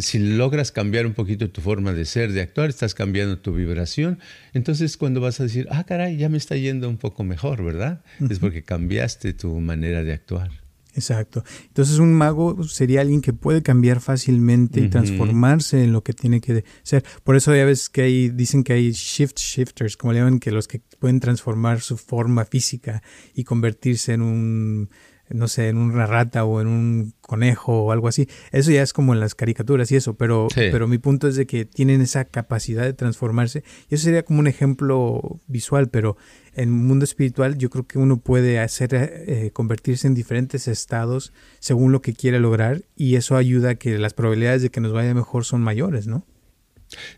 si 0.00 0.18
logras 0.18 0.72
cambiar 0.72 1.06
un 1.06 1.14
poquito 1.14 1.50
tu 1.50 1.60
forma 1.60 1.92
de 1.92 2.04
ser, 2.04 2.32
de 2.32 2.40
actuar, 2.40 2.70
estás 2.70 2.94
cambiando 2.94 3.38
tu 3.38 3.52
vibración. 3.52 4.18
Entonces, 4.54 4.96
cuando 4.96 5.20
vas 5.20 5.38
a 5.38 5.44
decir, 5.44 5.68
ah, 5.70 5.84
caray, 5.84 6.16
ya 6.16 6.28
me 6.28 6.38
está 6.38 6.56
yendo 6.56 6.88
un 6.88 6.96
poco 6.96 7.22
mejor, 7.22 7.62
¿verdad? 7.62 8.02
Es 8.28 8.40
porque 8.40 8.64
cambiaste 8.64 9.34
tu 9.34 9.60
manera 9.60 10.02
de 10.02 10.12
actuar. 10.12 10.63
Exacto. 10.94 11.44
Entonces 11.66 11.98
un 11.98 12.14
mago 12.14 12.62
sería 12.64 13.00
alguien 13.00 13.20
que 13.20 13.32
puede 13.32 13.62
cambiar 13.62 14.00
fácilmente 14.00 14.80
y 14.80 14.88
transformarse 14.88 15.82
en 15.82 15.92
lo 15.92 16.02
que 16.02 16.12
tiene 16.12 16.40
que 16.40 16.64
ser. 16.82 17.04
Por 17.24 17.36
eso 17.36 17.54
ya 17.54 17.64
ves 17.64 17.88
que 17.88 18.02
hay, 18.02 18.28
dicen 18.28 18.62
que 18.62 18.74
hay 18.74 18.92
shift 18.92 19.38
shifters, 19.38 19.96
como 19.96 20.12
le 20.12 20.20
llaman, 20.20 20.38
que 20.38 20.52
los 20.52 20.68
que 20.68 20.80
pueden 20.98 21.20
transformar 21.20 21.80
su 21.80 21.96
forma 21.96 22.44
física 22.44 23.02
y 23.34 23.44
convertirse 23.44 24.12
en 24.12 24.22
un 24.22 24.90
no 25.30 25.48
sé, 25.48 25.68
en 25.68 25.78
una 25.78 26.06
rata 26.06 26.44
o 26.44 26.60
en 26.60 26.66
un 26.66 27.14
conejo 27.20 27.84
o 27.84 27.92
algo 27.92 28.08
así. 28.08 28.28
Eso 28.52 28.70
ya 28.70 28.82
es 28.82 28.92
como 28.92 29.14
en 29.14 29.20
las 29.20 29.34
caricaturas 29.34 29.90
y 29.90 29.96
eso, 29.96 30.14
pero, 30.14 30.48
pero 30.54 30.86
mi 30.86 30.98
punto 30.98 31.28
es 31.28 31.36
de 31.36 31.46
que 31.46 31.64
tienen 31.64 32.02
esa 32.02 32.26
capacidad 32.26 32.82
de 32.82 32.92
transformarse. 32.92 33.64
Y 33.88 33.94
eso 33.94 34.04
sería 34.04 34.24
como 34.24 34.40
un 34.40 34.46
ejemplo 34.46 35.40
visual, 35.46 35.88
pero 35.88 36.16
en 36.56 36.64
el 36.64 36.70
mundo 36.70 37.04
espiritual 37.04 37.58
yo 37.58 37.70
creo 37.70 37.86
que 37.86 37.98
uno 37.98 38.18
puede 38.18 38.58
hacer, 38.58 38.90
eh, 38.94 39.50
convertirse 39.52 40.06
en 40.06 40.14
diferentes 40.14 40.68
estados 40.68 41.32
según 41.60 41.92
lo 41.92 42.02
que 42.02 42.14
quiera 42.14 42.38
lograr 42.38 42.82
y 42.96 43.16
eso 43.16 43.36
ayuda 43.36 43.70
a 43.70 43.74
que 43.74 43.98
las 43.98 44.14
probabilidades 44.14 44.62
de 44.62 44.70
que 44.70 44.80
nos 44.80 44.92
vaya 44.92 45.14
mejor 45.14 45.44
son 45.44 45.62
mayores, 45.62 46.06
¿no? 46.06 46.26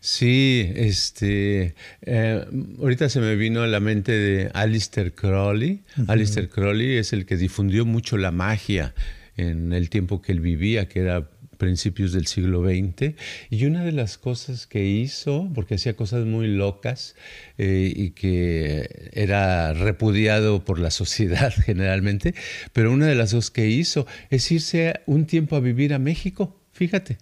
Sí, 0.01 0.71
este, 0.75 1.75
eh, 2.03 2.45
ahorita 2.79 3.09
se 3.09 3.21
me 3.21 3.37
vino 3.37 3.63
a 3.63 3.67
la 3.67 3.81
mente 3.81 4.13
de 4.13 4.51
Alistair 4.55 5.13
Crowley. 5.13 5.83
Alistair 6.07 6.49
Crowley 6.49 6.97
es 6.97 7.13
el 7.13 7.27
que 7.27 7.37
difundió 7.37 7.85
mucho 7.85 8.17
la 8.17 8.31
magia 8.31 8.95
en 9.37 9.73
el 9.73 9.91
tiempo 9.91 10.23
que 10.23 10.33
él 10.33 10.41
vivía, 10.41 10.89
que 10.89 11.01
era 11.01 11.29
principios 11.57 12.13
del 12.13 12.27
siglo 12.27 12.63
XX. 12.63 13.15
Y 13.51 13.67
una 13.67 13.85
de 13.85 13.93
las 13.93 14.19
cosas 14.19 14.67
que 14.67 14.85
hizo, 14.85 15.51
porque 15.55 15.77
hacía 15.77 15.97
cosas 15.97 16.25
muy 16.27 16.49
locas 16.49 17.17
eh, 17.59 17.93
y 17.95 18.11
que 18.11 19.11
era 19.13 19.73
repudiado 19.73 20.65
por 20.65 20.79
la 20.79 20.91
sociedad 21.03 21.53
generalmente, 21.53 22.35
pero 22.73 22.93
una 22.93 23.07
de 23.07 23.15
las 23.15 23.33
cosas 23.33 23.51
que 23.51 23.69
hizo 23.69 24.07
es 24.31 24.51
irse 24.51 25.01
un 25.07 25.27
tiempo 25.27 25.57
a 25.57 25.61
vivir 25.61 25.95
a 25.95 25.99
México, 25.99 26.61
fíjate 26.73 27.19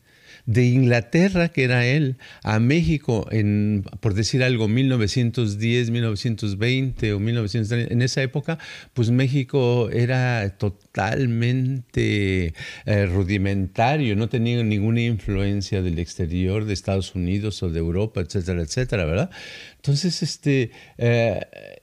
de 0.47 0.67
Inglaterra, 0.67 1.49
que 1.49 1.65
era 1.65 1.87
él, 1.87 2.17
a 2.43 2.61
México 2.61 3.27
en, 3.31 3.85
por 4.01 4.15
decir 4.15 4.43
algo, 4.43 4.69
1910, 4.69 5.91
1920 5.91 7.13
o 7.15 7.21
1930, 7.21 7.93
en 7.93 8.03
esa 8.03 8.23
época, 8.23 8.59
pues 8.93 9.11
México 9.11 9.89
era 9.91 10.57
totalmente 10.59 10.84
eh, 10.97 12.53
rudimentario, 13.07 14.17
no 14.17 14.29
tenía 14.29 14.63
ninguna 14.63 15.03
influencia 15.03 15.83
del 15.83 15.99
exterior, 15.99 16.65
de 16.65 16.73
Estados 16.73 17.15
Unidos 17.15 17.63
o 17.63 17.71
de 17.71 17.81
Europa, 17.81 18.21
etcétera, 18.21 18.63
etcétera, 18.63 19.05
¿verdad? 19.05 19.31
Entonces, 19.77 20.23
este, 20.23 20.71
eh, 20.99 21.41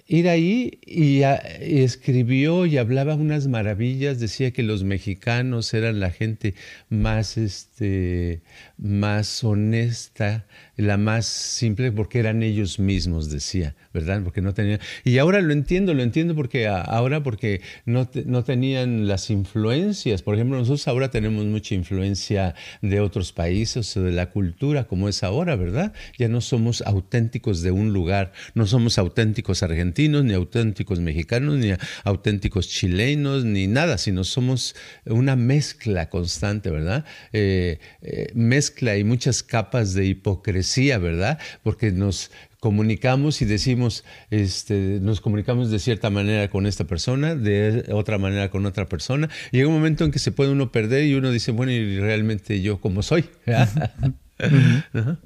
ir 0.07 0.28
ahí 0.28 0.80
y, 0.86 1.22
escribió 1.22 2.66
y 2.66 2.78
hablaba 2.78 3.16
unas 3.16 3.47
maravillas, 3.47 4.20
decía 4.20 4.51
que 4.51 4.64
los 4.64 4.84
mexicanos 4.84 5.74
eran 5.74 5.99
la 5.99 6.09
gente 6.09 6.55
más, 6.89 7.38
este, 7.38 8.41
más 8.78 9.43
honesta, 9.43 10.45
la 10.78 10.97
más 10.97 11.26
simple, 11.26 11.91
porque 11.91 12.19
eran 12.19 12.43
ellos 12.43 12.80
mismos, 12.80 13.30
decía, 13.30 13.76
¿verdad? 13.93 14.22
Porque 14.24 14.41
no 14.41 14.53
tenían... 14.53 14.80
Y 15.03 15.17
ahora 15.17 15.41
lo 15.41 15.53
entiendo, 15.53 15.93
lo 15.93 16.01
entiendo 16.01 16.36
porque 16.36 16.67
ahora 16.67 17.24
porque 17.24 17.61
no, 17.86 18.09
no 18.26 18.43
tenían 18.43 19.07
las 19.07 19.30
influencias. 19.30 20.22
Por 20.22 20.36
ejemplo, 20.36 20.57
nosotros 20.57 20.88
ahora 20.88 21.11
tenemos 21.11 21.45
mucha 21.45 21.76
influencia 21.76 22.55
de 22.82 22.99
otros 22.99 23.34
países 23.34 23.95
o 23.97 24.03
de 24.03 24.11
la 24.11 24.30
cultura, 24.30 24.86
como 24.86 25.09
es 25.09 25.24
ahora, 25.24 25.55
¿verdad? 25.55 25.93
Ya 26.17 26.28
no 26.28 26.41
somos 26.41 26.82
auténticos 26.82 27.61
de 27.61 27.72
un 27.72 27.93
lugar, 27.93 28.32
no 28.55 28.65
somos 28.65 28.97
auténticos 28.97 29.63
argentinos, 29.63 30.24
ni 30.24 30.34
auténticos 30.34 30.99
mexicanos, 30.99 31.57
ni 31.57 31.74
auténticos 32.03 32.69
chilenos, 32.69 33.45
ni 33.45 33.67
nada, 33.67 33.97
sino 33.97 34.24
somos 34.24 34.76
una 35.05 35.36
mezcla 35.36 36.09
constante, 36.09 36.69
¿verdad? 36.69 37.05
Eh, 37.34 37.80
eh, 38.01 38.32
mezcla 38.34 38.97
y 38.97 39.03
muchas 39.03 39.43
capas 39.43 39.93
de 39.93 40.05
hipocresía, 40.05 40.61
¿verdad? 40.97 41.39
Porque 41.64 41.91
nos 41.91 42.32
comunicamos 42.59 43.41
y 43.41 43.45
decimos, 43.45 44.05
este, 44.30 44.99
nos 45.01 45.20
comunicamos 45.20 45.72
de 45.72 45.80
cierta 45.80 46.09
manera 46.09 46.49
con 46.49 46.68
esta 46.68 46.84
persona, 46.84 47.36
de 47.36 47.86
otra 47.91 48.18
manera 48.20 48.51
con 48.51 48.66
otra 48.66 48.86
persona. 48.86 49.30
llega 49.51 49.68
un 49.68 49.74
momento 49.74 50.05
en 50.05 50.12
que 50.12 50.20
se 50.20 50.32
puede 50.32 50.51
uno 50.51 50.72
perder 50.72 51.05
y 51.05 51.16
uno 51.16 51.32
dice, 51.32 51.51
bueno, 51.51 51.72
¿y 51.72 51.99
realmente 51.99 52.62
yo 52.62 52.80
cómo 52.80 53.01
soy? 53.01 53.26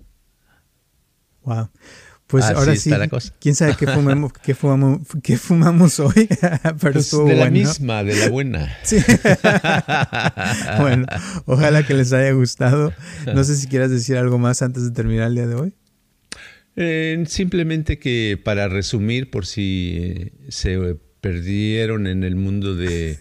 Wow. 1.45 1.69
Pues 2.28 2.45
ahora 2.45 2.76
sí, 2.76 2.91
quién 3.39 3.53
sabe 3.53 3.76
qué 3.78 3.86
fumamos, 3.86 4.34
qué 4.34 4.55
fumamos, 4.55 5.01
qué 5.21 5.38
fumamos 5.38 5.99
hoy, 5.99 6.28
pero 6.82 6.93
pues 6.93 7.11
de 7.11 7.36
la 7.36 7.51
misma, 7.51 8.03
de 8.03 8.15
la 8.15 8.30
buena. 8.30 8.76
Sí. 8.84 8.97
bueno, 10.80 11.05
ojalá 11.45 11.86
que 11.86 11.93
les 11.93 12.13
haya 12.13 12.32
gustado. 12.32 12.93
No 13.34 13.43
sé 13.43 13.55
si 13.55 13.67
quieras 13.67 13.91
decir 13.91 14.17
algo 14.17 14.39
más 14.39 14.63
antes 14.63 14.84
de 14.84 14.91
terminar 14.91 15.28
el 15.28 15.36
día 15.36 15.47
de 15.47 15.55
hoy. 15.55 15.73
Eh, 16.78 17.23
simplemente 17.28 17.99
que 17.99 18.39
para 18.43 18.67
resumir, 18.67 19.30
por 19.30 19.45
si 19.45 19.97
eh, 19.97 20.32
se 20.49 20.97
perdieron 21.21 22.07
en 22.07 22.23
el 22.23 22.36
mundo 22.36 22.76
de, 22.76 23.17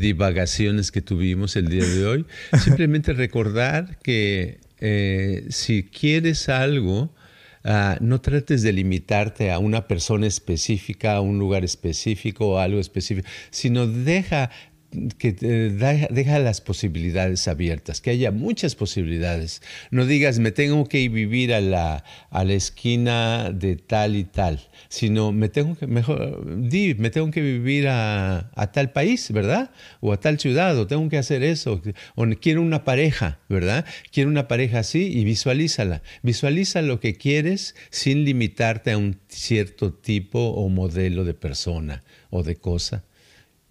divagaciones 0.00 0.90
que 0.90 1.02
tuvimos 1.02 1.56
el 1.56 1.68
día 1.68 1.84
de 1.86 2.06
hoy, 2.06 2.26
simplemente 2.62 3.12
recordar 3.12 3.98
que 4.02 4.60
eh, 4.80 5.46
si 5.50 5.84
quieres 5.84 6.48
algo, 6.48 7.14
ah, 7.64 7.96
no 8.00 8.20
trates 8.20 8.62
de 8.62 8.72
limitarte 8.72 9.50
a 9.50 9.58
una 9.58 9.86
persona 9.86 10.26
específica, 10.26 11.14
a 11.14 11.20
un 11.20 11.38
lugar 11.38 11.64
específico 11.64 12.48
o 12.48 12.58
algo 12.58 12.80
específico, 12.80 13.28
sino 13.50 13.86
deja 13.86 14.50
que 15.18 15.32
deja 15.32 16.38
las 16.40 16.60
posibilidades 16.60 17.46
abiertas, 17.46 18.00
que 18.00 18.10
haya 18.10 18.32
muchas 18.32 18.74
posibilidades. 18.74 19.62
No 19.90 20.04
digas, 20.04 20.38
me 20.40 20.50
tengo 20.50 20.88
que 20.88 21.08
vivir 21.08 21.54
a 21.54 21.60
la, 21.60 22.04
a 22.30 22.44
la 22.44 22.54
esquina 22.54 23.50
de 23.52 23.76
tal 23.76 24.16
y 24.16 24.24
tal, 24.24 24.68
sino 24.88 25.30
me 25.30 25.48
tengo 25.48 25.76
que, 25.76 25.86
mejor, 25.86 26.68
di, 26.68 26.94
me 26.94 27.10
tengo 27.10 27.30
que 27.30 27.40
vivir 27.40 27.88
a, 27.88 28.50
a, 28.54 28.72
tal 28.72 28.92
país, 28.92 29.30
¿verdad? 29.30 29.70
O 30.00 30.12
a 30.12 30.18
tal 30.18 30.40
ciudad, 30.40 30.76
o 30.76 30.86
tengo 30.86 31.08
que 31.08 31.18
hacer 31.18 31.44
eso, 31.44 31.80
o 32.16 32.26
quiero 32.40 32.60
una 32.60 32.84
pareja, 32.84 33.38
¿verdad? 33.48 33.84
Quiero 34.10 34.28
una 34.28 34.48
pareja 34.48 34.80
así 34.80 35.10
y 35.12 35.24
visualízala. 35.24 36.02
Visualiza 36.22 36.82
lo 36.82 36.98
que 36.98 37.14
quieres 37.14 37.76
sin 37.90 38.24
limitarte 38.24 38.90
a 38.90 38.98
un 38.98 39.20
cierto 39.28 39.92
tipo 39.92 40.40
o 40.40 40.68
modelo 40.68 41.24
de 41.24 41.34
persona 41.34 42.02
o 42.30 42.42
de 42.42 42.56
cosa. 42.56 43.04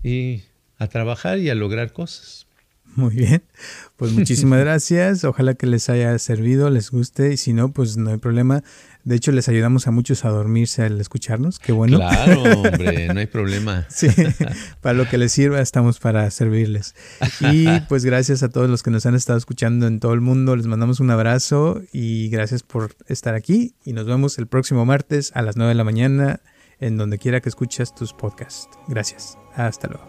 Y 0.01 0.43
a 0.79 0.87
trabajar 0.87 1.37
y 1.37 1.49
a 1.49 1.55
lograr 1.55 1.93
cosas. 1.93 2.47
Muy 2.95 3.15
bien, 3.15 3.43
pues 3.97 4.11
muchísimas 4.13 4.59
gracias. 4.65 5.23
Ojalá 5.23 5.53
que 5.53 5.67
les 5.67 5.89
haya 5.89 6.17
servido, 6.17 6.69
les 6.69 6.89
guste 6.89 7.33
y 7.33 7.37
si 7.37 7.53
no, 7.53 7.71
pues 7.71 7.97
no 7.97 8.09
hay 8.09 8.17
problema. 8.17 8.63
De 9.03 9.15
hecho, 9.15 9.31
les 9.31 9.47
ayudamos 9.47 9.87
a 9.87 9.91
muchos 9.91 10.25
a 10.25 10.29
dormirse 10.29 10.83
al 10.83 10.99
escucharnos. 10.99 11.59
Qué 11.59 11.71
bueno. 11.71 11.97
Claro, 11.97 12.41
hombre, 12.61 13.07
no 13.13 13.19
hay 13.19 13.27
problema. 13.27 13.85
sí, 13.89 14.07
para 14.81 14.93
lo 14.93 15.07
que 15.07 15.17
les 15.17 15.31
sirva 15.31 15.61
estamos 15.61 15.99
para 15.99 16.29
servirles. 16.31 16.95
Y 17.39 17.67
pues 17.81 18.03
gracias 18.05 18.43
a 18.43 18.49
todos 18.49 18.69
los 18.69 18.83
que 18.83 18.91
nos 18.91 19.05
han 19.05 19.15
estado 19.15 19.37
escuchando 19.37 19.87
en 19.87 19.99
todo 19.99 20.13
el 20.13 20.21
mundo. 20.21 20.55
Les 20.55 20.67
mandamos 20.67 20.99
un 20.99 21.11
abrazo 21.11 21.81
y 21.93 22.29
gracias 22.29 22.63
por 22.63 22.95
estar 23.07 23.35
aquí. 23.35 23.73
Y 23.85 23.93
nos 23.93 24.05
vemos 24.05 24.37
el 24.39 24.47
próximo 24.47 24.85
martes 24.85 25.31
a 25.35 25.41
las 25.41 25.55
9 25.55 25.69
de 25.69 25.75
la 25.75 25.83
mañana 25.83 26.41
en 26.79 26.97
donde 26.97 27.17
quiera 27.17 27.41
que 27.41 27.49
escuches 27.49 27.93
tus 27.93 28.13
podcasts. 28.13 28.67
Gracias. 28.87 29.37
Hasta 29.55 29.87
luego. 29.87 30.08